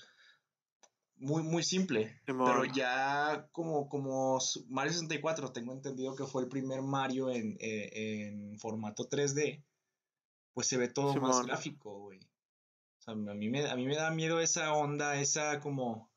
Muy, 1.18 1.44
muy 1.44 1.64
simple. 1.64 2.22
pero 2.26 2.64
ya 2.64 3.50
como, 3.52 3.90
como 3.90 4.40
Mario 4.70 4.94
64, 4.94 5.52
tengo 5.52 5.74
entendido 5.74 6.16
que 6.16 6.26
fue 6.26 6.44
el 6.44 6.48
primer 6.48 6.82
Mario 6.82 7.30
en, 7.30 7.58
eh, 7.60 8.28
en 8.28 8.58
formato 8.58 9.08
3D 9.08 9.62
pues 10.54 10.68
se 10.68 10.78
ve 10.78 10.88
todo 10.88 11.16
más 11.16 11.46
gráfico, 11.46 12.00
güey. 12.00 12.20
O 12.20 13.02
sea, 13.02 13.14
a 13.14 13.16
mí, 13.16 13.50
me, 13.50 13.70
a 13.70 13.76
mí 13.76 13.86
me 13.86 13.96
da 13.96 14.12
miedo 14.12 14.40
esa 14.40 14.74
onda, 14.74 15.20
esa 15.20 15.60
como... 15.60 16.10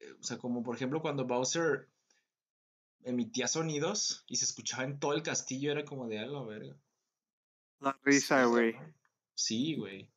Eh, 0.00 0.12
o 0.12 0.22
sea, 0.22 0.38
como 0.38 0.62
por 0.62 0.76
ejemplo 0.76 1.00
cuando 1.00 1.26
Bowser 1.26 1.88
emitía 3.04 3.48
sonidos 3.48 4.24
y 4.26 4.36
se 4.36 4.44
escuchaba 4.44 4.84
en 4.84 4.98
todo 4.98 5.14
el 5.14 5.22
castillo, 5.22 5.72
era 5.72 5.84
como 5.84 6.08
de 6.08 6.18
algo, 6.18 6.46
verga. 6.46 6.76
La 7.80 7.98
risa, 8.02 8.44
güey. 8.44 8.76
Sí, 9.34 9.76
güey. 9.76 10.10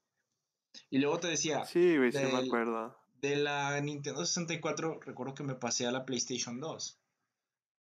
Y 0.90 1.00
luego 1.00 1.20
te 1.20 1.28
decía. 1.28 1.64
Sí, 1.66 1.98
güey, 1.98 2.12
sí 2.12 2.20
me 2.20 2.38
acuerdo. 2.38 2.98
De 3.22 3.36
la 3.36 3.80
Nintendo 3.82 4.26
64, 4.26 5.00
recuerdo 5.02 5.36
que 5.36 5.44
me 5.44 5.56
pasé 5.56 5.86
a 5.86 5.92
la 5.92 6.06
PlayStation 6.06 6.60
2 6.60 7.01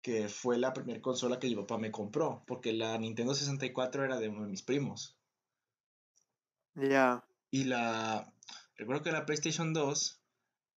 que 0.02 0.30
fue 0.30 0.58
la 0.58 0.74
primera 0.74 1.02
consola 1.02 1.40
que 1.40 1.48
mi 1.48 1.56
papá 1.56 1.78
me 1.78 1.92
compró, 1.92 2.44
porque 2.48 2.74
la 2.74 2.98
Nintendo 2.98 3.34
64 3.34 4.06
era 4.06 4.20
de 4.20 4.30
uno 4.30 4.44
de 4.44 4.50
mis 4.50 4.62
primos. 4.62 5.18
Ya. 6.76 7.24
Y 7.52 7.66
la. 7.66 8.32
Recuerdo 8.76 9.04
que 9.04 9.12
la 9.12 9.26
PlayStation 9.26 9.74
2 9.74 10.22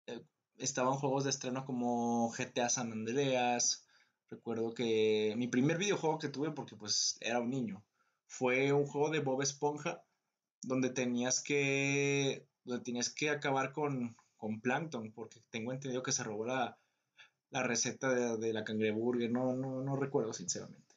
eh, 0.07 0.21
estaban 0.57 0.95
juegos 0.95 1.23
de 1.23 1.29
estreno 1.29 1.65
como 1.65 2.31
GTA 2.31 2.69
San 2.69 2.91
Andreas. 2.91 3.85
Recuerdo 4.29 4.73
que 4.73 5.35
mi 5.37 5.47
primer 5.47 5.77
videojuego 5.77 6.17
que 6.17 6.29
tuve, 6.29 6.51
porque 6.51 6.75
pues 6.75 7.17
era 7.19 7.39
un 7.39 7.49
niño, 7.49 7.83
fue 8.27 8.71
un 8.71 8.87
juego 8.87 9.09
de 9.09 9.19
Bob 9.19 9.41
Esponja, 9.41 10.03
donde 10.63 10.89
tenías 10.89 11.43
que. 11.43 12.47
donde 12.63 12.83
tenías 12.83 13.13
que 13.13 13.29
acabar 13.29 13.71
con, 13.71 14.15
con 14.37 14.61
Plankton, 14.61 15.11
porque 15.11 15.41
tengo 15.51 15.73
entendido 15.73 16.01
que 16.01 16.13
se 16.13 16.23
robó 16.23 16.45
la, 16.45 16.79
la 17.51 17.63
receta 17.63 18.37
de, 18.37 18.53
la 18.53 18.63
cangreburger, 18.63 19.29
no, 19.29 19.53
no, 19.53 19.81
no 19.81 19.95
recuerdo 19.95 20.33
sinceramente. 20.33 20.95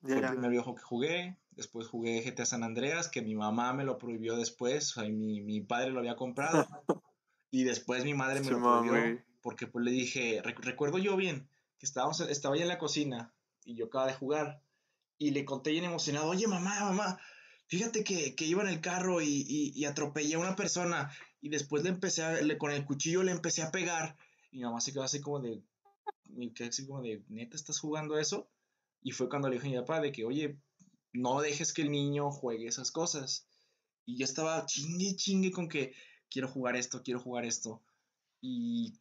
Fue 0.00 0.18
el 0.18 0.28
primer 0.28 0.50
videojuego 0.50 0.76
que 0.76 0.84
jugué, 0.84 1.36
después 1.52 1.88
jugué 1.88 2.22
GTA 2.22 2.44
San 2.44 2.62
Andreas, 2.62 3.08
que 3.08 3.22
mi 3.22 3.34
mamá 3.34 3.72
me 3.72 3.84
lo 3.84 3.98
prohibió 3.98 4.36
después, 4.36 4.90
o 4.90 5.00
sea, 5.00 5.10
mi, 5.10 5.40
mi, 5.40 5.60
padre 5.60 5.90
lo 5.90 6.00
había 6.00 6.16
comprado, 6.16 6.66
y 7.50 7.64
después 7.64 8.04
mi 8.04 8.14
madre 8.14 8.40
me 8.40 8.50
lo 8.50 8.60
prohibió, 8.60 9.20
porque 9.42 9.66
pues 9.66 9.84
le 9.84 9.90
dije, 9.90 10.40
recuerdo 10.42 10.98
yo 10.98 11.16
bien, 11.16 11.48
que 11.78 11.86
estábamos, 11.86 12.20
estaba 12.20 12.54
ahí 12.54 12.62
en 12.62 12.68
la 12.68 12.78
cocina, 12.78 13.32
y 13.64 13.74
yo 13.74 13.86
acaba 13.86 14.06
de 14.06 14.14
jugar, 14.14 14.62
y 15.18 15.30
le 15.30 15.44
conté 15.44 15.70
bien 15.70 15.84
emocionado, 15.84 16.28
oye 16.28 16.46
mamá, 16.46 16.78
mamá, 16.80 17.18
fíjate 17.66 18.04
que, 18.04 18.36
que 18.36 18.44
iba 18.44 18.62
en 18.62 18.68
el 18.68 18.80
carro 18.80 19.20
y, 19.20 19.72
y, 19.74 19.84
atropellé 19.84 20.34
a 20.34 20.40
una 20.40 20.54
persona, 20.54 21.10
y 21.40 21.48
después 21.48 21.82
le 21.82 21.90
empecé 21.90 22.22
a, 22.22 22.40
le, 22.40 22.56
con 22.56 22.70
el 22.70 22.84
cuchillo 22.84 23.24
le 23.24 23.32
empecé 23.32 23.62
a 23.62 23.72
pegar, 23.72 24.16
y 24.50 24.58
mi 24.58 24.64
mamá 24.64 24.80
se 24.80 24.92
quedó 24.92 25.02
así 25.02 25.20
como 25.20 25.40
de, 25.40 25.62
así 26.66 26.86
como 26.86 27.02
de, 27.02 27.24
neta, 27.28 27.56
¿estás 27.56 27.78
jugando 27.80 28.18
eso? 28.18 28.48
Y 29.02 29.12
fue 29.12 29.28
cuando 29.28 29.48
le 29.48 29.56
dije 29.56 29.68
a 29.68 29.70
mi 29.70 29.76
papá 29.78 30.00
de 30.00 30.12
que, 30.12 30.24
oye, 30.24 30.58
no 31.12 31.40
dejes 31.40 31.72
que 31.72 31.82
el 31.82 31.90
niño 31.90 32.30
juegue 32.30 32.66
esas 32.66 32.90
cosas. 32.90 33.46
Y 34.04 34.16
yo 34.16 34.24
estaba 34.24 34.64
chingue, 34.66 35.16
chingue 35.16 35.50
con 35.50 35.68
que 35.68 35.94
quiero 36.30 36.48
jugar 36.48 36.76
esto, 36.76 37.02
quiero 37.02 37.20
jugar 37.20 37.44
esto. 37.44 37.82
Y, 38.40 38.94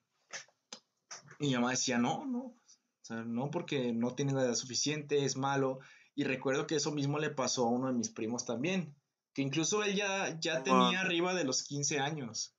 mi 1.39 1.53
mamá 1.53 1.71
decía, 1.71 1.97
no, 1.97 2.25
no, 2.25 2.39
o 2.39 2.55
sea, 3.01 3.23
no 3.23 3.51
porque 3.51 3.93
no 3.93 4.15
tiene 4.15 4.33
la 4.33 4.43
edad 4.43 4.55
suficiente, 4.55 5.23
es 5.23 5.38
malo. 5.38 5.79
Y 6.15 6.23
recuerdo 6.23 6.67
que 6.67 6.75
eso 6.75 6.91
mismo 6.91 7.19
le 7.19 7.29
pasó 7.29 7.65
a 7.65 7.69
uno 7.69 7.88
de 7.88 7.93
mis 7.93 8.10
primos 8.10 8.45
también, 8.45 8.95
que 9.33 9.43
incluso 9.43 9.83
él 9.83 9.95
ya, 9.95 10.39
ya 10.39 10.63
tenía 10.63 11.01
arriba 11.01 11.33
de 11.33 11.43
los 11.43 11.63
15 11.63 11.99
años. 11.99 12.56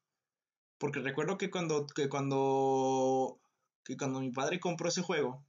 Porque 0.79 1.01
recuerdo 1.01 1.37
que 1.39 1.51
cuando, 1.51 1.87
que 1.87 2.09
cuando, 2.09 3.41
que 3.85 3.97
cuando 3.97 4.21
mi 4.21 4.31
padre 4.31 4.61
compró 4.61 4.89
ese 4.89 5.03
juego, 5.03 5.45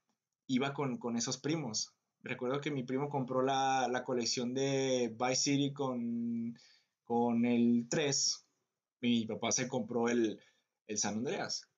iba 0.47 0.73
con, 0.73 0.97
con 0.97 1.15
esos 1.15 1.38
primos. 1.38 1.93
Recuerdo 2.21 2.59
que 2.59 2.71
mi 2.71 2.84
primo 2.84 3.09
compró 3.09 3.41
la, 3.41 3.88
la 3.88 4.03
colección 4.03 4.53
de 4.53 5.15
Vice 5.17 5.36
City 5.36 5.71
con, 5.71 6.57
con 7.03 7.45
el 7.45 7.88
3. 7.89 8.45
Mi 9.01 9.25
papá 9.25 9.51
se 9.51 9.67
compró 9.67 10.09
el, 10.09 10.39
el 10.88 10.97
San 10.97 11.19
Andreas. 11.19 11.69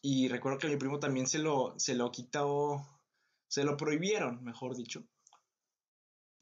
Y 0.00 0.28
recuerdo 0.28 0.58
que 0.58 0.68
mi 0.68 0.76
primo 0.76 0.98
también 0.98 1.26
se 1.26 1.38
lo, 1.38 1.78
se 1.78 1.94
lo 1.94 2.10
quitó, 2.10 2.80
se 3.48 3.64
lo 3.64 3.76
prohibieron, 3.76 4.42
mejor 4.44 4.76
dicho 4.76 5.04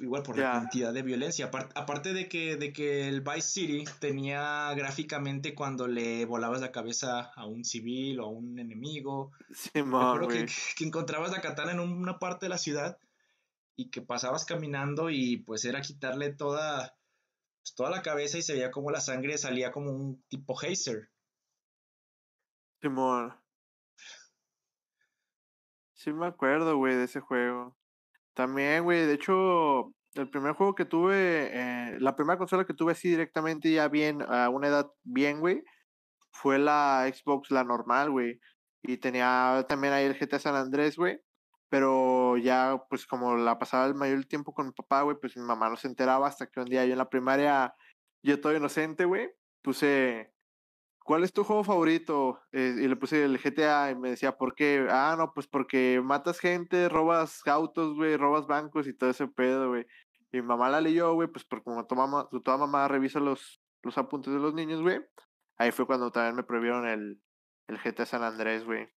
igual 0.03 0.23
por 0.25 0.37
la 0.37 0.53
cantidad 0.53 0.93
de 0.93 1.03
violencia. 1.03 1.51
aparte 1.75 2.13
de 2.13 2.29
que, 2.29 2.57
de 2.57 2.73
que 2.73 3.09
el 3.09 3.21
Vice 3.21 3.41
City 3.41 3.85
tenía 4.01 4.73
gráficamente 4.75 5.55
cuando 5.55 5.87
le 5.87 6.25
volabas 6.25 6.61
la 6.61 6.73
cabeza 6.73 7.33
a 7.35 7.47
un 7.47 7.65
civil 7.65 8.21
o 8.21 8.25
a 8.27 8.31
un 8.31 8.59
enemigo. 8.59 9.31
Sí, 9.55 9.71
que, 9.73 9.83
que, 10.77 10.85
encontrabas 10.85 11.31
la 11.31 11.41
katana 11.41 11.73
en 11.73 11.81
una 11.81 12.19
parte 12.19 12.47
de 12.47 12.51
la 12.51 12.59
ciudad 12.59 12.99
y 13.77 13.91
que 13.91 14.03
pasabas 14.03 14.45
caminando 14.45 15.09
y 15.09 15.39
pues 15.39 15.65
era 15.65 15.81
quitarle 15.81 16.33
toda, 16.33 16.97
pues, 17.61 17.75
toda 17.75 17.91
la 17.91 18.03
cabeza 18.03 18.39
y 18.39 18.43
se 18.43 18.55
veía 18.55 18.73
como 18.73 18.91
la 18.91 19.01
sangre 19.01 19.39
salía 19.39 19.71
como 19.71 19.93
un 19.93 20.23
tipo 20.29 20.59
hazer. 20.59 21.11
Simón. 22.81 23.35
Sí 25.95 26.13
me 26.13 26.27
acuerdo, 26.27 26.77
güey, 26.77 26.97
de 26.97 27.05
ese 27.05 27.21
juego. 27.21 27.77
También, 28.35 28.85
güey, 28.85 29.07
de 29.07 29.15
hecho, 29.15 29.95
el 30.15 30.31
primer 30.31 30.53
juego 30.55 30.75
que 30.75 30.85
tuve, 30.85 31.51
eh, 31.53 31.99
la 32.01 32.17
primera 32.17 32.39
consola 32.39 32.65
que 32.65 32.75
tuve 32.75 32.93
así 32.93 33.09
directamente 33.09 33.71
ya 33.71 33.89
bien, 33.89 34.23
a 34.23 34.49
una 34.49 34.69
edad 34.69 34.91
bien, 35.05 35.41
güey, 35.41 35.63
fue 36.33 36.59
la 36.59 37.11
Xbox, 37.13 37.51
la 37.51 37.65
normal, 37.65 38.11
güey. 38.11 38.41
Y 38.83 38.99
tenía 38.99 39.65
también 39.69 39.93
ahí 39.93 40.07
el 40.07 40.19
GTA 40.19 40.39
San 40.39 40.57
Andrés, 40.57 40.97
güey. 40.97 41.21
Pero 41.69 42.37
ya, 42.39 42.83
pues 42.91 43.07
como 43.07 43.37
la 43.37 43.59
pasaba 43.59 43.87
el 43.87 43.95
mayor 43.95 44.25
tiempo 44.27 44.53
con 44.55 44.67
mi 44.67 44.73
papá, 44.73 45.03
güey, 45.03 45.17
pues 45.21 45.37
mi 45.37 45.43
mamá 45.45 45.71
no 45.71 45.77
se 45.77 45.89
enteraba 45.89 46.27
hasta 46.29 46.47
que 46.47 46.61
un 46.61 46.67
día 46.67 46.85
yo 46.85 46.93
en 46.93 46.99
la 46.99 47.09
primaria, 47.09 47.75
yo 48.23 48.41
todo 48.41 48.55
inocente, 48.57 49.05
güey, 49.07 49.31
puse, 49.63 50.32
¿cuál 51.05 51.25
es 51.25 51.33
tu 51.33 51.45
juego 51.45 51.65
favorito? 51.65 52.41
Eh, 52.53 52.77
y 52.79 52.89
le 52.89 52.97
puse 52.97 53.25
el 53.25 53.39
GTA 53.39 53.91
y 53.91 53.97
me 53.97 54.11
decía, 54.11 54.37
¿por 54.37 54.55
qué? 54.55 54.87
Ah, 54.91 55.15
no, 55.19 55.33
pues 55.33 55.47
porque 55.47 56.01
matas 56.03 56.39
gente, 56.39 56.89
robas 56.89 57.47
autos, 57.47 57.95
güey, 57.95 58.17
robas 58.17 58.47
bancos 58.47 58.87
y 58.87 58.95
todo 58.95 59.11
ese 59.11 59.29
pedo, 59.29 59.71
güey. 59.71 59.87
Y 60.33 60.39
mi 60.39 60.43
mamá 60.43 60.71
la 60.71 60.81
leyó, 60.81 61.15
güey, 61.15 61.29
pues 61.29 61.45
porque 61.45 61.65
como 61.65 61.87
tu 61.87 61.95
mamá, 61.95 62.29
toda 62.45 62.57
mamá 62.57 62.89
revisa 62.89 63.21
los, 63.21 63.61
los 63.83 63.99
apuntes 63.99 64.33
de 64.33 64.39
los 64.39 64.55
niños, 64.55 64.81
güey. 64.81 65.01
Ahí 65.59 65.71
fue 65.73 65.87
cuando 65.87 66.11
también 66.11 66.37
me 66.37 66.43
prohibieron 66.43 66.87
el, 66.87 67.23
el 67.69 67.79
GTA 67.79 68.07
San 68.07 68.23
Andrés, 68.23 68.65
güey. 68.65 68.89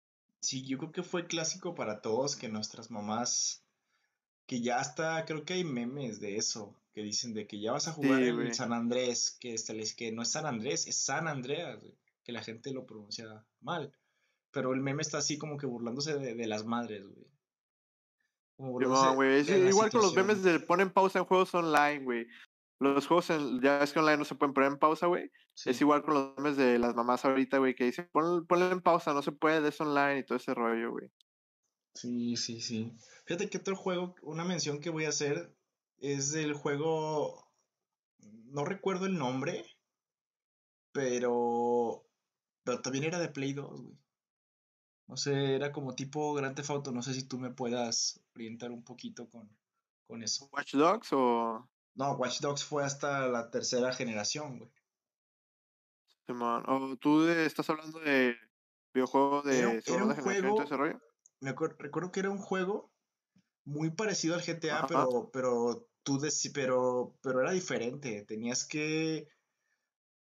Sí, 0.41 0.67
yo 0.67 0.79
creo 0.79 0.93
que 0.93 1.03
fue 1.03 1.27
clásico 1.27 1.75
para 1.75 2.01
todos 2.03 2.37
que 2.37 2.49
nuestras 2.49 2.91
mamás, 2.91 3.65
que 4.47 4.61
ya 4.61 4.79
hasta, 4.79 5.25
creo 5.25 5.45
que 5.45 5.55
hay 5.55 5.65
memes 5.65 6.21
de 6.21 6.37
eso, 6.37 6.77
que 6.95 7.03
dicen 7.03 7.35
de 7.35 7.47
que 7.49 7.61
ya 7.61 7.73
vas 7.73 7.89
a 7.89 7.93
jugar 7.93 8.23
en 8.23 8.55
San 8.55 8.73
Andrés, 8.73 9.37
que, 9.41 9.57
que 9.97 10.13
no 10.13 10.23
es 10.23 10.31
San 10.31 10.47
Andrés, 10.47 10.87
es 10.87 10.97
San 10.97 11.27
Andreas, 11.27 11.83
que 12.23 12.33
la 12.33 12.41
gente 12.43 12.73
lo 12.73 12.87
pronuncia 12.87 13.45
mal. 13.61 13.93
Pero 14.53 14.73
el 14.73 14.81
meme 14.81 15.03
está 15.03 15.19
así 15.19 15.37
como 15.37 15.59
que 15.59 15.67
burlándose 15.67 16.15
de, 16.15 16.47
las 16.47 16.65
madres, 16.65 17.05
güey. 17.05 17.27
igual 19.69 19.91
con 19.91 20.03
los 20.03 20.15
memes 20.15 20.45
de 20.45 20.61
ponen 20.61 20.91
pausa 20.91 21.19
en 21.19 21.25
juegos 21.25 21.53
online, 21.53 22.05
güey. 22.05 22.29
Los 22.79 23.09
juegos 23.09 23.31
en, 23.31 23.61
ya 23.61 23.83
es 23.83 23.93
que 23.93 23.99
online 23.99 24.19
no 24.19 24.25
se 24.25 24.37
pueden 24.37 24.55
poner 24.55 24.71
en 24.71 24.79
pausa, 24.79 25.09
güey. 25.09 25.33
Es 25.65 25.81
igual 25.81 26.05
con 26.05 26.15
los 26.15 26.37
memes 26.37 26.57
de 26.57 26.79
las 26.79 26.95
mamás 26.95 27.25
ahorita, 27.25 27.59
güey, 27.59 27.75
que 27.75 27.87
dicen, 27.87 28.09
ponle, 28.13 28.71
en 28.71 28.81
pausa, 28.81 29.13
no 29.13 29.23
se 29.23 29.33
puede, 29.33 29.69
es 29.69 29.81
online 29.81 30.21
y 30.21 30.25
todo 30.25 30.37
ese 30.37 30.55
rollo, 30.55 30.93
güey. 30.93 31.09
Sí, 31.95 32.37
sí, 32.37 32.61
sí. 32.61 32.93
Fíjate 33.25 33.51
que 33.51 33.59
otro 33.59 33.75
juego, 33.75 34.15
una 34.23 34.45
mención 34.45 34.81
que 34.81 34.91
voy 34.91 35.07
a 35.07 35.09
hacer 35.09 35.53
es 36.13 36.33
del 36.33 36.53
juego, 36.53 37.51
no 38.19 38.65
recuerdo 38.65 39.07
el 39.07 39.17
nombre, 39.17 39.65
pero, 40.93 42.07
pero 42.63 42.83
también 42.83 43.05
era 43.05 43.19
de 43.19 43.29
Play 43.29 43.55
2, 43.55 43.83
güey. 43.83 43.99
No 45.07 45.17
sé, 45.17 45.55
era 45.55 45.73
como 45.73 45.95
tipo 45.95 46.33
Grand 46.35 46.57
Theft 46.57 46.71
Auto, 46.71 46.93
no 46.93 47.03
sé 47.03 47.15
si 47.15 47.25
tú 47.27 47.39
me 47.39 47.51
puedas 47.51 48.23
orientar 48.35 48.71
un 48.71 48.85
poquito 48.85 49.29
con, 49.29 49.51
con 50.07 50.23
eso. 50.23 50.49
¿Watch 50.53 50.75
Dogs 50.75 51.13
o...? 51.13 51.69
No, 51.95 52.13
Watch 52.13 52.41
Dogs 52.41 52.65
fue 52.65 52.85
hasta 52.85 53.29
la 53.29 53.51
tercera 53.51 53.93
generación, 53.93 54.59
güey. 54.59 54.73
O 56.67 56.97
tú 56.97 57.29
estás 57.29 57.69
hablando 57.69 57.99
de 58.01 58.35
videojuegos 58.95 59.45
de 59.45 59.59
era, 59.59 59.69
un 60.05 60.15
juego, 60.15 60.65
Me 61.41 61.53
recuerdo 61.53 62.11
que 62.11 62.21
era 62.21 62.31
un 62.31 62.39
juego 62.39 62.91
muy 63.65 63.91
parecido 63.91 64.35
al 64.35 64.43
GTA, 64.43 64.87
pero, 64.87 65.31
pero 65.33 65.87
tú 66.05 66.21
pero, 66.53 67.17
pero 67.23 67.41
era 67.41 67.51
diferente. 67.51 68.23
Tenías 68.23 68.65
que 68.65 69.29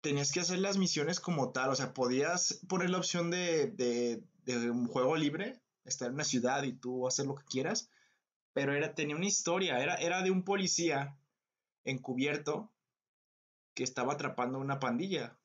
tenías 0.02 0.32
que 0.32 0.40
hacer 0.40 0.60
las 0.60 0.78
misiones 0.78 1.20
como 1.20 1.52
tal. 1.52 1.70
O 1.70 1.76
sea, 1.76 1.94
podías 1.94 2.60
poner 2.68 2.90
la 2.90 2.98
opción 2.98 3.30
de, 3.30 3.68
de, 3.68 4.24
de, 4.46 4.72
un 4.72 4.88
juego 4.88 5.16
libre, 5.16 5.62
estar 5.84 6.08
en 6.08 6.16
una 6.16 6.24
ciudad 6.24 6.64
y 6.64 6.74
tú 6.74 7.08
hacer 7.08 7.26
lo 7.26 7.36
que 7.36 7.46
quieras. 7.46 7.90
Pero 8.54 8.74
era, 8.74 8.96
tenía 8.96 9.16
una 9.16 9.28
historia. 9.28 9.80
Era, 9.80 9.96
era 9.96 10.24
de 10.24 10.32
un 10.32 10.44
policía 10.44 11.18
encubierto 11.84 12.72
que 13.76 13.84
estaba 13.84 14.14
atrapando 14.14 14.60
una 14.60 14.80
pandilla. 14.80 15.38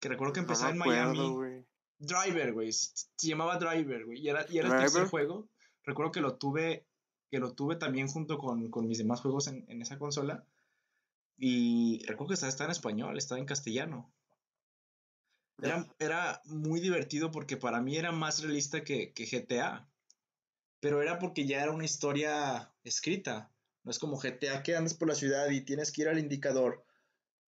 Que 0.00 0.08
recuerdo 0.08 0.32
que 0.32 0.40
empezaba 0.40 0.70
en 0.70 0.78
Miami. 0.78 1.64
Driver, 1.98 2.52
güey. 2.52 2.72
Se 2.72 3.08
llamaba 3.20 3.58
Driver, 3.58 4.06
güey. 4.06 4.20
Y 4.20 4.28
era, 4.28 4.46
y 4.48 4.58
era 4.58 4.68
el 4.68 4.80
tercer 4.80 5.08
juego. 5.08 5.48
Recuerdo 5.82 6.12
que 6.12 6.20
lo 6.20 6.36
tuve. 6.36 6.86
Que 7.30 7.38
lo 7.38 7.52
tuve 7.52 7.76
también 7.76 8.08
junto 8.08 8.38
con, 8.38 8.70
con 8.70 8.86
mis 8.86 8.98
demás 8.98 9.20
juegos 9.20 9.48
en, 9.48 9.64
en, 9.68 9.82
esa 9.82 9.98
consola. 9.98 10.44
Y 11.36 12.02
recuerdo 12.06 12.28
que 12.28 12.46
estaba, 12.46 12.64
en 12.66 12.70
español, 12.70 13.16
estaba 13.16 13.38
en 13.38 13.46
castellano. 13.46 14.10
Era, 15.60 15.86
era, 15.98 16.42
muy 16.46 16.80
divertido 16.80 17.30
porque 17.30 17.56
para 17.56 17.80
mí 17.80 17.96
era 17.96 18.12
más 18.12 18.42
realista 18.42 18.84
que, 18.84 19.12
que 19.12 19.26
GTA. 19.26 19.88
Pero 20.80 21.02
era 21.02 21.18
porque 21.18 21.46
ya 21.46 21.62
era 21.62 21.72
una 21.72 21.84
historia 21.84 22.72
escrita. 22.84 23.50
No 23.84 23.90
es 23.90 23.98
como 23.98 24.18
GTA 24.18 24.62
que 24.62 24.76
andas 24.76 24.94
por 24.94 25.08
la 25.08 25.14
ciudad 25.14 25.50
y 25.50 25.62
tienes 25.62 25.92
que 25.92 26.02
ir 26.02 26.08
al 26.08 26.18
indicador 26.18 26.84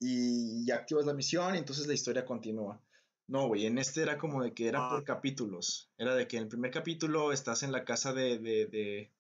y 0.01 0.65
ya 0.65 0.77
activas 0.77 1.05
la 1.05 1.13
misión 1.13 1.55
y 1.55 1.59
entonces 1.59 1.87
la 1.87 1.95
historia 1.95 2.25
continúa. 2.25 2.83
No, 3.29 3.47
güey, 3.47 3.67
en 3.67 3.79
este 3.79 4.03
era 4.03 4.19
como 4.19 4.43
de 4.43 4.55
que 4.55 4.67
era 4.67 4.89
por 4.89 5.05
capítulos. 5.05 5.89
Era 5.99 6.15
de 6.15 6.27
que 6.27 6.37
en 6.37 6.45
el 6.45 6.49
primer 6.49 6.73
capítulo 6.73 7.33
estás 7.33 7.63
en 7.63 7.71
la 7.71 7.85
casa 7.85 8.13
de, 8.13 8.39
de, 8.39 8.67
de 8.67 9.13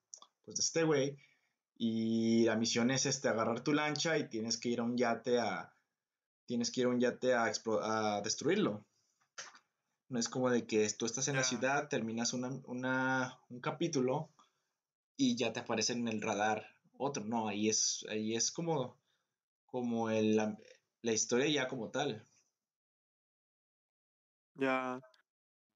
pues 0.50 0.56
de 0.56 0.62
este 0.62 0.84
güey 0.84 1.16
y 1.76 2.44
la 2.44 2.56
misión 2.56 2.90
es 2.90 3.06
este, 3.06 3.28
agarrar 3.28 3.60
tu 3.60 3.72
lancha 3.72 4.18
y 4.18 4.28
tienes 4.28 4.58
que 4.58 4.68
ir 4.68 4.80
a 4.80 4.82
un 4.82 4.96
yate 4.96 5.38
a, 5.38 5.72
tienes 6.46 6.70
que 6.70 6.82
ir 6.82 6.86
a 6.86 6.90
un 6.90 7.00
yate 7.00 7.34
a, 7.34 7.44
a 7.82 8.20
destruirlo. 8.20 8.84
No 10.08 10.18
es 10.18 10.28
como 10.28 10.50
de 10.50 10.66
que 10.66 10.88
tú 10.90 11.06
estás 11.06 11.28
en 11.28 11.36
la 11.36 11.44
ciudad, 11.44 11.88
terminas 11.88 12.32
una, 12.32 12.50
una, 12.66 13.38
un 13.48 13.60
capítulo 13.60 14.28
y 15.16 15.36
ya 15.36 15.52
te 15.52 15.60
aparece 15.60 15.92
en 15.92 16.08
el 16.08 16.20
radar 16.20 16.66
otro. 16.98 17.24
No, 17.24 17.48
ahí 17.48 17.68
es, 17.68 18.04
ahí 18.10 18.34
es 18.34 18.50
como 18.50 18.98
como 19.70 20.10
el, 20.10 20.36
la, 20.36 21.12
historia 21.12 21.48
ya 21.48 21.68
como 21.68 21.90
tal. 21.90 22.26
Ya. 24.56 25.00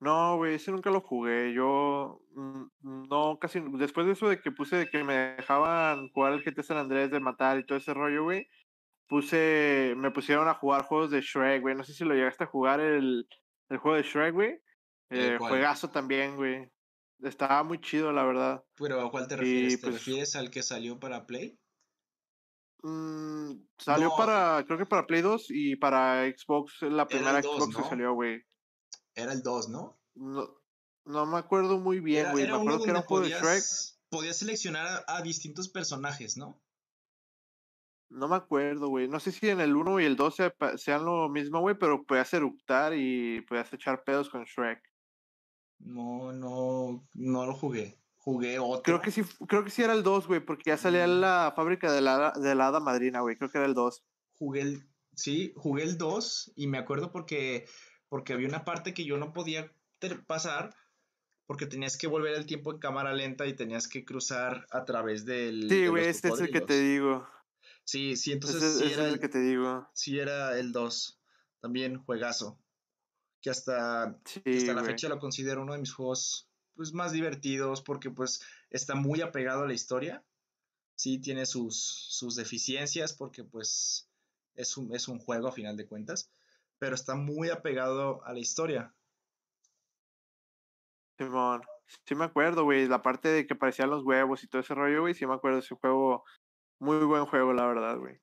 No, 0.04 0.36
güey, 0.36 0.56
ese 0.56 0.70
nunca 0.70 0.90
lo 0.90 1.00
jugué. 1.00 1.54
Yo 1.54 2.20
mm, 2.34 3.08
no, 3.08 3.38
casi. 3.40 3.58
Después 3.78 4.06
de 4.06 4.12
eso 4.12 4.28
de 4.28 4.38
que 4.38 4.52
puse 4.52 4.76
de 4.76 4.90
que 4.90 5.02
me 5.02 5.14
dejaban 5.14 6.10
jugar 6.10 6.34
el 6.34 6.44
GT 6.44 6.62
San 6.62 6.76
Andrés 6.76 7.10
de 7.10 7.20
matar 7.20 7.58
y 7.58 7.64
todo 7.64 7.78
ese 7.78 7.94
rollo, 7.94 8.24
güey, 8.24 8.46
puse. 9.08 9.94
Me 9.96 10.10
pusieron 10.10 10.46
a 10.46 10.54
jugar 10.54 10.82
juegos 10.84 11.10
de 11.10 11.22
Shrek, 11.22 11.62
güey. 11.62 11.74
No 11.74 11.84
sé 11.84 11.94
si 11.94 12.04
lo 12.04 12.12
llegaste 12.14 12.44
a 12.44 12.48
jugar 12.48 12.80
el, 12.80 13.26
el 13.70 13.78
juego 13.78 13.96
de 13.96 14.02
Shrek, 14.02 14.34
güey. 14.34 14.60
Eh, 15.08 15.38
juegazo 15.38 15.88
también, 15.88 16.36
güey. 16.36 16.70
Estaba 17.22 17.62
muy 17.62 17.80
chido, 17.80 18.12
la 18.12 18.24
verdad. 18.24 18.62
Pero 18.76 19.00
¿a 19.00 19.10
cuál 19.10 19.26
te 19.26 19.36
refieres? 19.36 19.80
¿Te 19.80 19.86
pues 19.86 19.94
refieres 19.94 20.36
al 20.36 20.50
que 20.50 20.62
salió 20.62 21.00
para 21.00 21.24
Play? 21.24 21.58
Mm, 22.82 23.52
salió 23.78 24.14
para, 24.14 24.62
creo 24.66 24.76
que 24.76 24.84
para 24.84 25.06
Play 25.06 25.22
2 25.22 25.46
y 25.48 25.76
para 25.76 26.30
Xbox, 26.30 26.82
la 26.82 27.06
primera 27.06 27.40
Xbox 27.40 27.74
que 27.74 27.82
salió, 27.84 28.12
güey. 28.12 28.44
Era 29.14 29.32
el 29.32 29.42
2, 29.42 29.68
¿no? 29.68 29.98
¿no? 30.14 30.48
No 31.04 31.26
me 31.26 31.38
acuerdo 31.38 31.78
muy 31.78 32.00
bien, 32.00 32.30
güey. 32.32 32.46
Me 32.46 32.54
acuerdo 32.54 32.82
que 32.82 32.90
era 32.90 33.00
un 33.00 33.04
juego 33.04 33.24
de 33.24 33.30
Shrek. 33.30 33.62
Podías 34.08 34.38
seleccionar 34.38 35.04
a, 35.06 35.22
distintos 35.22 35.68
personajes, 35.68 36.36
¿no? 36.36 36.62
No 38.08 38.28
me 38.28 38.36
acuerdo, 38.36 38.88
güey. 38.88 39.08
No 39.08 39.20
sé 39.20 39.32
si 39.32 39.48
en 39.48 39.60
el 39.60 39.74
1 39.74 40.00
y 40.00 40.04
el 40.04 40.16
2 40.16 40.36
sean 40.76 41.04
lo 41.04 41.28
mismo, 41.28 41.60
güey, 41.60 41.76
pero 41.78 42.04
podías 42.04 42.32
eructar 42.32 42.94
y 42.94 43.40
podías 43.42 43.72
echar 43.72 44.04
pedos 44.04 44.30
con 44.30 44.44
Shrek. 44.44 44.80
No, 45.78 46.32
no, 46.32 47.06
no 47.12 47.46
lo 47.46 47.54
jugué 47.54 47.98
jugué 48.24 48.58
otro. 48.58 48.82
Creo 48.82 49.02
que 49.02 49.10
sí, 49.10 49.22
creo 49.46 49.64
que 49.64 49.70
sí 49.70 49.82
era 49.82 49.92
el 49.92 50.02
2, 50.02 50.26
güey, 50.26 50.40
porque 50.40 50.70
ya 50.70 50.78
salía 50.78 51.06
mm. 51.06 51.20
la 51.20 51.52
fábrica 51.54 51.92
de 51.92 52.00
la, 52.00 52.32
de 52.32 52.54
la 52.54 52.68
hada 52.68 52.80
madrina, 52.80 53.20
güey. 53.20 53.36
Creo 53.36 53.50
que 53.50 53.58
era 53.58 53.66
el 53.66 53.74
2. 53.74 54.02
Jugué 54.38 54.62
el, 54.62 54.88
sí, 55.14 55.52
jugué 55.56 55.82
el 55.82 55.98
2 55.98 56.54
y 56.56 56.66
me 56.66 56.78
acuerdo 56.78 57.12
porque, 57.12 57.66
porque 58.14 58.32
había 58.32 58.46
una 58.46 58.64
parte 58.64 58.94
que 58.94 59.04
yo 59.04 59.16
no 59.16 59.32
podía 59.32 59.72
pasar 60.28 60.72
porque 61.46 61.66
tenías 61.66 61.96
que 61.96 62.06
volver 62.06 62.34
el 62.34 62.46
tiempo 62.46 62.70
en 62.70 62.78
cámara 62.78 63.12
lenta 63.12 63.44
y 63.44 63.54
tenías 63.54 63.88
que 63.88 64.04
cruzar 64.04 64.68
a 64.70 64.84
través 64.84 65.24
del. 65.24 65.68
Sí, 65.68 65.88
güey, 65.88 66.06
este 66.06 66.28
es 66.28 66.38
el 66.38 66.52
que 66.52 66.60
te 66.60 66.80
digo. 66.80 67.28
Sí, 67.82 68.14
sí, 68.14 68.30
entonces 68.30 68.62
este, 68.62 68.86
sí 68.86 68.92
era 68.92 69.08
el, 69.08 69.18
que 69.18 69.28
te 69.28 69.40
digo. 69.40 69.88
Sí, 69.94 70.20
era 70.20 70.56
el 70.60 70.70
2. 70.70 71.20
También 71.58 71.98
juegazo. 71.98 72.56
Que 73.40 73.50
hasta, 73.50 74.04
hasta 74.04 74.74
la 74.74 74.84
fecha 74.84 75.08
lo 75.08 75.18
considero 75.18 75.62
uno 75.62 75.72
de 75.72 75.80
mis 75.80 75.92
juegos 75.92 76.48
pues, 76.76 76.92
más 76.92 77.10
divertidos 77.10 77.82
porque 77.82 78.10
pues 78.12 78.42
está 78.70 78.94
muy 78.94 79.22
apegado 79.22 79.64
a 79.64 79.66
la 79.66 79.74
historia. 79.74 80.22
Sí, 80.94 81.18
tiene 81.18 81.46
sus, 81.46 81.82
sus 81.82 82.36
deficiencias 82.36 83.12
porque 83.12 83.42
pues 83.42 84.08
es 84.54 84.76
un, 84.76 84.94
es 84.94 85.08
un 85.08 85.18
juego 85.18 85.48
a 85.48 85.52
final 85.52 85.76
de 85.76 85.86
cuentas, 85.86 86.30
pero 86.84 86.96
está 86.96 87.14
muy 87.14 87.48
apegado 87.48 88.22
a 88.26 88.34
la 88.34 88.40
historia. 88.40 88.94
Simón. 91.16 91.62
Sí 92.06 92.14
me 92.14 92.26
acuerdo, 92.26 92.64
güey. 92.64 92.86
La 92.86 93.00
parte 93.00 93.28
de 93.30 93.46
que 93.46 93.54
aparecían 93.54 93.88
los 93.88 94.04
huevos 94.04 94.44
y 94.44 94.48
todo 94.48 94.60
ese 94.60 94.74
rollo, 94.74 95.00
güey. 95.00 95.14
Sí 95.14 95.26
me 95.26 95.32
acuerdo 95.32 95.60
ese 95.60 95.74
juego. 95.76 96.24
Muy 96.80 96.98
buen 97.06 97.24
juego, 97.24 97.54
la 97.54 97.64
verdad, 97.64 97.96
güey. 97.96 98.20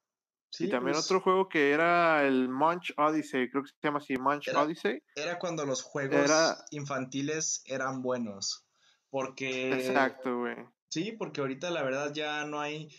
y 0.60 0.70
también 0.70 0.94
pues 0.94 1.06
otro 1.06 1.22
juego 1.22 1.50
que 1.50 1.72
era 1.72 2.24
el 2.24 2.50
Munch 2.50 2.94
Odyssey, 2.98 3.50
creo 3.50 3.64
que 3.64 3.70
se 3.70 3.76
llama 3.82 3.98
así, 3.98 4.16
Munch 4.18 4.50
Odyssey. 4.50 5.02
Era 5.16 5.40
cuando 5.40 5.66
los 5.66 5.82
juegos 5.82 6.30
infantiles 6.70 7.64
eran 7.66 8.04
buenos. 8.04 8.68
Porque. 9.10 9.74
Exacto, 9.74 10.38
güey. 10.38 10.58
Sí, 10.92 11.14
porque 11.14 11.42
ahorita 11.42 11.72
la 11.72 11.82
verdad 11.82 12.14
ya 12.14 12.46
no 12.46 12.62
hay 12.62 12.90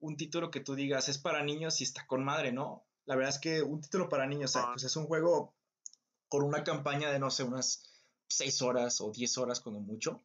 un 0.00 0.18
título 0.18 0.50
que 0.50 0.60
tú 0.60 0.74
digas 0.74 1.08
es 1.08 1.16
para 1.16 1.42
niños 1.42 1.80
y 1.80 1.84
está 1.84 2.06
con 2.06 2.22
madre, 2.26 2.52
¿no? 2.52 2.87
La 3.08 3.16
verdad 3.16 3.30
es 3.30 3.40
que 3.40 3.62
un 3.62 3.80
título 3.80 4.10
para 4.10 4.26
niños, 4.26 4.54
o 4.54 4.60
sea, 4.60 4.70
pues 4.72 4.84
es 4.84 4.94
un 4.94 5.06
juego 5.06 5.56
con 6.28 6.44
una 6.44 6.62
campaña 6.62 7.10
de 7.10 7.18
no 7.18 7.30
sé, 7.30 7.42
unas 7.42 7.90
6 8.28 8.60
horas 8.60 9.00
o 9.00 9.10
10 9.10 9.38
horas 9.38 9.60
como 9.60 9.80
mucho. 9.80 10.22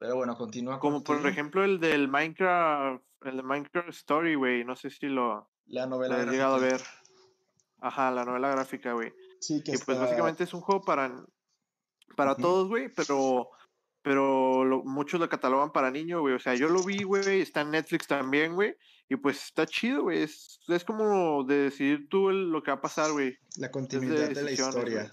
Pero 0.00 0.16
bueno, 0.16 0.36
continúa. 0.36 0.80
Como 0.80 1.04
por 1.04 1.24
ejemplo 1.28 1.62
el 1.62 1.78
del 1.78 2.08
Minecraft, 2.08 3.04
el 3.20 3.36
de 3.36 3.42
Minecraft 3.44 3.88
Story, 3.90 4.34
güey. 4.34 4.64
No 4.64 4.74
sé 4.74 4.90
si 4.90 5.06
lo. 5.06 5.48
La 5.66 5.86
novela 5.86 6.16
gráfica. 6.16 6.32
llegado 6.32 6.56
a 6.56 6.58
ver. 6.58 6.80
Ajá, 7.78 8.10
la 8.10 8.24
novela 8.24 8.50
gráfica, 8.50 8.92
güey. 8.92 9.12
Sí, 9.38 9.62
que 9.62 9.76
Y 9.76 9.78
pues 9.78 9.96
básicamente 9.96 10.42
es 10.42 10.52
un 10.52 10.60
juego 10.60 10.82
para, 10.82 11.24
para 12.16 12.34
todos, 12.34 12.66
güey, 12.66 12.92
pero 12.92 13.48
pero 14.02 14.82
muchos 14.84 15.20
lo 15.20 15.28
catalogan 15.28 15.70
para 15.70 15.92
niños, 15.92 16.20
güey. 16.20 16.34
O 16.34 16.40
sea, 16.40 16.56
yo 16.56 16.68
lo 16.68 16.82
vi, 16.82 17.04
güey, 17.04 17.42
está 17.42 17.60
en 17.60 17.70
Netflix 17.70 18.08
también, 18.08 18.54
güey. 18.54 18.74
Y 19.10 19.16
pues 19.16 19.44
está 19.46 19.66
chido, 19.66 20.04
güey. 20.04 20.22
Es, 20.22 20.60
como 20.86 21.42
de 21.42 21.64
decidir 21.64 22.08
tú 22.08 22.30
lo 22.30 22.62
que 22.62 22.70
va 22.70 22.76
a 22.76 22.80
pasar, 22.80 23.10
güey. 23.10 23.36
La 23.56 23.68
continuidad 23.68 24.28
de, 24.28 24.40
la 24.40 24.52
historia. 24.52 25.12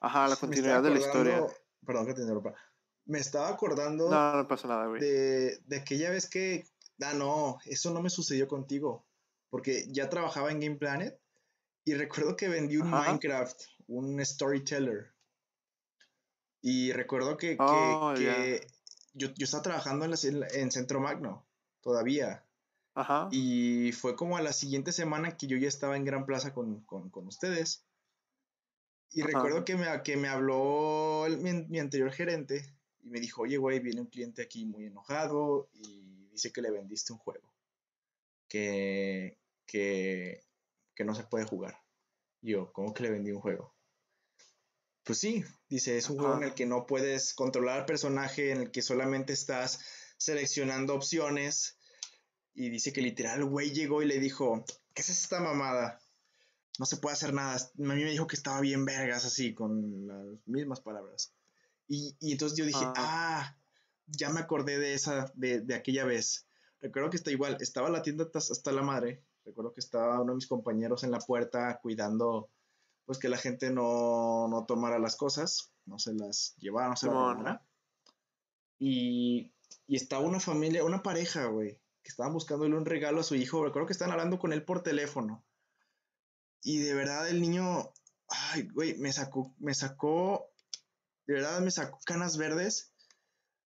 Ajá, 0.00 0.26
la 0.26 0.34
continuidad 0.34 0.82
de 0.82 0.90
la 0.90 0.98
historia. 0.98 1.46
Perdón 1.86 2.06
que 2.06 2.14
te 2.14 2.22
interrumpa. 2.22 2.56
Me 3.04 3.20
estaba 3.20 3.50
acordando. 3.50 4.10
No, 4.10 4.36
no 4.36 4.48
pasa 4.48 4.66
nada, 4.66 4.88
güey. 4.88 5.00
De, 5.00 5.58
de 5.64 5.76
aquella 5.76 6.10
vez 6.10 6.28
que. 6.28 6.66
Ah, 7.00 7.14
no, 7.14 7.60
eso 7.66 7.92
no 7.92 8.02
me 8.02 8.10
sucedió 8.10 8.48
contigo. 8.48 9.06
Porque 9.48 9.86
ya 9.92 10.10
trabajaba 10.10 10.50
en 10.50 10.58
Game 10.58 10.76
Planet. 10.76 11.16
Y 11.84 11.94
recuerdo 11.94 12.36
que 12.36 12.48
vendí 12.48 12.78
un 12.78 12.90
Minecraft, 12.90 13.60
un 13.86 14.24
storyteller. 14.24 15.12
Y 16.60 16.90
recuerdo 16.90 17.36
que, 17.36 17.56
oh, 17.60 18.14
yo, 19.14 19.28
estaba 19.38 19.62
trabajando 19.62 20.04
en, 20.04 20.14
en 20.52 20.70
Centro 20.72 20.98
Magno 20.98 21.46
todavía. 21.80 22.44
Ajá. 22.94 23.28
Y 23.30 23.92
fue 23.92 24.16
como 24.16 24.36
a 24.36 24.42
la 24.42 24.52
siguiente 24.52 24.92
semana 24.92 25.36
que 25.36 25.46
yo 25.46 25.56
ya 25.56 25.68
estaba 25.68 25.96
en 25.96 26.04
Gran 26.04 26.26
Plaza 26.26 26.52
con, 26.52 26.84
ustedes. 27.14 27.84
Y 29.10 29.22
recuerdo 29.22 29.64
que 29.64 29.76
me, 29.76 30.02
que 30.02 30.16
me 30.16 30.28
habló 30.28 31.26
mi, 31.38 31.78
anterior 31.78 32.12
gerente 32.12 32.74
y 33.02 33.10
me 33.10 33.20
dijo, 33.20 33.42
oye, 33.42 33.56
güey, 33.56 33.80
viene 33.80 34.00
un 34.00 34.06
cliente 34.06 34.42
aquí 34.42 34.64
muy 34.64 34.86
enojado 34.86 35.68
y 35.74 36.28
dice 36.30 36.52
que 36.52 36.62
le 36.62 36.70
vendiste 36.70 37.12
un 37.12 37.18
juego. 37.18 37.52
Que, 38.48 39.38
que, 39.66 40.44
que 40.94 41.04
no 41.04 41.14
se 41.14 41.24
puede 41.24 41.44
jugar. 41.44 41.82
yo, 42.42 42.72
¿cómo 42.72 42.92
que 42.92 43.02
le 43.02 43.10
vendí 43.10 43.32
un 43.32 43.40
juego? 43.40 43.74
Pues 45.04 45.18
sí, 45.18 45.44
dice, 45.68 45.98
es 45.98 46.08
un 46.10 46.18
juego 46.18 46.36
en 46.36 46.44
el 46.44 46.54
que 46.54 46.66
no 46.66 46.86
puedes 46.86 47.34
controlar 47.34 47.80
al 47.80 47.86
personaje, 47.86 48.52
en 48.52 48.60
el 48.60 48.70
que 48.70 48.82
solamente 48.82 49.32
estás 49.32 49.80
seleccionando 50.16 50.94
opciones. 50.94 51.76
Y 52.54 52.68
dice 52.68 52.92
que 52.92 53.02
literal 53.02 53.38
el 53.38 53.44
güey 53.46 53.72
llegó 53.72 54.02
y 54.02 54.06
le 54.06 54.18
dijo, 54.18 54.64
¿qué 54.94 55.02
es 55.02 55.08
esta 55.08 55.40
mamada? 55.40 56.00
No 56.78 56.86
se 56.86 56.96
puede 56.96 57.14
hacer 57.14 57.32
nada. 57.32 57.56
A 57.56 57.70
mí 57.76 58.04
me 58.04 58.10
dijo 58.10 58.26
que 58.26 58.36
estaba 58.36 58.60
bien 58.60 58.84
vergas 58.84 59.24
así, 59.24 59.54
con 59.54 60.06
las 60.06 60.26
mismas 60.46 60.80
palabras. 60.80 61.32
Y, 61.88 62.16
entonces 62.20 62.56
yo 62.56 62.64
dije, 62.64 62.84
ah, 62.96 63.56
ya 64.06 64.30
me 64.30 64.40
acordé 64.40 64.78
de 64.78 64.94
esa, 64.94 65.30
de, 65.34 65.60
de, 65.60 65.74
aquella 65.74 66.04
vez. 66.04 66.46
Recuerdo 66.80 67.10
que 67.10 67.16
está 67.16 67.30
igual, 67.30 67.56
estaba 67.60 67.90
la 67.90 68.02
tienda 68.02 68.28
hasta 68.34 68.72
la 68.72 68.82
madre. 68.82 69.22
Recuerdo 69.44 69.72
que 69.72 69.80
estaba 69.80 70.20
uno 70.20 70.32
de 70.32 70.36
mis 70.36 70.46
compañeros 70.46 71.04
en 71.04 71.10
la 71.10 71.18
puerta 71.18 71.78
cuidando 71.82 72.48
pues 73.04 73.18
que 73.18 73.28
la 73.28 73.36
gente 73.36 73.70
no, 73.70 74.46
no 74.48 74.64
tomara 74.64 74.98
las 74.98 75.16
cosas, 75.16 75.72
no 75.86 75.98
se 75.98 76.14
las 76.14 76.54
llevara, 76.58 76.88
no 76.88 76.96
se 76.96 77.06
las 77.06 77.14
robara. 77.14 77.62
Y, 78.78 79.52
y 79.86 79.96
estaba 79.96 80.24
una 80.24 80.40
familia, 80.40 80.84
una 80.84 81.02
pareja, 81.02 81.46
güey, 81.46 81.78
que 82.02 82.08
estaban 82.08 82.32
buscándole 82.32 82.76
un 82.76 82.86
regalo 82.86 83.20
a 83.20 83.24
su 83.24 83.34
hijo. 83.34 83.64
Recuerdo 83.64 83.86
que 83.86 83.92
estaban 83.92 84.12
hablando 84.12 84.38
con 84.38 84.52
él 84.52 84.64
por 84.64 84.82
teléfono. 84.82 85.44
Y 86.62 86.78
de 86.78 86.94
verdad 86.94 87.28
el 87.28 87.40
niño, 87.40 87.92
ay, 88.28 88.68
güey, 88.68 88.96
me 88.98 89.12
sacó, 89.12 89.54
me 89.58 89.74
sacó, 89.74 90.50
de 91.26 91.34
verdad 91.34 91.60
me 91.60 91.70
sacó 91.70 91.98
canas 92.04 92.36
verdes 92.36 92.92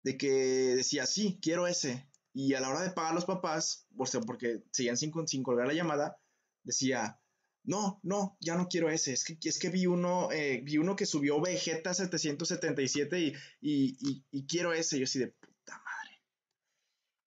de 0.03 0.17
que 0.17 0.29
decía, 0.75 1.05
sí, 1.05 1.39
quiero 1.41 1.67
ese. 1.67 2.07
Y 2.33 2.53
a 2.55 2.59
la 2.59 2.69
hora 2.69 2.81
de 2.81 2.91
pagar 2.91 3.11
a 3.11 3.15
los 3.15 3.25
papás, 3.25 3.87
o 3.97 4.05
sea, 4.05 4.21
porque 4.21 4.63
seguían 4.71 4.97
sin, 4.97 5.11
sin 5.27 5.43
colgar 5.43 5.67
la 5.67 5.73
llamada, 5.73 6.17
decía, 6.63 7.19
no, 7.63 7.99
no, 8.03 8.37
ya 8.41 8.55
no 8.55 8.67
quiero 8.67 8.89
ese. 8.89 9.13
Es 9.13 9.23
que, 9.59 9.69
vi 9.69 9.85
uno, 9.85 10.31
eh, 10.31 10.61
vi 10.63 10.77
uno 10.77 10.95
que 10.95 11.05
subió 11.05 11.39
Vegeta 11.41 11.93
777 11.93 13.19
y, 13.19 13.33
y, 13.61 14.25
y, 14.31 14.45
quiero 14.45 14.73
ese. 14.73 14.99
Yo 14.99 15.05
así 15.05 15.19
de 15.19 15.27
puta 15.27 15.81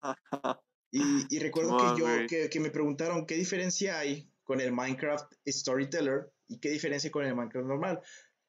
madre. 0.02 0.60
Y, 0.92 1.38
recuerdo 1.38 1.76
que 1.76 2.00
yo, 2.00 2.48
que, 2.50 2.60
me 2.60 2.70
preguntaron 2.70 3.26
qué 3.26 3.36
diferencia 3.36 3.98
hay 3.98 4.28
con 4.42 4.60
el 4.60 4.72
Minecraft 4.72 5.32
Storyteller 5.46 6.32
y 6.48 6.58
qué 6.58 6.70
diferencia 6.70 7.10
con 7.10 7.24
el 7.24 7.34
Minecraft 7.34 7.66
normal. 7.66 8.02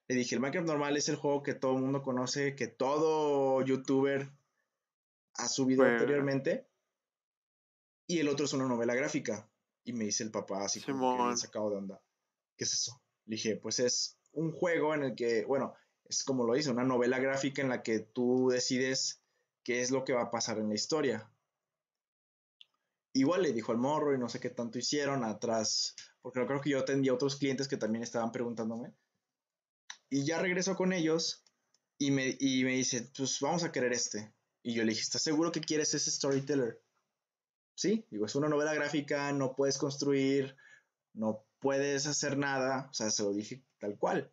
Le 0.08 0.16
dije, 0.16 0.36
el 0.36 0.42
Minecraft 0.42 0.68
normal 0.68 0.98
es 0.98 1.08
el 1.10 1.16
juego 1.16 1.44
que 1.44 1.54
todo 1.54 1.76
el 1.76 1.84
mundo 1.84 2.02
conoce, 2.02 2.56
que 2.56 2.68
todo 2.68 3.62
youtuber 3.62 4.32
ha 5.36 5.48
subido 5.48 5.84
anteriormente. 5.84 6.68
Y 8.08 8.20
el 8.20 8.28
otro 8.28 8.46
es 8.46 8.54
una 8.54 8.68
novela 8.68 8.96
gráfica. 8.96 9.50
Y 9.84 9.94
me 9.94 10.06
dice 10.06 10.24
el 10.24 10.32
papá 10.32 10.66
así 10.66 10.82
como 10.82 11.30
que 11.30 11.38
sacado 11.38 11.70
de 11.70 11.78
onda. 11.78 12.02
¿Qué 12.58 12.66
es 12.66 12.74
eso? 12.74 13.02
Le 13.26 13.36
dije, 13.36 13.56
pues 13.56 13.80
es 13.80 14.18
un 14.34 14.52
juego 14.52 14.94
en 14.94 15.04
el 15.04 15.16
que, 15.16 15.46
bueno, 15.46 15.76
es 16.06 16.24
como 16.24 16.46
lo 16.46 16.54
dice, 16.54 16.72
una 16.72 16.84
novela 16.84 17.20
gráfica 17.20 17.62
en 17.62 17.70
la 17.70 17.84
que 17.84 18.00
tú 18.00 18.50
decides 18.50 19.24
qué 19.64 19.82
es 19.82 19.92
lo 19.92 20.04
que 20.04 20.14
va 20.14 20.24
a 20.24 20.32
pasar 20.32 20.58
en 20.58 20.70
la 20.70 20.76
historia. 20.76 21.31
Igual 23.14 23.44
le 23.44 23.54
dijo 23.54 23.72
al 23.72 23.78
morro 23.78 24.14
y 24.16 24.18
no 24.20 24.30
sé 24.30 24.40
qué 24.40 24.50
tanto 24.50 24.80
hicieron 24.80 25.24
atrás, 25.24 25.96
porque 26.22 26.46
creo 26.46 26.62
que 26.62 26.70
yo 26.70 26.80
atendía 26.80 27.12
a 27.12 27.16
otros 27.16 27.36
clientes 27.36 27.68
que 27.68 27.78
también 27.78 28.04
estaban 28.04 28.32
preguntándome. 28.32 28.94
Y 30.10 30.26
ya 30.26 30.40
regreso 30.40 30.76
con 30.76 30.94
ellos 30.94 31.44
y 31.98 32.12
me, 32.12 32.38
y 32.40 32.64
me 32.64 32.76
dice, 32.76 33.12
pues 33.16 33.40
vamos 33.42 33.64
a 33.64 33.72
querer 33.72 33.94
este. 33.94 34.34
Y 34.64 34.74
yo 34.74 34.84
le 34.84 34.90
dije, 34.90 35.02
¿estás 35.02 35.24
seguro 35.24 35.52
que 35.52 35.62
quieres 35.62 35.94
ese 35.94 36.12
storyteller? 36.12 36.82
sí, 37.82 38.06
digo, 38.12 38.28
es 38.28 38.36
una 38.36 38.48
novela 38.48 38.74
gráfica, 38.76 39.32
no 39.34 39.56
puedes 39.56 39.80
construir, 39.80 40.56
no 41.14 41.44
puedes 41.60 42.06
hacer 42.06 42.38
nada, 42.38 42.88
o 42.92 42.94
sea, 42.94 43.10
se 43.10 43.24
lo 43.24 43.34
dije 43.34 43.64
tal 43.80 43.98
cual. 43.98 44.32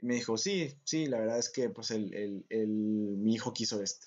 Y 0.00 0.06
me 0.06 0.14
dijo, 0.14 0.38
sí, 0.38 0.78
sí, 0.84 1.06
la 1.06 1.20
verdad 1.20 1.38
es 1.38 1.50
que 1.50 1.68
pues 1.68 1.90
el, 1.90 2.46
mi 2.48 3.34
hijo 3.34 3.52
quiso 3.52 3.82
este. 3.82 4.06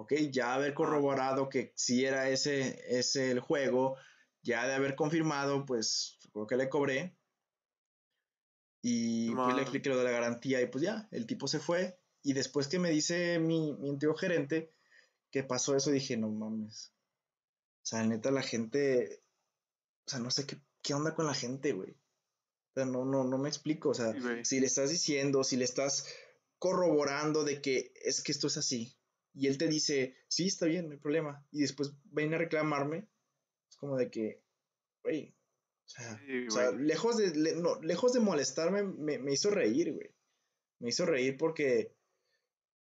Ok, 0.00 0.12
ya 0.30 0.54
haber 0.54 0.74
corroborado 0.74 1.48
que 1.48 1.72
si 1.74 2.04
era 2.04 2.28
ese, 2.28 2.80
ese 2.86 3.32
el 3.32 3.40
juego, 3.40 3.96
ya 4.42 4.64
de 4.64 4.74
haber 4.74 4.94
confirmado, 4.94 5.66
pues 5.66 6.20
creo 6.32 6.46
que 6.46 6.56
le 6.56 6.68
cobré. 6.68 7.16
Y 8.80 9.34
pues 9.34 9.56
le 9.56 9.62
expliqué 9.62 9.88
lo 9.88 9.98
de 9.98 10.04
la 10.04 10.12
garantía 10.12 10.62
y 10.62 10.66
pues 10.66 10.84
ya, 10.84 11.08
el 11.10 11.26
tipo 11.26 11.48
se 11.48 11.58
fue. 11.58 11.98
Y 12.22 12.32
después 12.32 12.68
que 12.68 12.78
me 12.78 12.90
dice 12.90 13.40
mi, 13.40 13.72
mi 13.72 13.90
antiguo 13.90 14.14
gerente 14.14 14.72
que 15.32 15.42
pasó 15.42 15.74
eso, 15.74 15.90
dije, 15.90 16.16
no 16.16 16.28
mames. 16.28 16.92
O 17.82 17.86
sea, 17.86 18.04
neta, 18.04 18.30
la 18.30 18.42
gente. 18.42 19.24
O 20.06 20.10
sea, 20.10 20.20
no 20.20 20.30
sé 20.30 20.46
qué, 20.46 20.60
qué 20.80 20.94
onda 20.94 21.16
con 21.16 21.26
la 21.26 21.34
gente, 21.34 21.72
güey. 21.72 21.90
O 21.90 22.74
sea, 22.74 22.84
no, 22.84 23.04
no, 23.04 23.24
no 23.24 23.36
me 23.36 23.48
explico. 23.48 23.88
O 23.88 23.94
sea, 23.94 24.14
si 24.44 24.60
le 24.60 24.66
estás 24.66 24.90
diciendo, 24.90 25.42
si 25.42 25.56
le 25.56 25.64
estás 25.64 26.06
corroborando 26.60 27.42
de 27.42 27.60
que 27.60 27.92
es 27.96 28.22
que 28.22 28.30
esto 28.30 28.46
es 28.46 28.58
así, 28.58 28.97
y 29.34 29.46
él 29.46 29.58
te 29.58 29.68
dice, 29.68 30.16
sí, 30.28 30.46
está 30.46 30.66
bien, 30.66 30.86
no 30.86 30.92
hay 30.92 30.98
problema, 30.98 31.46
y 31.50 31.60
después 31.60 31.92
ven 32.04 32.34
a 32.34 32.38
reclamarme, 32.38 33.08
es 33.68 33.76
como 33.76 33.96
de 33.96 34.10
que, 34.10 34.42
güey, 35.02 35.34
o 35.88 36.50
sea, 36.50 36.70
lejos, 36.72 37.16
de, 37.16 37.32
lejos 37.80 38.12
de 38.12 38.20
molestarme, 38.20 38.82
me, 38.82 39.18
me 39.18 39.32
hizo 39.32 39.50
reír, 39.50 39.94
güey. 39.94 40.14
Me 40.80 40.90
hizo 40.90 41.06
reír 41.06 41.38
porque, 41.38 41.94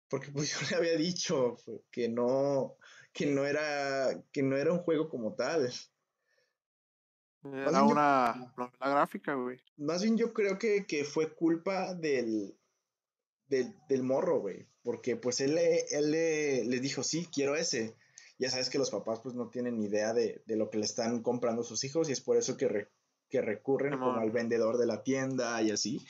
porque 0.09 0.31
pues 0.31 0.51
yo 0.61 0.67
le 0.71 0.77
había 0.77 0.97
dicho 0.97 1.57
que 1.91 2.09
no, 2.09 2.77
que 3.13 3.27
no 3.27 3.45
era, 3.45 4.25
que 4.33 4.43
no 4.43 4.57
era 4.57 4.73
un 4.73 4.79
juego 4.79 5.09
como 5.11 5.35
tal. 5.35 5.71
Era 7.43 7.83
una 7.83 8.35
novela 8.57 8.71
gráfica, 8.81 9.35
güey. 9.35 9.61
Más 9.77 10.03
bien 10.03 10.17
yo 10.17 10.33
creo 10.33 10.59
que, 10.59 11.05
fue 11.05 11.35
culpa 11.35 11.95
del, 11.95 12.57
del, 13.49 14.03
morro, 14.03 14.41
güey. 14.41 14.67
Porque 14.83 15.17
pues 15.17 15.41
él, 15.41 15.59
él 15.59 16.11
le, 16.11 16.81
dijo, 16.81 17.03
sí, 17.03 17.29
quiero 17.33 17.57
ese. 17.57 17.95
Ya 18.39 18.51
sabes 18.51 18.69
que 18.69 18.79
los 18.79 18.91
papás 18.91 19.21
pues 19.21 19.35
no 19.35 19.49
tienen 19.49 19.79
ni 19.79 19.87
idea 19.87 20.13
de, 20.13 20.43
lo 20.47 20.71
que 20.71 20.79
le 20.79 20.85
están 20.85 21.23
comprando 21.23 21.63
a 21.63 21.65
sus 21.65 21.85
hijos 21.85 22.09
y 22.09 22.13
es 22.13 22.21
por 22.21 22.37
eso 22.37 22.57
que, 22.57 22.89
que 23.29 23.41
recurren 23.41 23.99
como 23.99 24.19
al 24.19 24.31
vendedor 24.31 24.77
de 24.77 24.87
la 24.87 25.03
tienda 25.03 25.63
y 25.63 25.71
así. 25.71 26.07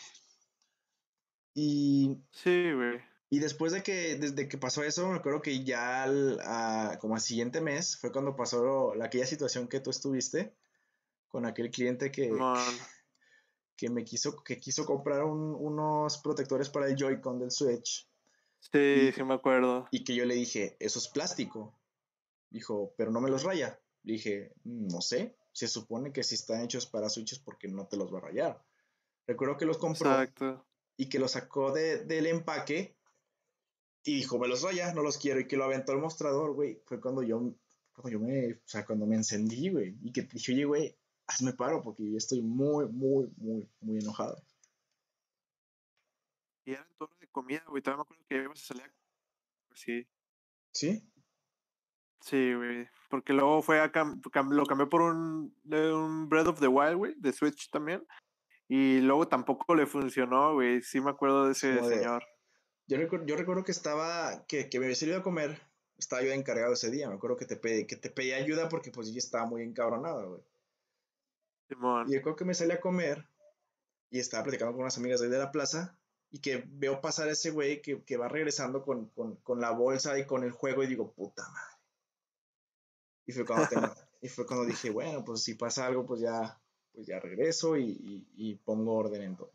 Y. 1.54 2.18
Sí, 2.32 2.72
güey. 2.72 3.00
Y 3.30 3.40
después 3.40 3.72
de 3.72 3.82
que, 3.82 4.16
desde 4.16 4.48
que 4.48 4.58
pasó 4.58 4.84
eso, 4.84 5.08
me 5.08 5.16
acuerdo 5.16 5.42
que 5.42 5.64
ya 5.64 6.04
al, 6.04 6.40
como 7.00 7.16
al 7.16 7.20
siguiente 7.20 7.60
mes 7.60 7.96
fue 7.96 8.12
cuando 8.12 8.36
pasó 8.36 8.94
la, 8.94 9.06
aquella 9.06 9.26
situación 9.26 9.66
que 9.66 9.80
tú 9.80 9.90
estuviste 9.90 10.54
con 11.28 11.44
aquel 11.44 11.70
cliente 11.72 12.12
que, 12.12 12.30
que 13.76 13.90
me 13.90 14.04
quiso, 14.04 14.42
que 14.42 14.58
quiso 14.58 14.86
comprar 14.86 15.24
unos 15.24 16.18
protectores 16.18 16.68
para 16.70 16.86
el 16.86 16.96
Joy-Con 16.96 17.38
del 17.38 17.50
Switch. 17.50 18.08
Sí, 18.60 19.12
sí 19.12 19.22
me 19.22 19.34
acuerdo. 19.34 19.88
Y 19.90 20.04
que 20.04 20.14
yo 20.14 20.24
le 20.24 20.34
dije, 20.34 20.76
eso 20.80 20.98
es 20.98 21.08
plástico. 21.08 21.74
Dijo, 22.50 22.94
pero 22.96 23.10
no 23.10 23.20
me 23.20 23.30
los 23.30 23.42
raya. 23.42 23.78
Le 24.04 24.14
dije, 24.14 24.52
no 24.64 25.00
sé, 25.00 25.36
se 25.52 25.68
supone 25.68 26.12
que 26.12 26.22
si 26.22 26.34
están 26.34 26.62
hechos 26.62 26.86
para 26.86 27.08
switches 27.08 27.38
porque 27.38 27.68
no 27.68 27.86
te 27.86 27.96
los 27.96 28.12
va 28.12 28.18
a 28.18 28.22
rayar. 28.22 28.62
Recuerdo 29.26 29.56
que 29.56 29.66
los 29.66 29.78
compró 29.78 30.10
Exacto. 30.10 30.64
y 30.96 31.08
que 31.08 31.18
los 31.18 31.32
sacó 31.32 31.72
de, 31.72 32.04
del 32.04 32.26
empaque 32.26 32.96
y 34.04 34.16
dijo, 34.16 34.38
me 34.38 34.48
los 34.48 34.62
raya, 34.62 34.92
no 34.92 35.02
los 35.02 35.16
quiero. 35.16 35.40
Y 35.40 35.46
que 35.46 35.56
lo 35.56 35.64
aventó 35.64 35.92
al 35.92 35.98
mostrador, 35.98 36.52
güey. 36.52 36.80
Fue 36.84 37.00
cuando 37.00 37.22
yo, 37.22 37.54
cuando 37.94 38.10
yo 38.10 38.20
me, 38.20 38.52
o 38.52 38.60
sea, 38.66 38.84
cuando 38.84 39.06
me 39.06 39.16
encendí, 39.16 39.70
güey. 39.70 39.96
Y 40.02 40.12
que 40.12 40.22
dije, 40.22 40.52
oye, 40.52 40.64
güey, 40.64 40.96
hazme 41.26 41.52
paro 41.52 41.82
porque 41.82 42.10
yo 42.10 42.16
estoy 42.16 42.42
muy, 42.42 42.86
muy, 42.86 43.32
muy, 43.36 43.68
muy 43.80 43.98
enojado. 43.98 44.42
Y 46.64 46.72
era 46.72 46.82
en 46.82 46.96
torno 46.96 47.16
de 47.20 47.28
comida, 47.28 47.62
güey. 47.68 47.82
Todavía 47.82 47.98
me 47.98 48.02
acuerdo 48.02 48.24
que 48.28 48.42
ibas 48.42 48.62
a 48.62 48.66
salir. 48.66 48.92
Sí. 49.74 50.06
¿Sí? 50.72 51.10
Sí, 52.20 52.54
güey. 52.54 52.88
Porque 53.10 53.32
luego 53.32 53.60
fue 53.62 53.80
a 53.80 53.92
lo 54.50 54.66
cambió 54.66 54.88
por 54.88 55.02
un, 55.02 55.54
un 55.64 56.28
Breath 56.28 56.46
of 56.46 56.60
the 56.60 56.68
Wild, 56.68 56.96
güey, 56.96 57.14
de 57.18 57.32
Switch 57.32 57.70
también. 57.70 58.06
Y 58.66 59.00
luego 59.00 59.28
tampoco 59.28 59.74
le 59.74 59.86
funcionó, 59.86 60.54
güey. 60.54 60.80
Sí 60.82 61.00
me 61.00 61.10
acuerdo 61.10 61.44
de 61.44 61.52
ese 61.52 61.82
señor. 61.84 62.24
Yo, 62.86 62.96
recuerdo, 62.96 63.26
yo 63.26 63.36
recuerdo 63.36 63.62
que 63.62 63.72
estaba, 63.72 64.46
que, 64.46 64.70
que 64.70 64.80
me 64.80 64.90
ido 64.90 65.18
a 65.18 65.22
comer. 65.22 65.60
Estaba 65.98 66.22
yo 66.22 66.32
encargado 66.32 66.72
ese 66.72 66.90
día. 66.90 67.08
Me 67.08 67.16
acuerdo 67.16 67.36
que 67.36 67.44
te 67.44 67.56
pedí, 67.56 67.86
que 67.86 67.96
te 67.96 68.08
pedí 68.08 68.32
ayuda 68.32 68.70
porque 68.70 68.90
pues 68.90 69.12
yo 69.12 69.18
estaba 69.18 69.44
muy 69.44 69.62
encabronado, 69.62 70.30
güey. 70.30 70.42
Y 71.68 72.14
yo 72.14 72.22
creo 72.22 72.36
que 72.36 72.44
me 72.44 72.54
salí 72.54 72.72
a 72.72 72.80
comer 72.80 73.28
y 74.10 74.18
estaba 74.18 74.44
platicando 74.44 74.72
con 74.72 74.82
unas 74.82 74.96
amigas 74.98 75.20
de 75.20 75.26
ahí 75.26 75.32
de 75.32 75.38
la 75.38 75.50
plaza 75.52 75.98
y 76.30 76.40
que 76.40 76.64
veo 76.66 77.00
pasar 77.00 77.28
a 77.28 77.32
ese 77.32 77.50
güey 77.50 77.80
que, 77.80 78.02
que 78.02 78.16
va 78.16 78.28
regresando 78.28 78.82
con, 78.82 79.08
con, 79.10 79.36
con, 79.36 79.60
la 79.60 79.70
bolsa 79.70 80.18
y 80.18 80.26
con 80.26 80.42
el 80.42 80.50
juego 80.50 80.82
y 80.82 80.88
digo, 80.88 81.12
puta 81.12 81.48
madre. 81.48 81.78
Y 83.26 83.32
fue 83.32 83.46
cuando, 83.46 83.68
y 84.20 84.28
fue 84.28 84.44
cuando 84.46 84.66
dije, 84.66 84.90
bueno, 84.90 85.24
pues 85.24 85.42
si 85.42 85.54
pasa 85.54 85.86
algo, 85.86 86.04
pues 86.04 86.20
ya, 86.20 86.60
pues 86.92 87.06
ya 87.06 87.20
regreso 87.20 87.76
y, 87.76 88.26
y, 88.34 88.56
pongo 88.56 88.94
orden 88.94 89.22
en 89.22 89.36
todo. 89.36 89.52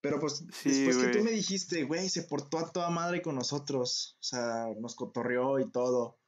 Pero 0.00 0.20
pues 0.20 0.46
después 0.46 0.96
que 0.98 1.08
tú 1.08 1.24
me 1.24 1.32
dijiste, 1.32 1.82
güey, 1.82 2.08
se 2.08 2.22
portó 2.22 2.58
a 2.58 2.70
toda 2.70 2.90
madre 2.90 3.20
con 3.20 3.34
nosotros, 3.34 4.16
o 4.20 4.22
sea, 4.22 4.68
nos 4.78 4.94
cotorreó 4.94 5.58
y 5.58 5.68
todo. 5.70 6.20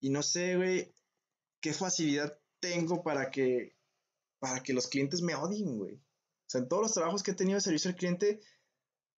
Y 0.00 0.10
no 0.10 0.22
sé, 0.22 0.56
güey, 0.56 0.94
qué 1.60 1.72
facilidad 1.72 2.38
tengo 2.62 3.02
para 3.02 3.30
que, 3.30 3.76
para 4.38 4.62
que 4.62 4.72
los 4.72 4.86
clientes 4.86 5.20
me 5.20 5.34
odien, 5.34 5.76
güey. 5.76 5.96
O 5.96 6.46
sea, 6.46 6.60
en 6.60 6.68
todos 6.68 6.82
los 6.82 6.94
trabajos 6.94 7.22
que 7.22 7.32
he 7.32 7.34
tenido 7.34 7.56
de 7.56 7.60
servicio 7.60 7.90
al 7.90 7.96
cliente, 7.96 8.40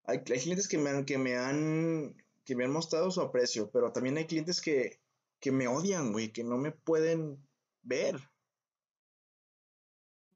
hay, 0.03 0.23
clientes 0.23 0.67
que 0.67 0.77
me, 0.77 0.89
han, 0.89 1.05
que, 1.05 1.17
me 1.17 1.37
han, 1.37 2.17
que 2.43 2.55
me 2.55 2.65
han 2.65 2.71
mostrado 2.71 3.11
su 3.11 3.21
aprecio, 3.21 3.69
pero 3.71 3.91
también 3.91 4.17
hay 4.17 4.25
clientes 4.25 4.59
que, 4.61 4.99
que 5.39 5.51
me 5.51 5.67
odian, 5.67 6.11
güey, 6.11 6.33
que 6.33 6.43
no 6.43 6.57
me 6.57 6.71
pueden 6.71 7.47
ver. 7.83 8.19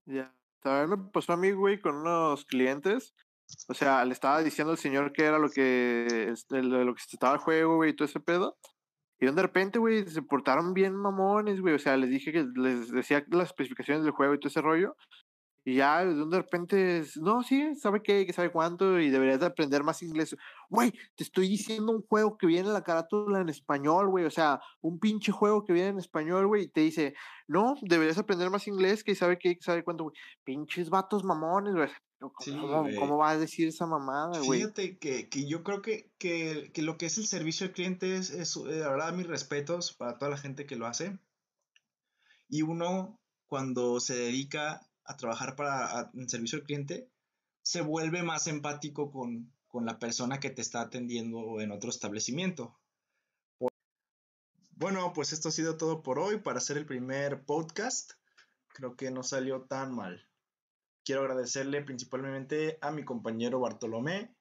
Ya, 0.05 0.34
también 0.62 0.89
me 0.89 1.12
pasó 1.12 1.34
a 1.34 1.38
mí, 1.38 1.51
güey, 1.51 1.82
con 1.82 1.95
unos 1.95 2.45
clientes. 2.45 3.16
O 3.68 3.74
sea, 3.74 4.05
le 4.05 4.14
estaba 4.14 4.43
diciendo 4.43 4.72
al 4.72 4.78
señor 4.78 5.12
que 5.14 5.24
era 5.24 5.39
lo 5.39 5.49
que, 5.49 6.30
este, 6.32 6.62
lo 6.62 6.93
que 6.93 7.01
estaba 7.12 7.34
el 7.34 7.39
juego, 7.39 7.78
güey, 7.78 7.91
y 7.91 7.95
todo 7.95 8.07
ese 8.07 8.20
pedo. 8.20 8.57
Y 9.20 9.26
de 9.26 9.41
repente, 9.41 9.80
güey, 9.80 10.07
se 10.07 10.22
portaron 10.22 10.74
bien 10.74 10.95
mamones, 10.95 11.59
güey. 11.59 11.74
O 11.76 11.80
sea, 11.80 11.97
les 11.97 12.09
dije 12.09 12.32
que 12.32 12.47
les 12.55 12.91
decía 12.91 13.26
las 13.30 13.47
especificaciones 13.47 14.03
del 14.03 14.13
juego 14.13 14.34
y 14.34 14.39
todo 14.39 14.49
ese 14.49 14.61
rollo. 14.61 14.95
Y 15.65 15.76
ya 15.76 16.05
de 16.05 16.38
repente, 16.38 17.03
no, 17.22 17.43
sí, 17.43 17.76
sabe 17.76 18.01
qué, 18.01 18.26
que 18.26 18.34
sabe 18.34 18.51
cuánto 18.51 18.99
y 18.99 19.09
deberías 19.09 19.41
de 19.41 19.45
aprender 19.45 19.84
más 19.84 20.01
inglés. 20.01 20.36
Güey, 20.70 20.91
te 21.15 21.24
estoy 21.24 21.49
diciendo 21.49 21.91
un 21.91 22.01
juego 22.01 22.38
que 22.38 22.47
viene 22.47 22.70
en 22.70 22.74
la 22.74 22.84
carátula 22.84 23.41
en 23.41 23.49
español, 23.49 24.09
güey. 24.09 24.26
O 24.26 24.32
sea, 24.32 24.61
un 24.82 24.99
pinche 24.99 25.32
juego 25.32 25.63
que 25.65 25.74
viene 25.74 25.89
en 25.89 25.99
español, 25.99 26.47
güey. 26.47 26.63
Y 26.63 26.67
te 26.70 26.82
dice, 26.82 27.13
no, 27.47 27.76
deberías 27.82 28.17
aprender 28.17 28.49
más 28.49 28.67
inglés, 28.67 29.03
que 29.03 29.15
sabe 29.15 29.38
qué, 29.38 29.55
que 29.55 29.63
sabe 29.63 29.84
cuánto, 29.84 30.05
güey. 30.05 30.15
Pinches 30.43 30.89
vatos 30.89 31.24
mamones, 31.24 31.76
güey. 31.76 31.89
¿Cómo, 32.20 33.17
va 33.17 33.30
a 33.30 33.38
decir 33.38 33.70
esa 33.70 33.86
mamada, 33.86 34.39
güey? 34.39 34.59
Fíjate 34.59 34.97
que, 34.97 35.30
que, 35.30 35.47
yo 35.47 35.63
creo 35.63 35.82
que, 35.82 36.11
que, 36.17 36.70
que, 36.74 36.82
lo 36.82 36.97
que 36.97 37.05
es 37.05 37.17
el 37.17 37.26
servicio 37.26 37.67
al 37.67 37.72
cliente 37.72 38.17
es, 38.17 38.30
es, 38.30 38.57
eh, 38.57 38.80
la 38.80 38.89
verdad, 38.89 39.13
mis 39.13 39.28
respetos 39.28 39.93
para 39.93 40.17
toda 40.17 40.32
la 40.32 40.38
gente 40.38 40.65
que 40.65 40.76
lo 40.76 40.86
hace. 40.86 41.17
Y 42.49 42.63
uno, 42.63 43.17
cuando 43.47 44.01
se 44.01 44.15
dedica 44.15 44.86
a 45.05 45.15
trabajar 45.15 45.55
para 45.55 46.11
en 46.13 46.28
servicio 46.28 46.59
al 46.59 46.65
cliente, 46.65 47.09
se 47.61 47.82
vuelve 47.82 48.22
más 48.22 48.47
empático 48.47 49.11
con, 49.11 49.53
con 49.70 49.86
la 49.86 49.97
persona 49.97 50.41
que 50.41 50.49
te 50.49 50.61
está 50.61 50.82
atendiendo 50.82 51.61
en 51.61 51.72
otro 51.72 51.89
establecimiento. 51.89 52.78
Bueno, 54.72 55.13
pues 55.13 55.32
esto 55.32 55.49
ha 55.49 55.51
sido 55.51 55.78
todo 55.78 56.03
por 56.03 56.20
hoy 56.20 56.39
para 56.39 56.57
hacer 56.57 56.78
el 56.78 56.86
primer 56.86 57.45
podcast. 57.45 58.11
Creo 58.70 58.97
que 58.97 59.09
no 59.09 59.24
salió 59.24 59.61
tan 59.63 59.93
mal 59.93 60.28
quiero 61.10 61.24
agradecerle 61.24 61.82
principalmente 61.82 62.78
a 62.82 62.91
mi 62.91 63.03
compañero 63.03 63.60
Bartolomé 63.60 64.32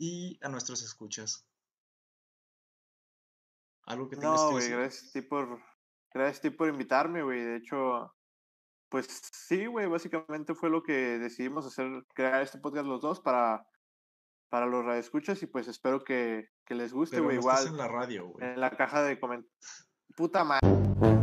y 0.00 0.36
a 0.42 0.48
nuestros 0.48 0.82
escuchas. 0.82 1.46
Algo 3.84 4.08
que 4.08 4.16
tengas 4.16 4.42
no, 4.42 4.48
que 4.48 4.54
decir. 4.56 4.76
gracias 4.76 5.10
a 5.10 5.12
ti 5.12 5.22
por, 5.22 5.62
gracias 6.12 6.38
a 6.38 6.42
ti 6.42 6.50
por 6.50 6.68
invitarme, 6.68 7.22
güey. 7.22 7.44
De 7.44 7.56
hecho, 7.58 8.12
pues 8.88 9.06
sí, 9.32 9.66
güey, 9.66 9.86
básicamente 9.86 10.56
fue 10.56 10.70
lo 10.70 10.82
que 10.82 11.20
decidimos 11.20 11.66
hacer, 11.66 12.04
crear 12.14 12.42
este 12.42 12.58
podcast 12.58 12.86
los 12.88 13.00
dos 13.00 13.20
para, 13.20 13.64
para 14.48 14.66
los 14.66 14.84
radioescuchas 14.84 15.40
y 15.44 15.46
pues 15.46 15.68
espero 15.68 16.02
que, 16.02 16.48
que 16.66 16.74
les 16.74 16.92
guste, 16.92 17.20
güey. 17.20 17.36
Igual. 17.36 17.68
en 17.68 17.76
la 17.76 17.86
radio, 17.86 18.26
güey. 18.26 18.44
En 18.44 18.60
la 18.60 18.76
caja 18.76 19.04
de 19.04 19.20
comentarios. 19.20 19.86
Puta 20.16 20.42
madre. 20.42 21.21